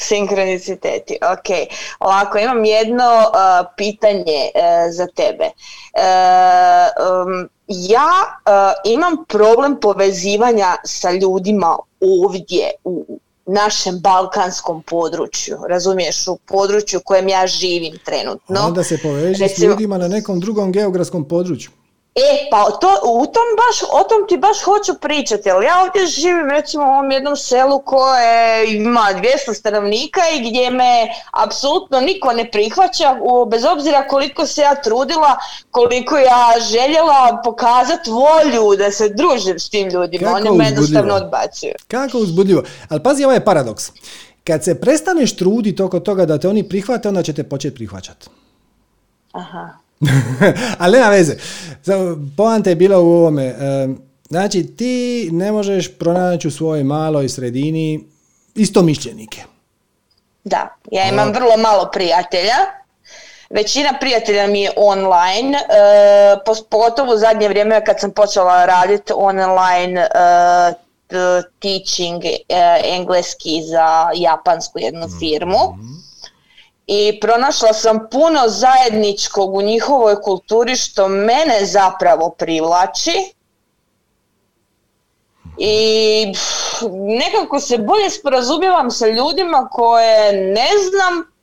[0.00, 1.68] Sinkroniciteti, ok.
[1.98, 4.60] Ovako, imam jedno uh, pitanje uh,
[4.92, 5.44] za tebe.
[5.44, 6.02] Uh,
[7.26, 8.10] um, ja
[8.84, 13.18] imam problem povezivanja sa ljudima ovdje u
[13.48, 18.60] našem balkanskom području, razumiješ, u području u kojem ja živim trenutno.
[18.66, 21.70] Onda se poveži s ljudima na nekom drugom geografskom području.
[22.18, 26.06] E, pa to, u tom baš, o tom ti baš hoću pričati, jer ja ovdje
[26.06, 29.06] živim recimo u ovom jednom selu koje ima
[29.48, 33.16] 200 stanovnika i gdje me apsolutno niko ne prihvaća,
[33.50, 35.36] bez obzira koliko se ja trudila,
[35.70, 41.14] koliko ja željela pokazati volju da se družim s tim ljudima, Kako oni me jednostavno
[41.14, 41.72] odbacuju.
[41.88, 42.62] Kako uzbudljivo.
[42.88, 43.90] Ali pazi ovaj paradoks.
[44.44, 48.26] Kad se prestaneš truditi oko toga da te oni prihvate, onda će te početi prihvaćati.
[49.32, 49.87] Aha.
[50.78, 51.36] Ali nema veze.
[52.36, 53.54] Poanta je bila u ovome.
[54.28, 58.04] Znači, ti ne možeš pronaći u svojoj maloj sredini
[58.54, 59.42] istomišljenike.
[60.44, 62.56] Da, ja imam vrlo malo prijatelja.
[63.50, 70.00] Većina prijatelja mi je online, uh, pogotovo u zadnje vrijeme kad sam počela raditi online
[70.00, 70.76] uh,
[71.60, 72.22] teaching
[72.84, 75.74] engleski za japansku jednu firmu.
[75.74, 75.97] Mhm
[76.90, 83.12] i pronašla sam puno zajedničkog u njihovoj kulturi što mene zapravo privlači.
[85.58, 86.32] I
[86.92, 91.37] nekako se bolje sporazumijevam sa ljudima koje ne znam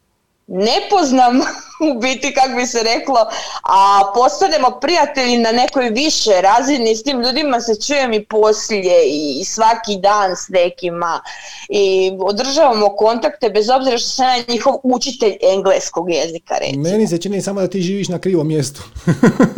[0.47, 1.39] ne poznam
[1.95, 3.19] u biti kako bi se reklo,
[3.63, 9.45] a postanemo prijatelji na nekoj više razini, s tim ljudima se čujem i poslije i
[9.45, 11.22] svaki dan s nekima
[11.69, 16.84] i održavamo kontakte bez obzira što sam ja njihov učitelj engleskog jezika recimo.
[16.84, 18.81] Meni se čini samo da ti živiš na krivom mjestu.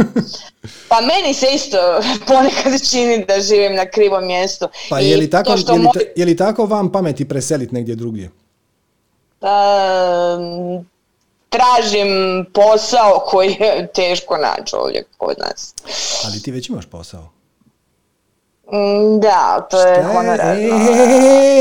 [0.90, 1.78] pa meni se isto
[2.28, 4.68] ponekad čini da živim na krivom mjestu.
[4.90, 8.32] Pa je li tako, je li, je li tako vam pameti preseliti negdje drugdje?
[9.42, 10.86] Um,
[11.50, 12.08] tražim
[12.54, 15.74] posao koji je teško naći ovdje kod nas.
[16.26, 17.30] Ali ti već imaš posao?
[18.72, 20.64] Mm, da, to je honorarno.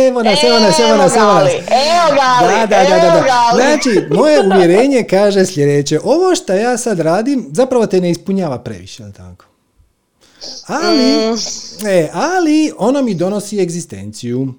[0.08, 1.52] Evo nas, evo nas, evo nas, evo nas.
[1.52, 3.50] Evo gali, da, da, da, da.
[3.54, 6.00] Znači, moje uvjerenje kaže sljedeće.
[6.04, 9.44] Ovo što ja sad radim, zapravo te ne ispunjava previše, jel tako?
[10.66, 11.86] Ali, mm.
[11.86, 14.54] e, ali ono mi donosi egzistenciju.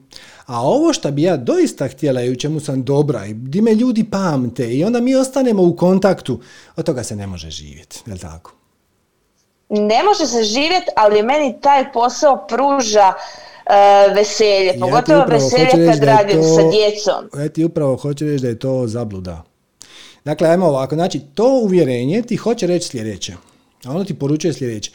[0.48, 3.74] A ovo što bi ja doista htjela i u čemu sam dobra i di me
[3.74, 6.40] ljudi pamte i onda mi ostanemo u kontaktu,
[6.76, 8.54] od toga se ne može živjeti, je tako?
[9.70, 16.42] Ne može se živjeti, ali meni taj posao pruža uh, veselje, pogotovo veselje kad radim
[16.42, 17.44] to, sa djecom.
[17.44, 19.44] Ja ti upravo hoću reći da je to zabluda.
[20.26, 23.34] Dakle, ajmo ovako, znači to uvjerenje ti hoće reći sljedeće,
[23.86, 24.92] a ono ti poručuje sljedeće.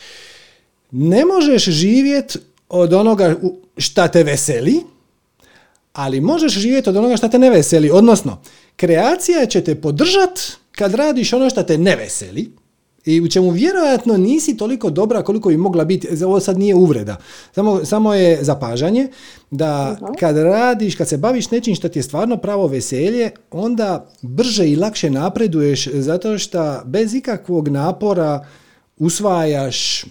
[0.90, 2.38] Ne možeš živjeti
[2.68, 3.34] od onoga
[3.76, 4.91] šta te veseli,
[5.92, 7.90] ali možeš živjeti od onoga što te ne veseli.
[7.90, 8.42] Odnosno,
[8.76, 10.40] kreacija će te podržat
[10.70, 12.52] kad radiš ono što te ne veseli
[13.04, 16.24] i u čemu vjerojatno nisi toliko dobra koliko bi mogla biti.
[16.24, 17.16] Ovo sad nije uvreda.
[17.54, 19.08] Samo, samo je zapažanje
[19.50, 24.68] da kad radiš, kad se baviš nečim što ti je stvarno pravo veselje, onda brže
[24.68, 28.46] i lakše napreduješ zato što bez ikakvog napora
[28.98, 30.06] usvajaš e,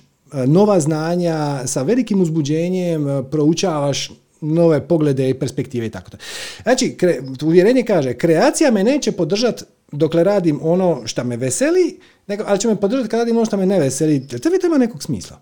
[0.48, 6.18] nova znanja, sa velikim uzbuđenjem e, proučavaš nove poglede i perspektive i tako to.
[6.64, 12.44] Znači, kre, uvjerenje kaže, kreacija me neće podržati dokle radim ono što me veseli, nego,
[12.48, 14.28] ali će me podržati kad radim ono što me ne veseli.
[14.28, 15.42] To vidite ima nekog smisla?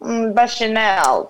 [0.00, 1.24] Mm, baš je ne, ali...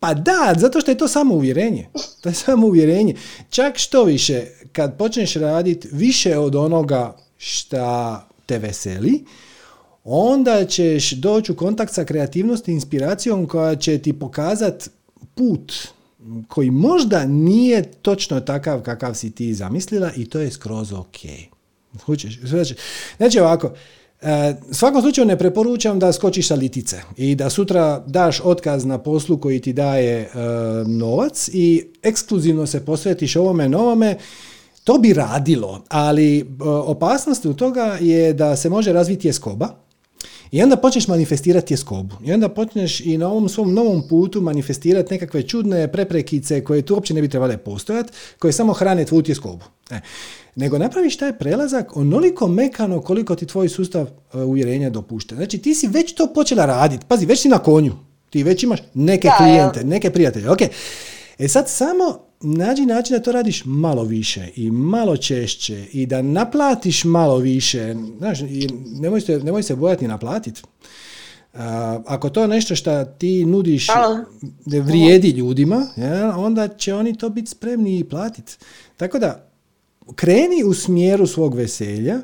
[0.00, 1.88] Pa da, zato što je to samo uvjerenje.
[2.20, 3.14] To je samo uvjerenje.
[3.50, 9.24] Čak što više, kad počneš raditi više od onoga šta te veseli,
[10.04, 14.90] onda ćeš doći u kontakt sa kreativnosti i inspiracijom koja će ti pokazati
[15.34, 15.72] put
[16.48, 21.16] koji možda nije točno takav kakav si ti zamislila i to je skroz ok.
[22.42, 22.74] Znači,
[23.16, 23.72] znači ovako,
[24.20, 28.84] e, u svakom slučaju ne preporučam da skočiš sa litice i da sutra daš otkaz
[28.84, 30.28] na poslu koji ti daje e,
[30.86, 34.16] novac i ekskluzivno se posvetiš ovome novome,
[34.84, 39.87] to bi radilo, ali e, opasnost u toga je da se može razviti jeskoba,
[40.50, 42.14] i onda počneš manifestirati tjeskobu.
[42.24, 46.94] I onda počneš i na ovom svom novom putu manifestirati nekakve čudne preprekice koje tu
[46.94, 49.64] uopće ne bi trebale postojati, koje samo hrane tvoju tjeskobu.
[49.90, 50.00] E.
[50.56, 55.34] Nego napraviš taj prelazak onoliko mekano koliko ti tvoj sustav uh, uvjerenja dopušta.
[55.34, 57.06] Znači ti si već to počela raditi.
[57.08, 57.92] Pazi, već si na konju.
[58.30, 60.50] Ti već imaš neke klijente, neke prijatelje.
[60.50, 60.60] Ok.
[61.38, 66.22] E sad samo nađi način da to radiš malo više i malo češće i da
[66.22, 67.94] naplatiš malo više.
[68.18, 68.38] Znaš,
[69.00, 70.62] nemoj se, nemoj se bojati naplatiti.
[72.06, 73.86] ako to je nešto što ti nudiš
[74.66, 75.86] vrijedi ljudima,
[76.36, 78.56] onda će oni to biti spremni i platiti.
[78.96, 79.50] Tako da,
[80.14, 82.20] kreni u smjeru svog veselja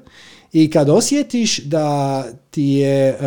[0.53, 3.19] i kad osjetiš da ti je,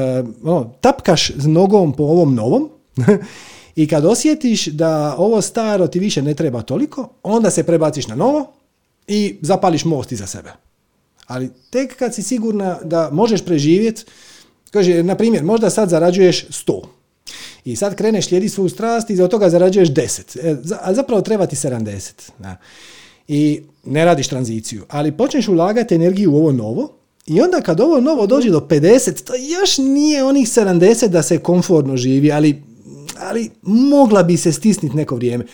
[0.43, 2.69] uh, tapkaš nogom po ovom novom,
[3.77, 8.15] I kad osjetiš da ovo staro ti više ne treba toliko, onda se prebaciš na
[8.15, 8.53] novo
[9.07, 10.51] i zapališ most iza sebe.
[11.27, 14.05] Ali tek kad si sigurna da možeš preživjeti,
[14.71, 16.81] Kaže, na primjer, možda sad zarađuješ 100.
[17.65, 20.39] I sad kreneš slijedi svoju strast i za toga zarađuješ 10.
[20.43, 22.11] E, a zapravo treba ti 70.
[22.39, 22.55] Da.
[23.27, 24.85] I ne radiš tranziciju.
[24.89, 26.93] Ali počneš ulagati energiju u ovo novo
[27.25, 31.37] i onda kad ovo novo dođe do 50, to još nije onih 70 da se
[31.37, 32.63] komfortno živi, ali,
[33.19, 35.45] ali mogla bi se stisniti neko vrijeme.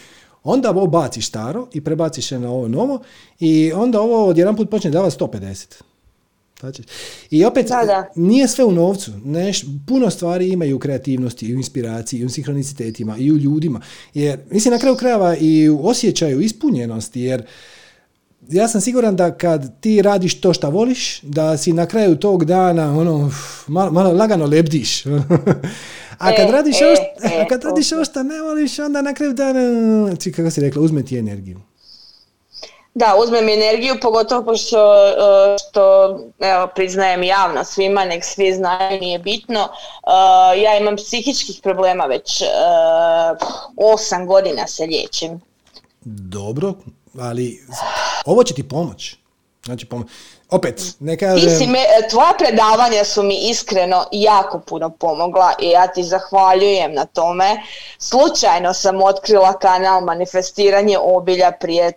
[0.43, 3.01] Onda ovo baciš staro i prebaciš se na ovo novo
[3.39, 5.81] i onda ovo odjedan put počne davati 150.
[6.59, 6.83] Znači,
[7.29, 7.67] I opet,
[8.15, 9.11] nije sve u novcu.
[9.25, 13.37] Neš, puno stvari ima i u kreativnosti, i u inspiraciji, i u sinhronicitetima, i u
[13.37, 13.81] ljudima.
[14.13, 17.45] Jer, mislim, na kraju krajeva i u osjećaju ispunjenosti, jer
[18.49, 22.45] ja sam siguran da kad ti radiš to što voliš, da si na kraju tog
[22.45, 23.31] dana ono,
[23.67, 25.05] malo, malo lagano lebdiš.
[26.19, 29.13] a kad e, radiš, e, ovo, e, kad radiš ovo što ne voliš, onda na
[29.13, 29.59] kraju dana,
[30.35, 31.61] kako si rekla, uzme ti energiju.
[32.95, 36.09] Da, uzmem energiju, pogotovo što, e, što
[36.39, 39.59] evo, priznajem javno svima, nek svi znaju, nije bitno.
[39.59, 42.43] E, ja imam psihičkih problema već
[43.77, 45.41] osam godina se liječim.
[46.05, 46.73] Dobro,
[47.19, 47.59] ali
[48.25, 49.15] ovo će ti pomoć.
[49.65, 50.07] Znači, pom-
[50.49, 51.49] opet, ne kažem...
[51.49, 51.79] Ti si me,
[52.09, 57.61] tvoja predavanja su mi iskreno jako puno pomogla i ja ti zahvaljujem na tome.
[57.97, 61.91] Slučajno sam otkrila kanal manifestiranje obilja prije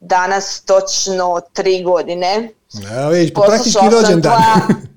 [0.00, 2.48] danas točno tri godine.
[2.72, 4.42] Ja, po praktički rođendan.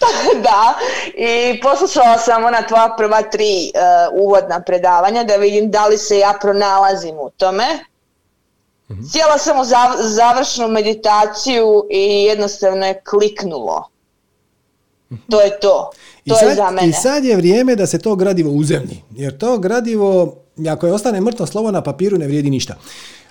[0.46, 0.74] da,
[1.14, 6.18] i poslušala sam ona tvoja prva tri uh, uvodna predavanja da vidim da li se
[6.18, 7.64] ja pronalazim u tome.
[8.88, 9.64] Sjela sam u
[10.08, 13.88] završnu meditaciju i jednostavno je kliknulo.
[15.12, 15.22] Mhm.
[15.30, 15.90] To je to.
[16.28, 16.88] To I sad, je za mene.
[16.88, 19.02] I sad je vrijeme da se to gradivo uzemlji.
[19.10, 20.36] Jer to gradivo,
[20.70, 22.76] ako je ostane mrtvo slovo na papiru, ne vrijedi ništa.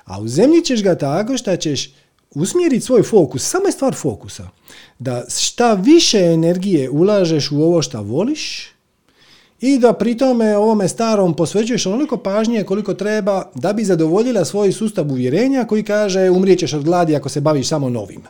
[0.05, 1.93] A u zemlji ćeš ga tako što ćeš
[2.35, 4.47] usmjeriti svoj fokus, samo je stvar fokusa.
[4.99, 8.74] Da šta više energije ulažeš u ovo što voliš
[9.61, 14.71] i da pri tome ovome starom posvećuješ onoliko pažnje koliko treba da bi zadovoljila svoj
[14.71, 18.21] sustav uvjerenja koji kaže umrijećeš od gladi ako se baviš samo novim.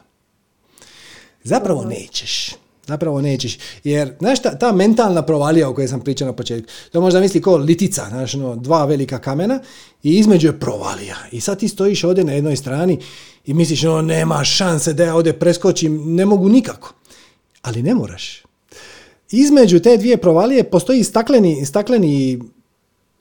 [1.43, 2.56] Zapravo nećeš.
[2.88, 3.57] Zapravo nećeš.
[3.84, 7.41] Jer, znaš, ta, ta mentalna provalija o kojoj sam pričao na početku, to možda misli
[7.41, 9.60] kao litica, znaš, no, dva velika kamena
[10.03, 11.15] i između je provalija.
[11.31, 12.99] I sad ti stojiš ovdje na jednoj strani
[13.45, 16.93] i misliš, no, nema šanse da ja ovdje preskočim, ne mogu nikako.
[17.61, 18.44] Ali ne moraš.
[19.31, 22.39] Između te dvije provalije postoji stakleni, stakleni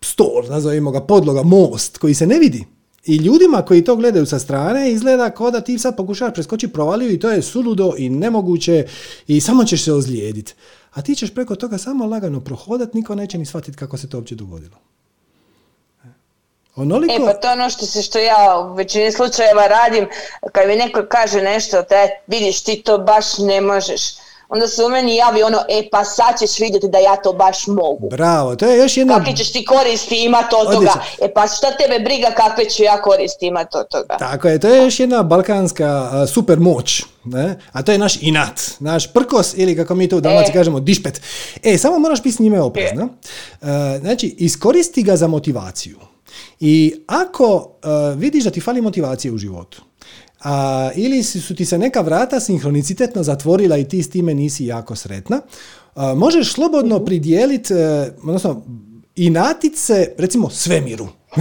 [0.01, 2.65] stor, nazovimo ga podloga, most, koji se ne vidi.
[3.05, 7.11] I ljudima koji to gledaju sa strane izgleda kao da ti sad pokušavaš preskočiti provaliju
[7.11, 8.87] i to je suludo i nemoguće
[9.27, 10.55] i samo ćeš se ozlijediti.
[10.93, 14.17] A ti ćeš preko toga samo lagano prohodat, niko neće ni shvatiti kako se to
[14.17, 14.77] uopće dogodilo.
[16.77, 17.15] Onoliko...
[17.15, 20.09] E pa to ono što, se, što ja u većini slučajeva radim,
[20.53, 24.89] kad mi neko kaže nešto, te vidiš ti to baš ne možeš onda se u
[24.89, 28.09] meni javi ono, e pa sad ćeš vidjeti da ja to baš mogu.
[28.11, 29.19] Bravo, to je još jedna...
[29.19, 30.93] Kakve ćeš ti koristi imati od toga?
[31.23, 34.17] E pa šta tebe briga kakve ću ja koristi imati od toga?
[34.19, 37.03] Tako je, to je još jedna balkanska super moć.
[37.25, 37.59] Ne?
[37.73, 40.53] A to je naš inat, naš prkos ili kako mi to u Dalmaci e.
[40.53, 41.21] kažemo dišpet.
[41.63, 43.09] E, samo moraš biti s njime oprezna.
[43.63, 43.99] E.
[44.01, 45.99] znači, iskoristi ga za motivaciju.
[46.61, 49.83] I ako uh, vidiš da ti fali motivacije u životu,
[50.45, 54.97] a, ili su ti se neka vrata sinhronicitetno zatvorila i ti s time nisi jako
[54.97, 55.41] sretna,
[56.17, 57.05] možeš slobodno mhm.
[57.05, 58.63] pridijeliti, e, odnosno
[59.17, 61.09] inatit se, recimo, svemiru.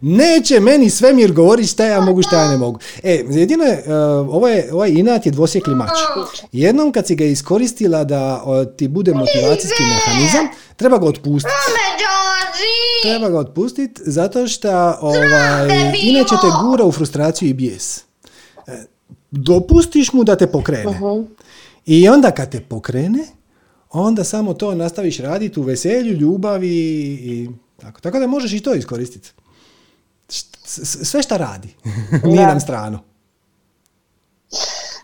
[0.00, 2.78] Neće meni svemir govoriti šta ja mogu, šta ja ne mogu.
[3.02, 5.90] E, jedino je, e, ovo je, ovaj inat je dvosjekli mač.
[6.52, 8.44] Jednom kad si ga iskoristila da
[8.76, 11.54] ti bude motivacijski mehanizam, treba ga otpustiti.
[13.02, 15.68] Treba ga otpustiti zato što ovaj,
[16.02, 18.07] inače te gura u frustraciju i bijes
[19.30, 21.00] dopustiš mu da te pokrene.
[21.86, 23.26] I onda kad te pokrene,
[23.90, 26.76] onda samo to nastaviš raditi u veselju, ljubavi
[27.22, 28.00] i tako.
[28.00, 29.32] Tako da možeš i to iskoristiti.
[31.04, 31.68] Sve šta radi.
[32.32, 33.04] Nije nam strano.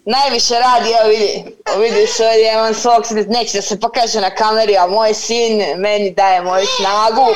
[0.07, 4.87] Najviše radi, evo vidi, vidiš ovdje imam svog, neće da se pokaže na kameri, a
[4.87, 7.27] moj sin meni daje moju snagu,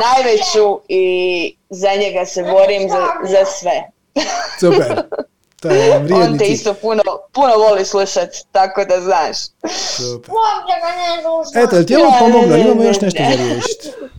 [0.00, 3.82] najveću i za njega se borim za, za sve.
[4.60, 5.02] Super.
[6.24, 9.36] On te isto puno, puno voli slušat, tako da znaš.
[9.96, 10.34] Super.
[11.64, 12.56] Eto, je ti ovo pomoglo?
[12.56, 13.90] Imamo još nešto za riješiti.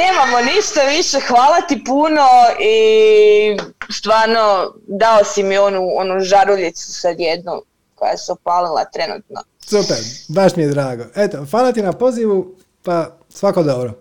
[0.00, 2.26] nemamo ništa više, hvala ti puno
[2.60, 3.56] i
[3.92, 7.62] stvarno dao si mi onu, onu žaruljicu sad jednu
[7.94, 9.40] koja se opalila trenutno.
[9.60, 9.96] Super,
[10.28, 11.04] baš mi je drago.
[11.14, 12.54] Eto, hvala ti na pozivu,
[12.84, 13.92] pa svako dobro.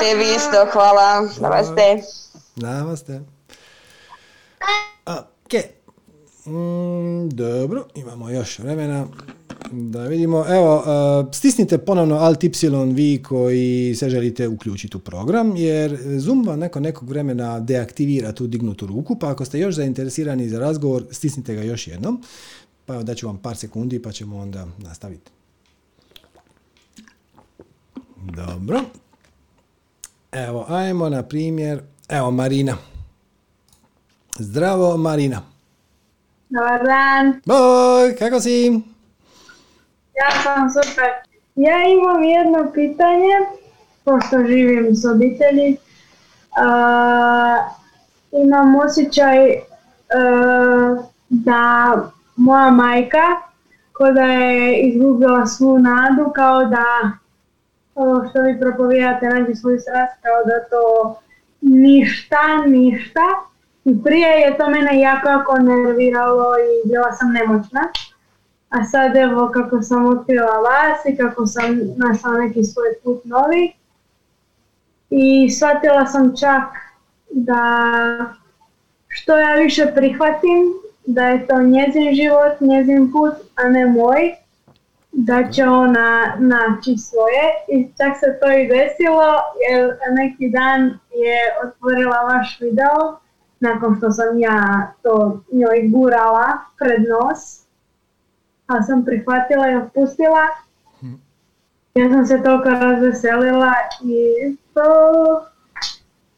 [0.00, 1.28] Tebi isto, hvala.
[1.40, 2.02] Namaste.
[2.56, 3.20] Namaste.
[5.06, 5.52] Ok.
[6.46, 9.06] Mm, dobro, imamo još vremena
[9.72, 10.44] da vidimo.
[10.48, 12.50] Evo, uh, stisnite ponovno Alt Y
[12.92, 18.46] vi koji se želite uključiti u program, jer Zoom vam neko nekog vremena deaktivira tu
[18.46, 22.22] dignutu ruku, pa ako ste još zainteresirani za razgovor, stisnite ga još jednom.
[22.86, 25.30] Pa evo daću vam par sekundi pa ćemo onda nastaviti.
[28.36, 28.80] Dobro.
[30.32, 32.95] Evo, ajmo na primjer, evo Marina.
[34.38, 35.42] Zdravo Marina.
[36.48, 37.40] Dobar dan.
[37.46, 38.80] Boj, kako si?
[40.14, 41.10] Ja sam super.
[41.54, 43.34] Ja imam jedno pitanje,
[44.04, 45.76] pošto živim s obitelji.
[48.32, 49.54] imam osjećaj
[51.28, 51.94] da
[52.36, 53.26] moja majka,
[54.14, 57.10] da je izgubila svu nadu, kao da
[57.94, 61.16] ovo što vi propovijate nađi svoj srast, kao da to
[61.60, 63.20] ništa, ništa.
[63.86, 67.80] I prije je to mene jako, jako nerviralo i bila sam nemoćna.
[68.68, 73.72] A sad evo kako sam otkrila vas i kako sam našla neki svoj put novi.
[75.10, 76.64] I shvatila sam čak
[77.30, 77.62] da
[79.08, 80.74] što ja više prihvatim,
[81.06, 84.34] da je to njezin život, njezin put, a ne moj,
[85.12, 87.42] da će ona naći svoje.
[87.68, 89.32] I čak se to i desilo
[89.70, 93.25] jer neki dan je otvorila vaš video
[93.60, 96.46] nakon što sam ja to njoj gurala
[96.78, 97.66] pred nos,
[98.66, 100.46] a sam prihvatila i otpustila.
[101.00, 101.14] Hm.
[101.94, 103.72] Ja sam se toliko razveselila
[104.04, 104.82] i to...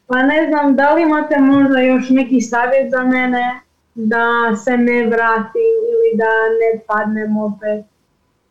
[0.06, 3.60] Pa ne znam, da li imate možda još neki savjet za mene
[3.94, 6.24] da se ne vratim ili da
[6.60, 7.84] ne padnem opet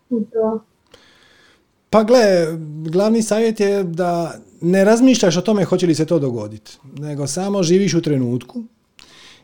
[0.09, 0.59] u to?
[1.89, 2.47] Pa gle,
[2.91, 7.63] glavni savjet je da ne razmišljaš o tome hoće li se to dogoditi, nego samo
[7.63, 8.63] živiš u trenutku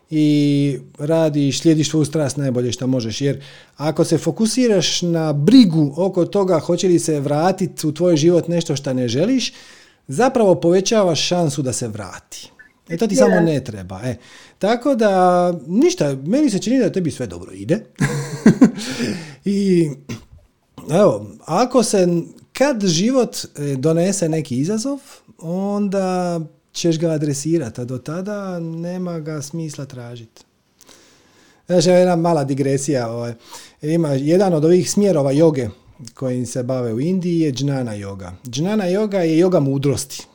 [0.09, 3.21] i radiš, slijediš svoju strast najbolje što možeš.
[3.21, 3.43] Jer
[3.77, 8.75] ako se fokusiraš na brigu oko toga hoće li se vratiti u tvoj život nešto
[8.75, 9.53] što ne želiš,
[10.07, 12.51] zapravo povećavaš šansu da se vrati.
[12.89, 14.01] E to ti samo ne treba.
[14.03, 14.15] E.
[14.59, 17.85] Tako da, ništa, meni se čini da tebi sve dobro ide.
[19.45, 19.89] I
[20.89, 22.07] evo, ako se
[22.53, 24.99] kad život e, donese neki izazov,
[25.39, 26.39] onda
[26.73, 30.41] ćeš ga adresirati, a do tada nema ga smisla tražiti.
[31.65, 33.11] Znači, jedna mala digresija.
[33.11, 33.33] Ovaj.
[33.81, 35.69] Ima jedan od ovih smjerova joge
[36.13, 38.31] kojim se bave u Indiji je džnana yoga.
[38.49, 40.27] Džnana yoga je yoga mudrosti.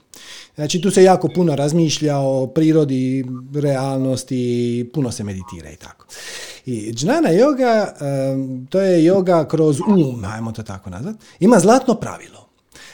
[0.59, 3.25] Znači tu se jako puno razmišlja o prirodi,
[3.55, 6.07] realnosti, puno se meditira i tako.
[6.67, 7.87] I džnana yoga,
[8.69, 12.49] to je yoga kroz um, ajmo to tako nazvati, ima zlatno pravilo.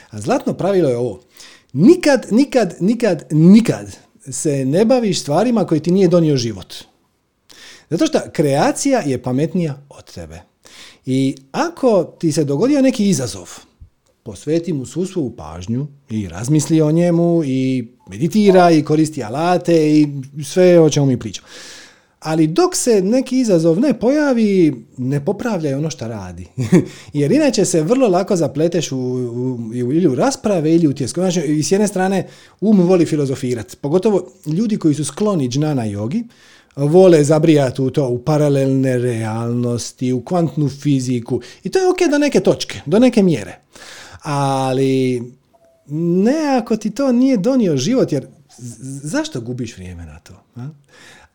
[0.09, 1.21] A zlatno pravilo je ovo.
[1.73, 3.95] Nikad, nikad, nikad, nikad
[4.31, 6.73] se ne baviš stvarima koje ti nije donio život.
[7.89, 10.41] Zato što kreacija je pametnija od tebe.
[11.05, 13.49] I ako ti se dogodio neki izazov,
[14.25, 20.07] posveti mu svu svoju pažnju i razmisli o njemu i meditira i koristi alate i
[20.43, 21.47] sve o čemu mi pričamo.
[22.19, 26.47] Ali dok se neki izazov ne pojavi, ne popravljaj ono što radi.
[27.13, 31.19] Jer inače se vrlo lako zapleteš u, u, ili u rasprave ili u tjesku.
[31.19, 32.27] Znači, I s jedne strane
[32.61, 33.75] um voli filozofirati.
[33.77, 36.23] Pogotovo ljudi koji su skloni džnana jogi,
[36.75, 41.41] vole zabrijati u to, u paralelne realnosti, u kvantnu fiziku.
[41.63, 43.59] I to je ok do neke točke, do neke mjere.
[44.25, 45.23] Ali
[45.87, 48.27] ne ako ti to nije donio život, jer
[49.03, 50.33] zašto gubiš vrijeme na to?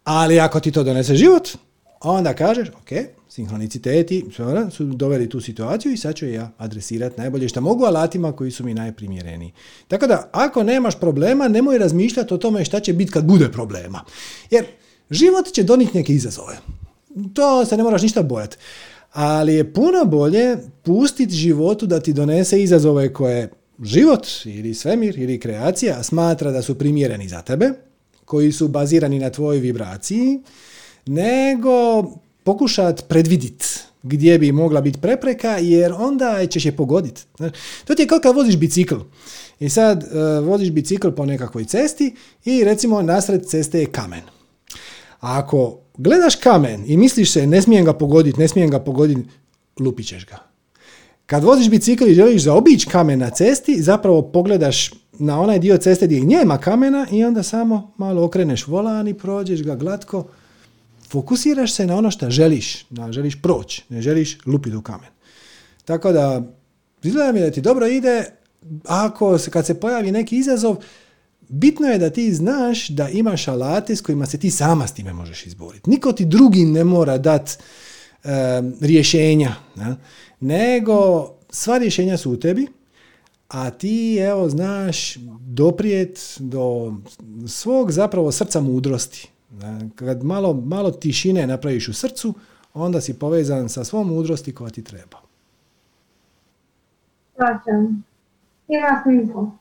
[0.05, 1.49] Ali ako ti to donese život,
[2.01, 2.89] onda kažeš, ok,
[3.29, 4.25] sinhroniciteti
[4.71, 8.65] su doveli tu situaciju i sad ću ja adresirati najbolje što mogu alatima koji su
[8.65, 9.53] mi najprimjereniji.
[9.89, 14.05] Tako da, ako nemaš problema, nemoj razmišljati o tome šta će biti kad bude problema.
[14.51, 14.67] Jer
[15.11, 16.59] život će doniti neke izazove.
[17.35, 18.57] To se ne moraš ništa bojati.
[19.13, 23.51] Ali je puno bolje pustiti životu da ti donese izazove koje
[23.83, 27.71] život ili svemir ili kreacija smatra da su primjereni za tebe,
[28.25, 30.41] koji su bazirani na tvojoj vibraciji,
[31.07, 32.05] nego
[32.45, 33.67] pokušat predvidjeti
[34.03, 37.23] gdje bi mogla biti prepreka, jer onda ćeš je pogoditi.
[37.85, 38.95] To ti je kao kad voziš bicikl.
[39.61, 42.15] I sad uh, voziš bicikl po nekakvoj cesti
[42.45, 44.40] i recimo nasred ceste je kamen.
[45.21, 49.29] A ako gledaš kamen i misliš se ne smijem ga pogoditi, ne smijem ga pogoditi,
[49.81, 50.39] lupit ćeš ga.
[51.27, 56.07] Kad voziš bicikl i želiš zaobići kamen na cesti, zapravo pogledaš na onaj dio ceste
[56.07, 60.27] gdje nema kamena i onda samo malo okreneš volan i prođeš ga glatko.
[61.11, 65.09] Fokusiraš se na ono što želiš, na želiš proći, ne želiš lupiti u kamen.
[65.85, 66.43] Tako da,
[67.03, 68.25] izgleda mi da ti dobro ide,
[68.85, 70.77] ako se, kad se pojavi neki izazov,
[71.51, 75.13] bitno je da ti znaš da imaš alate s kojima se ti sama s time
[75.13, 75.91] možeš izboriti.
[75.91, 77.57] Niko ti drugi ne mora dati
[78.81, 79.55] rješenja,
[80.41, 82.67] nego sva rješenja su u tebi,
[83.49, 86.95] a ti evo znaš doprijet do
[87.49, 89.31] svog zapravo srca mudrosti.
[89.95, 92.35] Kad malo, malo tišine napraviš u srcu,
[92.75, 95.19] onda si povezan sa svom mudrosti koja ti treba.
[98.69, 99.60] Ima smisla.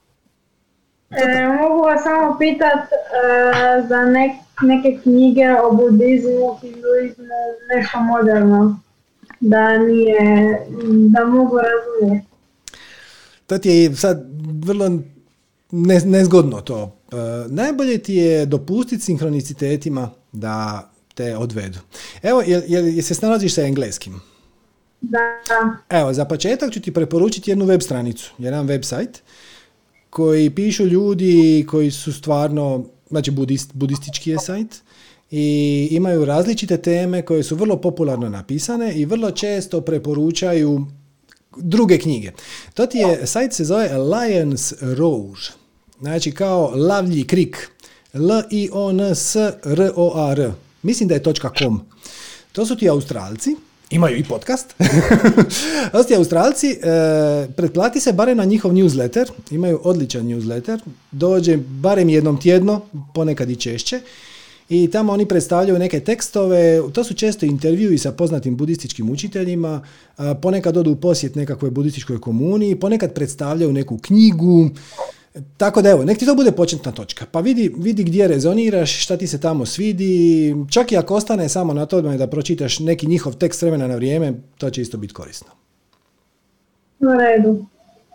[1.12, 4.06] E, mogu vas samo pitat e, za
[4.62, 7.40] neke knjige o budizmu, hinduizmu,
[7.76, 8.80] nešto moderno,
[9.40, 10.20] da nije,
[11.10, 12.28] da mogu razumjeti.
[13.48, 14.26] To ti je sad
[14.64, 15.00] vrlo
[16.04, 16.96] nezgodno to.
[17.12, 17.16] E,
[17.48, 21.80] najbolje ti je dopustiti sinhronicitetima da te odvedu.
[22.24, 24.22] Evo, jel, jel, se snalaziš sa engleskim?
[25.02, 25.20] Da.
[25.90, 29.20] Evo, za početak ću ti preporučiti jednu web stranicu, jedan website
[30.10, 34.76] koji pišu ljudi koji su stvarno, znači budist, budistički je sajt
[35.32, 40.86] i imaju različite teme koje su vrlo popularno napisane i vrlo često preporučaju
[41.58, 42.32] druge knjige.
[42.74, 45.40] To ti je, sajt se zove Lions Roar,
[46.00, 47.72] znači kao lavlji krik,
[48.14, 49.32] L-I-O-N-S-R-O-A-R,
[50.84, 51.24] mislim da je
[51.60, 51.82] .com.
[52.52, 53.56] To su ti Australci,
[53.90, 54.76] imaju i podcast.
[56.00, 56.78] Osti Australci, e,
[57.56, 60.80] pretplati se barem na njihov newsletter, imaju odličan newsletter,
[61.12, 62.82] dođe barem jednom tjedno,
[63.14, 64.02] ponekad i češće,
[64.70, 69.84] i tamo oni predstavljaju neke tekstove, to su često intervjui sa poznatim budističkim učiteljima,
[70.42, 74.70] ponekad odu u posjet nekakvoj budističkoj komuni, ponekad predstavljaju neku knjigu,
[75.58, 77.26] tako da evo, nek ti to bude početna točka.
[77.32, 81.74] Pa vidi, vidi gdje rezoniraš, šta ti se tamo svidi, čak i ako ostane samo
[81.74, 85.48] na to da pročitaš neki njihov tekst vremena na vrijeme, to će isto biti korisno.
[87.00, 87.66] U redu.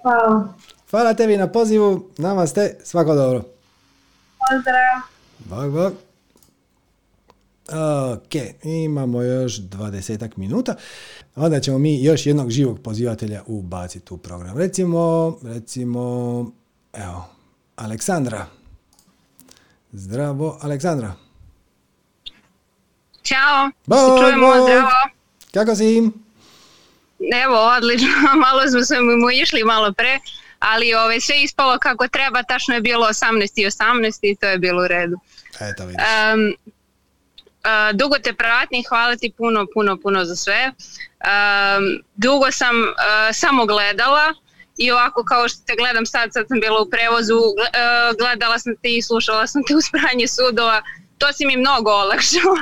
[0.03, 0.55] Hvala.
[0.91, 3.43] Hvala tebi na pozivu, nama ste, svako dobro.
[4.51, 5.01] Pozdrav.
[5.39, 5.93] Bog, bog.
[7.69, 10.74] Ok, imamo još dvadesetak minuta.
[11.36, 14.59] Onda ćemo mi još jednog živog pozivatelja ubaciti u program.
[14.59, 16.53] Recimo, recimo,
[16.96, 17.28] Evo,
[17.76, 18.46] Aleksandra.
[19.92, 21.14] Zdravo, Aleksandra.
[23.22, 24.90] Ćao, bo, čujemo, zdravo.
[25.54, 26.10] Kako si?
[27.44, 28.08] Evo, odlično,
[28.46, 30.18] malo smo se mu išli malo pre,
[30.58, 34.58] ali ove, sve ispalo kako treba, tačno je bilo 18 i 18 i to je
[34.58, 35.16] bilo u redu.
[35.60, 36.04] Eto vidiš.
[36.34, 36.54] Um,
[37.64, 40.72] uh, dugo te pratni, hvala ti puno, puno, puno za sve.
[40.72, 42.92] Um, dugo sam uh,
[43.32, 44.34] samo gledala,
[44.76, 47.78] i ovako kao što te gledam sad, sad sam bila u prevozu, e,
[48.18, 50.82] gledala sam te i slušala sam te u spranje sudova,
[51.18, 52.55] to si mi mnogo olakšao,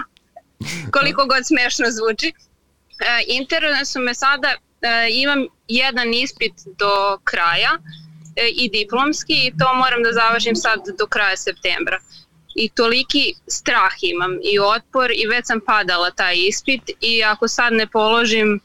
[0.96, 2.28] koliko god smešno zvuči.
[2.28, 7.70] E, Internet su me sada, e, imam jedan ispit do kraja
[8.54, 12.00] i diplomski i to moram da završim sad do kraja septembra.
[12.54, 17.72] I toliki strah imam i otpor i već sam padala taj ispit i ako sad
[17.72, 18.60] ne položim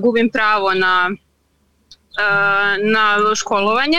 [0.00, 1.10] gubim pravo na
[2.82, 3.98] na školovanje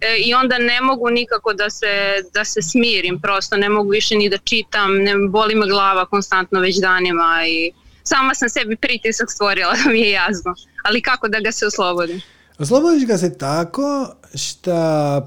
[0.00, 4.14] e, i onda ne mogu nikako da se, da se smirim, prosto ne mogu više
[4.16, 7.72] ni da čitam, ne boli me glava konstantno već danima i
[8.02, 10.54] sama sam sebi pritisak stvorila da mi je jasno,
[10.84, 12.20] ali kako da ga se oslobodim?
[12.58, 15.22] Oslobodiš ga se tako šta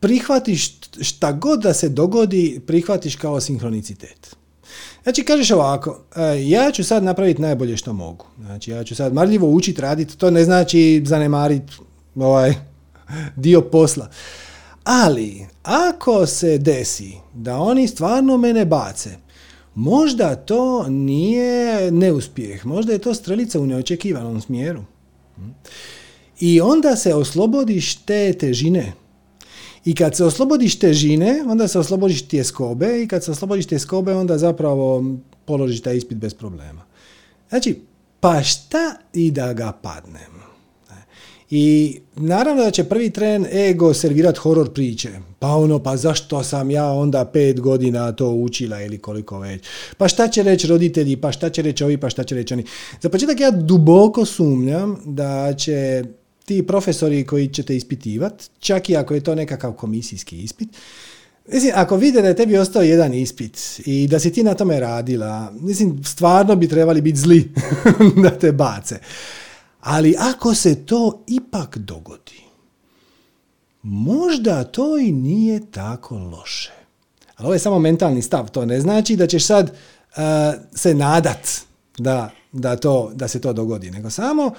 [0.00, 4.36] prihvatiš šta god da se dogodi, prihvatiš kao sinhronicitet.
[5.06, 8.26] Znači, kažeš ovako, e, ja ću sad napraviti najbolje što mogu.
[8.44, 11.72] Znači, ja ću sad marljivo učiti raditi, to ne znači zanemariti
[12.14, 12.54] ovaj
[13.44, 14.08] dio posla.
[14.84, 19.10] Ali, ako se desi da oni stvarno mene bace,
[19.74, 24.84] možda to nije neuspjeh, možda je to strelica u neočekivanom smjeru.
[26.40, 28.92] I onda se oslobodiš te težine
[29.86, 34.38] i kad se oslobodiš težine, onda se oslobodiš tjeskobe i kad se oslobodiš tjeskobe, onda
[34.38, 35.04] zapravo
[35.44, 36.82] položiš taj ispit bez problema.
[37.48, 37.80] Znači,
[38.20, 40.36] pa šta i da ga padnem?
[41.50, 45.10] I naravno da će prvi tren ego servirat horor priče.
[45.38, 49.64] Pa ono, pa zašto sam ja onda pet godina to učila ili koliko već.
[49.96, 52.64] Pa šta će reći roditelji, pa šta će reći ovi, pa šta će reći oni.
[53.02, 56.04] Za početak ja duboko sumnjam da će
[56.46, 60.68] ti profesori koji ćete ispitivati, čak i ako je to nekakav komisijski ispit,
[61.52, 64.80] Mislim, ako vide da je tebi ostao jedan ispit i da si ti na tome
[64.80, 67.52] radila, mislim, stvarno bi trebali biti zli
[68.22, 68.98] da te bace.
[69.80, 72.42] Ali ako se to ipak dogodi,
[73.82, 76.72] možda to i nije tako loše.
[77.36, 80.22] Ali ovo je samo mentalni stav, to ne znači da ćeš sad uh,
[80.74, 81.48] se nadat
[81.98, 84.50] da, da, to, da se to dogodi, nego samo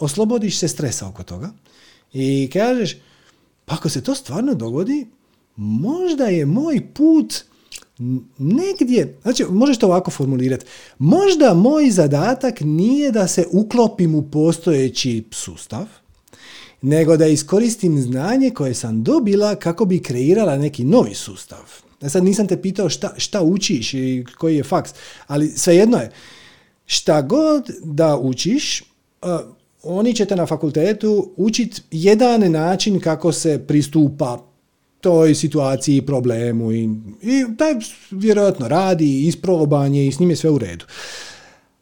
[0.00, 1.50] oslobodiš se stresa oko toga
[2.12, 2.96] i kažeš,
[3.64, 5.06] pa ako se to stvarno dogodi,
[5.56, 7.34] možda je moj put
[8.38, 10.66] negdje, znači možeš to ovako formulirati,
[10.98, 15.86] možda moj zadatak nije da se uklopim u postojeći sustav,
[16.82, 21.64] nego da iskoristim znanje koje sam dobila kako bi kreirala neki novi sustav.
[22.02, 24.90] Ja sad nisam te pitao šta, šta učiš i koji je faks,
[25.26, 26.10] ali svejedno je.
[26.86, 28.82] Šta god da učiš,
[29.82, 34.46] oni će te na fakultetu učiti jedan način kako se pristupa
[35.00, 36.84] toj situaciji, problemu i,
[37.22, 37.74] i taj
[38.10, 40.84] vjerojatno radi, isprobanje i s njim je sve u redu.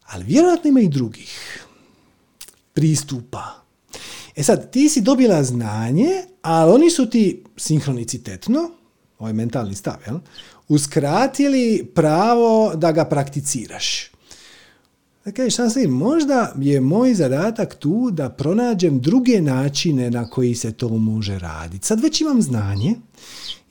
[0.05, 1.65] Ali vjerojatno ima i drugih
[2.73, 3.43] pristupa.
[4.35, 6.09] E sad, ti si dobila znanje,
[6.41, 8.71] ali oni su ti sinhronicitetno,
[9.19, 10.17] ovaj mentalni stav, jel?
[10.67, 14.08] uskratili pravo da ga prakticiraš.
[15.25, 15.55] Da kažeš,
[15.89, 21.87] možda je moj zadatak tu da pronađem druge načine na koji se to može raditi.
[21.87, 22.95] Sad već imam znanje,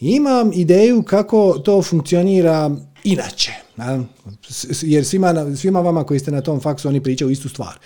[0.00, 3.52] imam ideju kako to funkcionira inače.
[4.82, 7.78] Jer svima, svima vama koji ste na tom faksu, oni pričaju istu stvar.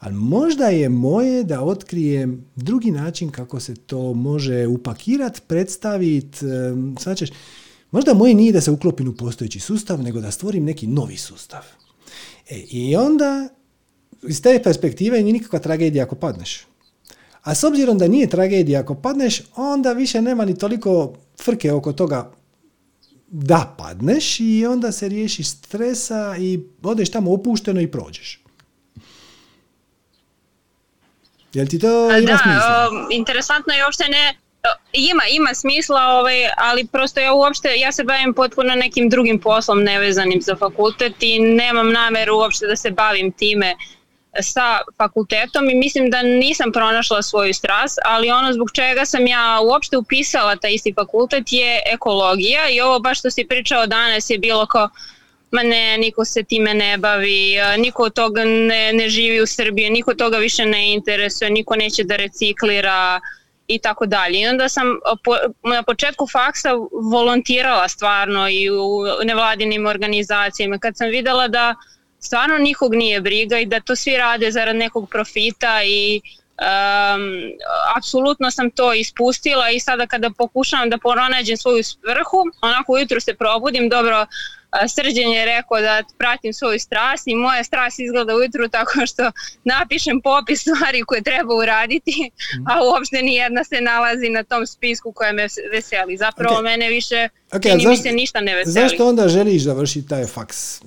[0.00, 6.38] Ali možda je moje da otkrijem drugi način kako se to može upakirati, predstaviti,
[7.00, 7.30] svačeš,
[7.90, 11.60] možda moje nije da se uklopim u postojeći sustav, nego da stvorim neki novi sustav.
[12.52, 13.48] E, I onda,
[14.22, 16.66] iz te perspektive nije nikakva tragedija ako padneš.
[17.42, 21.92] A s obzirom da nije tragedija ako padneš, onda više nema ni toliko frke oko
[21.92, 22.32] toga
[23.28, 28.42] da padneš i onda se riješiš stresa i odeš tamo opušteno i prođeš.
[31.52, 32.88] Jel ti to ima da, smisla?
[33.10, 34.36] interesantno je uopšte ne,
[34.92, 39.82] ima, ima smisla, ovaj, ali prosto ja uopšte, ja se bavim potpuno nekim drugim poslom
[39.82, 43.74] nevezanim za fakultet i nemam nameru uopšte da se bavim time
[44.40, 49.60] sa fakultetom i mislim da nisam pronašla svoju strast, ali ono zbog čega sam ja
[49.62, 54.38] uopšte upisala taj isti fakultet je ekologija i ovo baš što si pričao danas je
[54.38, 54.88] bilo kao
[55.50, 59.90] ma ne, niko se time ne bavi, niko od toga ne, ne živi u Srbiji,
[59.90, 63.20] niko toga više ne interesuje, niko neće da reciklira
[63.74, 64.40] i tako dalje.
[64.40, 64.86] I onda sam
[65.24, 66.70] po, na početku faksa
[67.12, 71.74] volontirala stvarno i u nevladinim organizacijama kad sam videla da
[72.20, 76.20] stvarno nikog nije briga i da to svi rade zarad nekog profita i
[76.62, 77.52] um,
[77.96, 83.34] apsolutno sam to ispustila i sada kada pokušavam da pronađem svoju svrhu, onako ujutro se
[83.34, 84.26] probudim, dobro,
[84.94, 89.32] Srđan je rekao da pratim svoju strast i moja strast izgleda ujutru tako što
[89.64, 92.64] napišem popis stvari koje treba uraditi, mhm.
[92.70, 96.16] a uopšte nijedna se nalazi na tom spisku koja me veseli.
[96.16, 96.64] Zapravo okay.
[96.64, 98.72] mene više okay, čini mi se ništa ne veseli.
[98.72, 100.82] Zašto onda želiš završiti taj faks?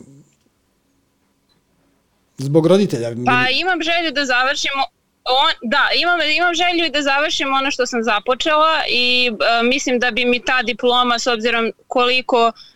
[2.38, 3.10] Zbog roditelja?
[3.26, 4.84] Pa imam želju da završimo
[5.26, 10.12] on, da, imam, imam želju da završim ono što sam započela i uh, mislim da
[10.12, 12.75] bi mi ta diploma s obzirom koliko E,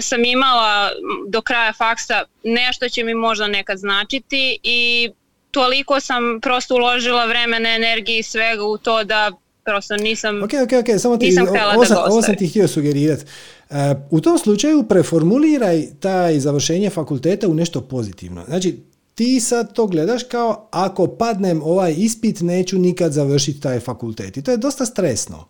[0.00, 0.90] sam imala
[1.28, 5.10] do kraja faksa nešto će mi možda nekad značiti i
[5.50, 9.32] toliko sam prosto uložila vremena, energije i svega u to da
[9.64, 10.98] prosto nisam, okay, okay, okay.
[10.98, 13.24] Samo ti, nisam ovo, sam, da ovo sam ti htio sugerirati.
[13.70, 13.76] Uh,
[14.10, 18.44] u tom slučaju preformuliraj taj završenje fakulteta u nešto pozitivno.
[18.48, 18.76] Znači,
[19.14, 24.36] ti sad to gledaš kao ako padnem ovaj ispit neću nikad završiti taj fakultet.
[24.36, 25.48] I to je dosta stresno.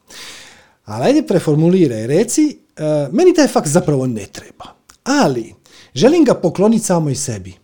[0.86, 4.64] Ali ajde preformuliraj, reci E, meni taj fakt zapravo ne treba.
[5.04, 5.54] Ali,
[5.94, 7.54] želim ga pokloniti samoj sebi.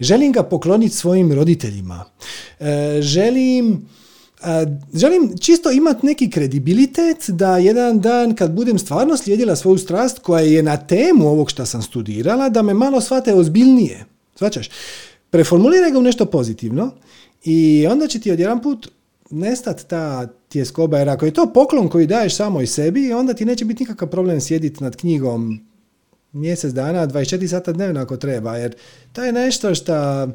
[0.00, 2.04] Želim ga pokloniti svojim roditeljima.
[2.60, 3.88] E, želim
[4.42, 10.18] e, želim čisto imati neki kredibilitet da jedan dan kad budem stvarno slijedila svoju strast
[10.18, 14.04] koja je na temu ovog što sam studirala, da me malo shvate ozbiljnije.
[14.34, 14.70] Svačaš?
[15.30, 16.90] Preformuliraj ga u nešto pozitivno
[17.44, 18.88] i onda će ti odjedan put
[19.30, 23.44] nestat ta tjeskoba, jer ako je to poklon koji daješ samo i sebi, onda ti
[23.44, 25.60] neće biti nikakav problem sjediti nad knjigom
[26.32, 28.74] mjesec dana, 24 sata dnevno ako treba, jer
[29.12, 30.28] to je nešto što,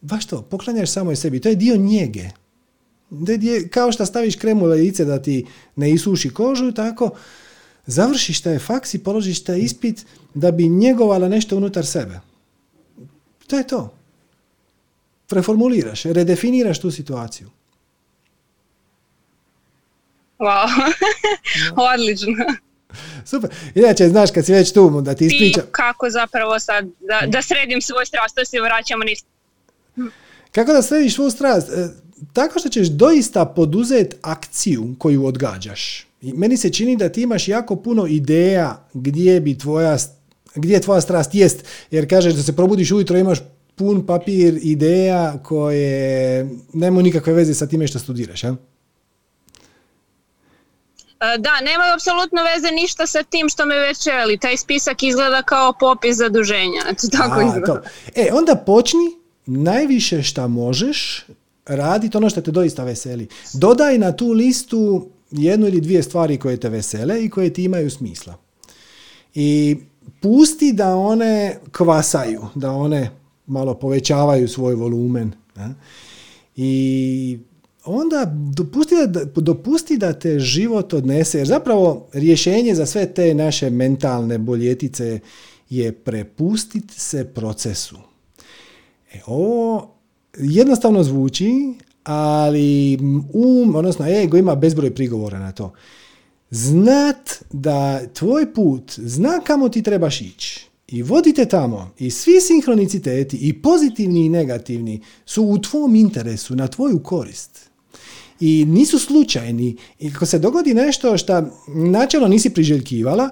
[0.00, 2.24] baš to, poklanjaš samo i sebi, to je dio njege.
[3.70, 7.10] Kao što staviš kremu lice da ti ne isuši kožu, tako
[7.86, 12.20] završiš taj faks i položiš taj ispit da bi njegovala nešto unutar sebe.
[13.46, 13.94] To je to.
[15.26, 17.50] Preformuliraš, redefiniraš tu situaciju.
[20.42, 20.68] Wow,
[21.94, 22.44] odlično.
[23.24, 23.50] Super.
[23.74, 25.64] Inače, znaš, kad si već tu, da ti ispričam...
[25.70, 29.28] kako zapravo sad, da, da sredim svoj strast, to se vraćamo ništa.
[30.52, 31.68] Kako da središ svoju strast?
[31.68, 31.88] E,
[32.32, 36.06] tako što ćeš doista poduzeti akciju koju odgađaš.
[36.22, 39.96] I meni se čini da ti imaš jako puno ideja gdje bi tvoja,
[40.54, 41.64] gdje tvoja strast jest.
[41.90, 43.38] Jer kažeš da se probudiš ujutro imaš
[43.74, 48.56] pun papir ideja koje nemaju nikakve veze sa time što studiraš, ja?
[51.38, 54.38] Da, nema apsolutno veze ništa sa tim što me već veli.
[54.38, 56.82] Taj spisak izgleda kao popis zaduženja.
[56.90, 57.66] Eto, tako A, izgleda.
[57.66, 57.80] to.
[58.14, 59.16] E, onda počni
[59.46, 61.26] najviše šta možeš
[61.66, 63.28] raditi ono što te doista veseli.
[63.54, 67.90] Dodaj na tu listu jednu ili dvije stvari koje te vesele i koje ti imaju
[67.90, 68.34] smisla.
[69.34, 69.76] I
[70.20, 73.10] pusti da one kvasaju, da one
[73.46, 75.32] malo povećavaju svoj volumen.
[76.56, 77.38] I
[77.84, 83.70] onda dopusti da, dopusti da te život odnese, jer zapravo rješenje za sve te naše
[83.70, 85.20] mentalne boljetice
[85.70, 87.96] je prepustiti se procesu.
[89.12, 89.94] E, ovo
[90.38, 92.98] jednostavno zvuči, ali
[93.32, 95.72] um, odnosno ego ima bezbroj prigovora na to.
[96.50, 103.36] Znat da tvoj put zna kamo ti trebaš ići i vodite tamo i svi sinhroniciteti
[103.36, 107.71] i pozitivni i negativni su u tvom interesu, na tvoju korist.
[108.44, 109.76] I nisu slučajni.
[109.98, 113.30] I ako se dogodi nešto što načelno nisi priželjkivala,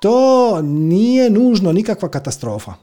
[0.00, 2.74] to nije nužno nikakva katastrofa.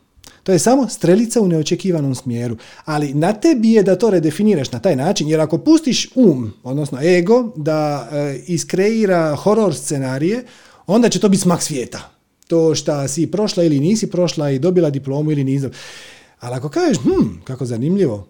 [0.43, 2.57] To je samo strelica u neočekivanom smjeru.
[2.85, 7.01] Ali na tebi je da to redefiniraš na taj način, jer ako pustiš um, odnosno
[7.01, 10.45] ego, da e, iskreira horor scenarije,
[10.87, 12.11] onda će to biti smak svijeta.
[12.47, 15.67] To šta si prošla ili nisi prošla i dobila diplomu ili nisi.
[16.39, 18.27] Ali ako kažeš, hm, kako zanimljivo,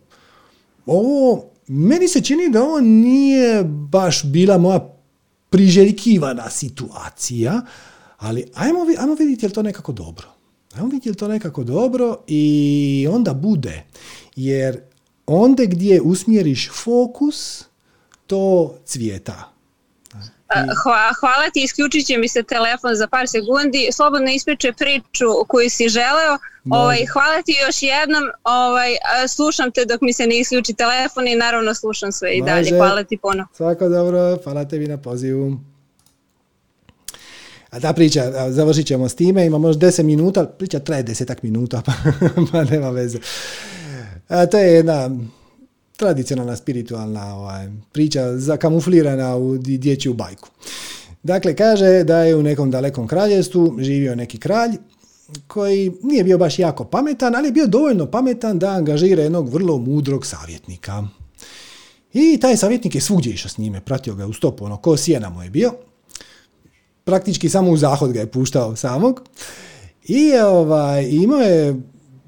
[0.86, 4.90] ovo, meni se čini da ovo nije baš bila moja
[5.50, 7.62] priželjkivana situacija,
[8.18, 10.28] ali ajmo, ajmo vidjeti je li to nekako dobro.
[10.76, 13.84] Ajmo vidjeti je li to nekako dobro i onda bude.
[14.36, 14.80] Jer
[15.26, 17.64] onda gdje usmjeriš fokus,
[18.28, 19.52] to cvijeta.
[20.50, 23.90] Hva- hvala ti, isključit će mi se telefon za par sekundi.
[23.92, 26.38] Slobodno ispričaj priču koju si želeo.
[26.70, 28.24] Ovaj, hvala ti još jednom.
[28.44, 28.92] Ovaj,
[29.28, 32.78] slušam te dok mi se ne isključi telefon i naravno slušam sve i dalje.
[32.78, 33.48] Hvala ti puno.
[33.54, 35.58] Svako dobro, hvala tebi na pozivu.
[37.70, 41.82] A ta priča, završit ćemo s time, ima možda 10 minuta, priča traje desetak minuta,
[41.86, 41.94] pa,
[42.52, 43.20] pa nema veze.
[44.28, 45.10] A, to je jedna
[45.98, 50.50] tradicionalna spiritualna ovaj, priča zakamuflirana u dječju bajku.
[51.24, 54.72] Dakle, kaže da je u nekom dalekom kraljevstvu živio neki kralj
[55.48, 59.78] koji nije bio baš jako pametan, ali je bio dovoljno pametan da angažira jednog vrlo
[59.78, 61.08] mudrog savjetnika.
[62.14, 65.30] I taj savjetnik je svugdje išao s njime, pratio ga u stopu, ono, ko sjena
[65.30, 65.74] mu je bio.
[67.04, 69.22] Praktički samo u zahod ga je puštao samog.
[70.04, 71.82] I ovaj, imao je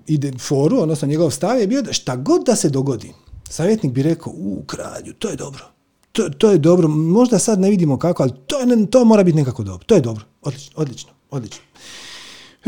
[0.08, 3.14] ide, foru, odnosno njegov stav je bio da šta god da se dogodi,
[3.50, 5.66] savjetnik bi rekao, u kralju, to je dobro.
[6.12, 9.38] To, to je dobro, možda sad ne vidimo kako, ali to, je- to mora biti
[9.38, 9.86] nekako dobro.
[9.86, 11.62] To je dobro, odlično, odlično, odlično.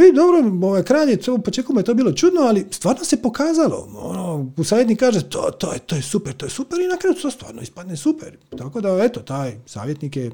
[0.07, 3.05] I dobro, ovaj kralj je, to, u početku mu je to bilo čudno, ali stvarno
[3.05, 3.87] se pokazalo.
[3.95, 7.15] Ono, savjetnik kaže, to, to, je, to je super, to je super i na kraju
[7.21, 8.37] to stvarno ispadne super.
[8.57, 10.31] Tako da, eto, taj savjetnik je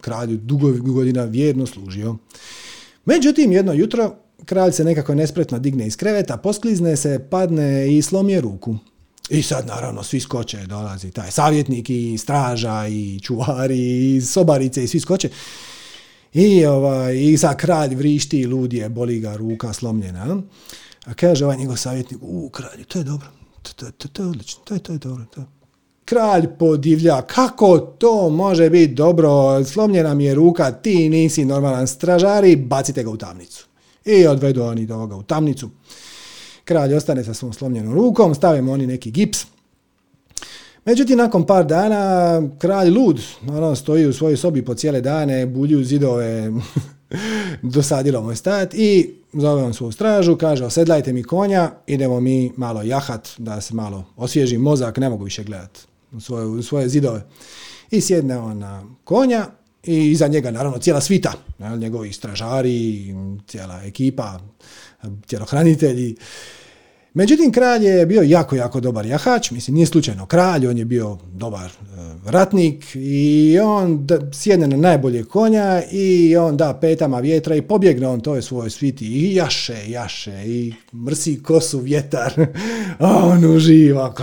[0.00, 2.16] kralju dugo godina vjerno služio.
[3.04, 4.14] Međutim, jedno jutro
[4.44, 8.76] kralj se nekako nespretno digne iz kreveta, posklizne se, padne i slomije ruku.
[9.30, 14.88] I sad naravno svi skoče, dolazi taj savjetnik i straža i čuvari i sobarice i
[14.88, 15.28] svi skoče.
[16.34, 20.42] I, ovaj, I sad kralj vrišti, lud je, boli ga ruka slomljena.
[21.04, 23.26] A kaže ovaj njegov savjetnik, u kralju, to je dobro,
[23.62, 25.24] to, to, to, to je odlično, to je, to je dobro.
[25.34, 25.44] To.
[26.04, 32.56] Kralj podivlja, kako to može biti dobro, slomljena mi je ruka, ti nisi normalan stražari,
[32.56, 33.66] bacite ga u tamnicu.
[34.04, 35.70] I odvedu oni do ovoga u tamnicu.
[36.64, 39.46] Kralj ostane sa svom slomljenom rukom, stave mu oni neki gips,
[40.84, 45.76] Međutim, nakon par dana, kralj lud, ono, stoji u svojoj sobi po cijele dane, bulji
[45.76, 46.52] u zidove,
[47.62, 52.52] dosadilo mu je stat i zove on svoju stražu, kaže, osedlajte mi konja, idemo mi
[52.56, 55.78] malo jahat, da se malo osvježi mozak, ne mogu više gledat
[56.12, 57.22] u svoje, u svoje zidove.
[57.90, 59.46] I sjedne on na konja
[59.84, 61.32] i iza njega naravno cijela svita,
[61.78, 63.14] njegovi stražari,
[63.46, 64.40] cijela ekipa,
[65.26, 66.16] tjelohranitelji.
[67.14, 71.18] Međutim, kralj je bio jako, jako dobar jahač, mislim, nije slučajno kralj, on je bio
[71.34, 71.70] dobar e,
[72.24, 78.20] ratnik i on sjedne na najbolje konja i on da petama vjetra i pobjegne on
[78.20, 80.74] toj svojoj sviti i jaše, jaše i
[81.06, 82.32] mrsi kosu vjetar,
[82.98, 84.14] a on uživa.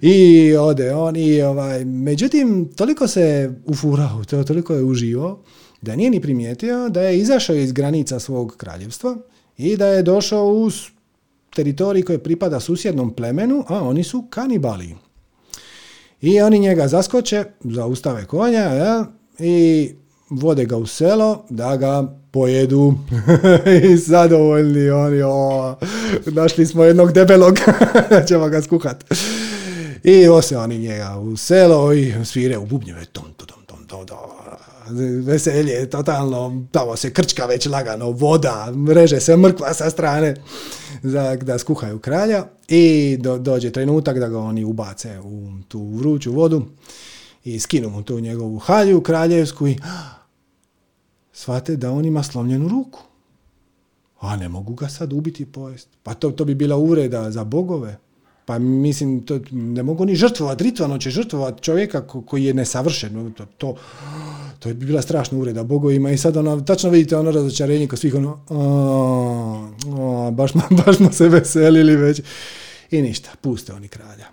[0.00, 5.38] I ode on i ovaj, međutim, toliko se ufurao, to, toliko je uživao,
[5.82, 9.16] da nije ni primijetio da je izašao iz granica svog kraljevstva
[9.58, 10.88] i da je došao u s-
[11.54, 14.94] teritorij koji pripada susjednom plemenu, a oni su kanibali.
[16.20, 19.06] I oni njega zaskoče, zaustave konja ja,
[19.38, 19.90] i
[20.30, 22.94] vode ga u selo da ga pojedu
[23.84, 25.76] i zadovoljni oni, o,
[26.26, 27.54] našli smo jednog debelog,
[28.28, 29.04] ćemo ga skuhat.
[30.04, 34.31] I ose oni njega u selo i svire u bubnjeve, tom, tom, tom, tom, to,
[35.24, 40.34] veselje, totalno, tamo se krčka već lagano, voda, mreže se mrkva sa strane
[41.02, 46.32] za, da skuhaju kralja i do, dođe trenutak da ga oni ubace u tu vruću
[46.32, 46.62] vodu
[47.44, 49.76] i skinu mu tu njegovu halju kraljevsku i
[51.32, 53.00] shvate da on ima slomljenu ruku.
[54.20, 55.88] A ne mogu ga sad ubiti pojest.
[56.02, 57.96] Pa to, to bi bila uvreda za bogove.
[58.44, 63.32] Pa mislim, to, ne mogu ni žrtvovati, ritualno će žrtvovati čovjeka koji je nesavršen.
[63.32, 63.76] To, to,
[64.58, 68.14] to bi bila strašna uvreda bogovima i sad ono, tačno vidite ono razočarenje kod svih
[68.14, 70.52] ono, a, baš,
[70.86, 72.20] baš smo se veselili već.
[72.90, 74.26] I ništa, puste oni kralja.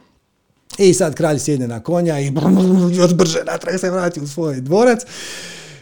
[0.77, 2.31] I sad kralj sjedne na konja i
[2.93, 5.01] još brže natrag se vrati u svoj dvorac.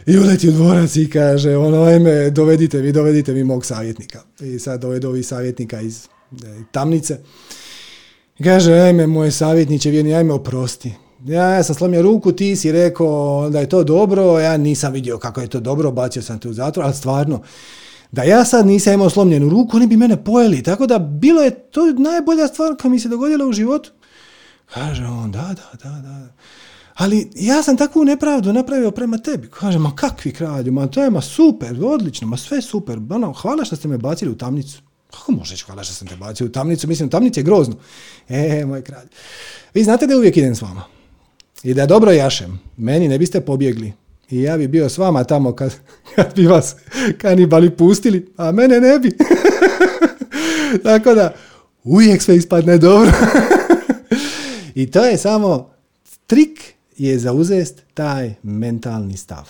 [0.06, 4.22] I uleti u dvorac i kaže, ono, ajme, dovedite mi, dovedite mi mog savjetnika.
[4.40, 6.06] I sad dovedu ovi savjetnika iz e,
[6.72, 7.18] tamnice.
[8.38, 10.94] I kaže, ajme, moj savjetniče, vjerni, ajme, oprosti.
[11.24, 15.18] Ja, ja sam slomio ruku, ti si rekao da je to dobro, ja nisam vidio
[15.18, 17.42] kako je to dobro, bacio sam te u zatvor, ali stvarno,
[18.12, 21.50] da ja sad nisam imao slomljenu ruku, oni bi mene pojeli, tako da bilo je
[21.50, 23.90] to najbolja stvar koja mi se dogodila u životu.
[24.74, 26.28] Kaže on, da, da, da, da.
[26.94, 29.48] Ali ja sam takvu nepravdu napravio prema tebi.
[29.48, 32.98] Kaže, ma kakvi kralju, ma to je ma super, odlično, ma sve super.
[33.10, 34.82] Ono, hvala što ste me bacili u tamnicu.
[35.10, 36.88] Kako možeš hvala što sam te bacio u tamnicu?
[36.88, 37.76] Mislim, tamnica je grozno.
[38.28, 39.06] E, moj kralj.
[39.74, 40.84] Vi znate da uvijek idem s vama.
[41.62, 42.58] I da dobro jašem.
[42.76, 43.92] Meni ne biste pobjegli.
[44.30, 45.74] I ja bi bio s vama tamo kad,
[46.14, 46.76] kad bi vas
[47.18, 49.16] kanibali pustili, a mene ne bi.
[50.84, 51.34] Tako da,
[51.84, 53.12] uvijek sve ispadne dobro.
[54.74, 55.70] I to je samo
[56.26, 59.48] trik je zauzest taj mentalni stav.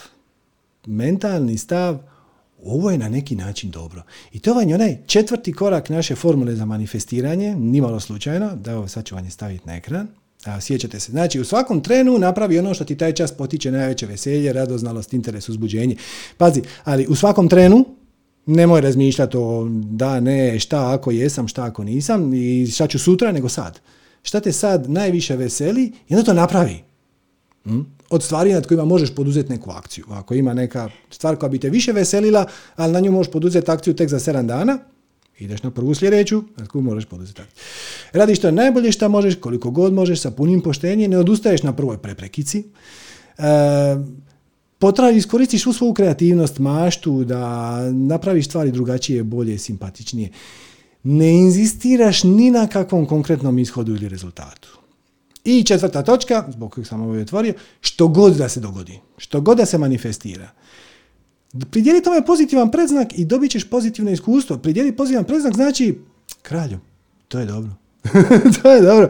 [0.86, 1.98] Mentalni stav,
[2.64, 4.02] ovo je na neki način dobro.
[4.32, 8.88] I to vam je onaj četvrti korak naše formule za manifestiranje, nimalo slučajno, da ovo
[8.88, 10.08] sad ću vam je staviti na ekran.
[10.44, 11.12] A, sjećate se.
[11.12, 15.48] Znači, u svakom trenu napravi ono što ti taj čas potiče najveće veselje, radoznalost, interes,
[15.48, 15.96] uzbuđenje.
[16.36, 17.84] Pazi, ali u svakom trenu
[18.46, 23.32] nemoj razmišljati o da, ne, šta ako jesam, šta ako nisam i šta ću sutra,
[23.32, 23.80] nego sad.
[24.22, 26.82] Šta te sad najviše veseli i onda to napravi.
[27.64, 27.80] Hm?
[28.10, 30.04] Od stvari nad kojima možeš poduzeti neku akciju.
[30.10, 33.94] Ako ima neka stvar koja bi te više veselila, ali na nju možeš poduzeti akciju
[33.94, 34.78] tek za 7 dana,
[35.38, 37.62] ideš na prvu sljedeću, na koju možeš poduzeti akciju.
[38.12, 41.98] Radiš to najbolje što možeš, koliko god možeš, sa punim poštenjem, ne odustaješ na prvoj
[41.98, 42.64] preprekici.
[43.38, 43.42] E,
[44.78, 50.30] potraži, iskoristiš svu svoju kreativnost, maštu, da napraviš stvari drugačije, bolje, simpatičnije.
[51.02, 54.77] Ne inzistiraš ni na kakvom konkretnom ishodu ili rezultatu.
[55.48, 59.56] I četvrta točka, zbog kojeg sam ovo otvorio, što god da se dogodi, što god
[59.56, 60.50] da se manifestira.
[61.70, 64.58] Pridjeli tome pozitivan predznak i dobit ćeš pozitivno iskustvo.
[64.58, 65.98] Pridjeli pozitivan predznak znači,
[66.42, 66.78] kralju,
[67.28, 67.70] to je dobro.
[68.62, 69.08] to je dobro.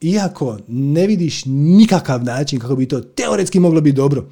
[0.00, 4.30] Iako ne vidiš nikakav način kako bi to teoretski moglo biti dobro,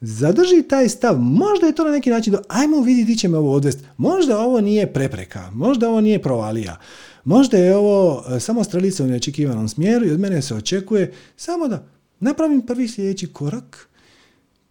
[0.00, 1.18] zadrži taj stav.
[1.18, 3.84] Možda je to na neki način, do, ajmo vidjeti gdje će me ovo odvesti.
[3.96, 6.76] Možda ovo nije prepreka, možda ovo nije provalija.
[7.26, 11.68] Možda je ovo e, samo strelica u neočekivanom smjeru i od mene se očekuje samo
[11.68, 11.86] da
[12.20, 13.88] napravim prvi sljedeći korak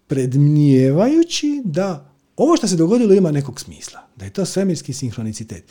[0.08, 5.64] predmnijevajući da ovo što se dogodilo ima nekog smisla, da je to svemirski sinhronicitet.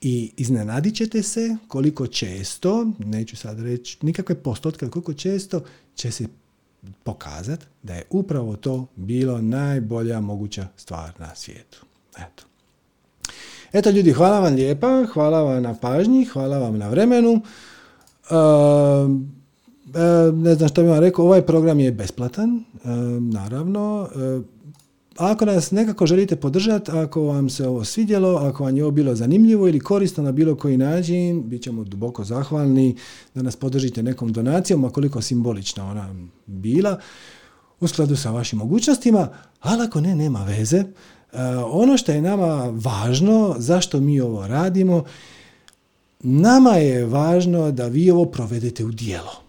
[0.00, 5.64] I iznenadit ćete se koliko često, neću sad reći nikakve postotke, koliko često
[5.94, 6.26] će se
[7.02, 11.86] pokazati da je upravo to bilo najbolja moguća stvar na svijetu.
[12.18, 12.51] Eto.
[13.72, 17.40] Eto ljudi, hvala vam lijepa, hvala vam na pažnji, hvala vam na vremenu.
[18.30, 19.22] Ehm,
[20.42, 24.08] ne znam što bih vam rekao, ovaj program je besplatan, ehm, naravno.
[25.16, 29.14] Ako nas nekako želite podržati, ako vam se ovo svidjelo, ako vam je ovo bilo
[29.14, 32.96] zanimljivo ili korisno na bilo koji način, bit ćemo duboko zahvalni
[33.34, 36.14] da nas podržite nekom donacijom, a koliko simbolična ona
[36.46, 36.98] bila,
[37.80, 39.28] u skladu sa vašim mogućnostima,
[39.60, 40.84] ali ako ne, nema veze.
[41.32, 45.04] Eh, ono što je nama važno, zašto mi ovo radimo,
[46.20, 49.42] nama je važno da vi ovo provedete u dijelo.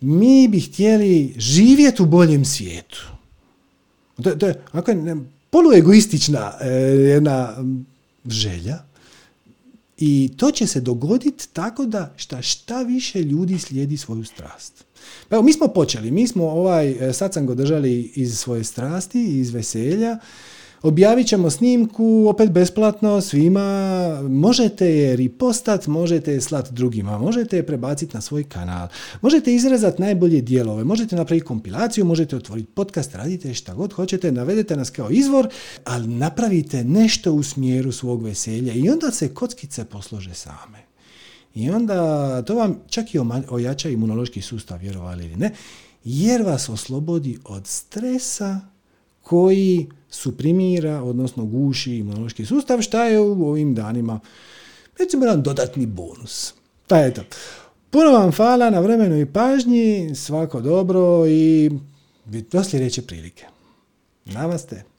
[0.00, 3.06] Mi bi htjeli živjeti u boljem svijetu.
[4.22, 4.62] To, to je
[5.50, 6.68] poluegoistična eh,
[7.14, 7.64] jedna
[8.26, 8.78] želja
[9.98, 14.84] i to će se dogoditi tako da šta, šta više ljudi slijedi svoju strast.
[15.28, 19.50] Pa evo, mi smo počeli, mi smo ovaj eh, satsang održali iz svoje strasti, iz
[19.50, 20.18] veselja,
[20.82, 27.66] Objavit ćemo snimku opet besplatno svima, možete je ripostat, možete je slat drugima, možete je
[27.66, 28.88] prebaciti na svoj kanal,
[29.22, 34.76] možete izrezati najbolje dijelove, možete napraviti kompilaciju, možete otvoriti podcast, radite šta god hoćete, navedete
[34.76, 35.48] nas kao izvor,
[35.84, 40.78] ali napravite nešto u smjeru svog veselja i onda se kockice poslože same.
[41.54, 45.54] I onda to vam čak i ojača imunološki sustav, vjerovali ili ne.
[46.04, 48.60] jer vas oslobodi od stresa
[49.30, 54.20] koji suprimira, odnosno guši imunološki sustav, šta je u ovim danima
[54.98, 56.54] recimo jedan dodatni bonus.
[56.86, 57.22] Pa eto,
[57.90, 61.70] puno vam hvala na vremenu i pažnji, svako dobro i
[62.24, 63.44] do sljedeće prilike.
[64.24, 64.89] Namaste.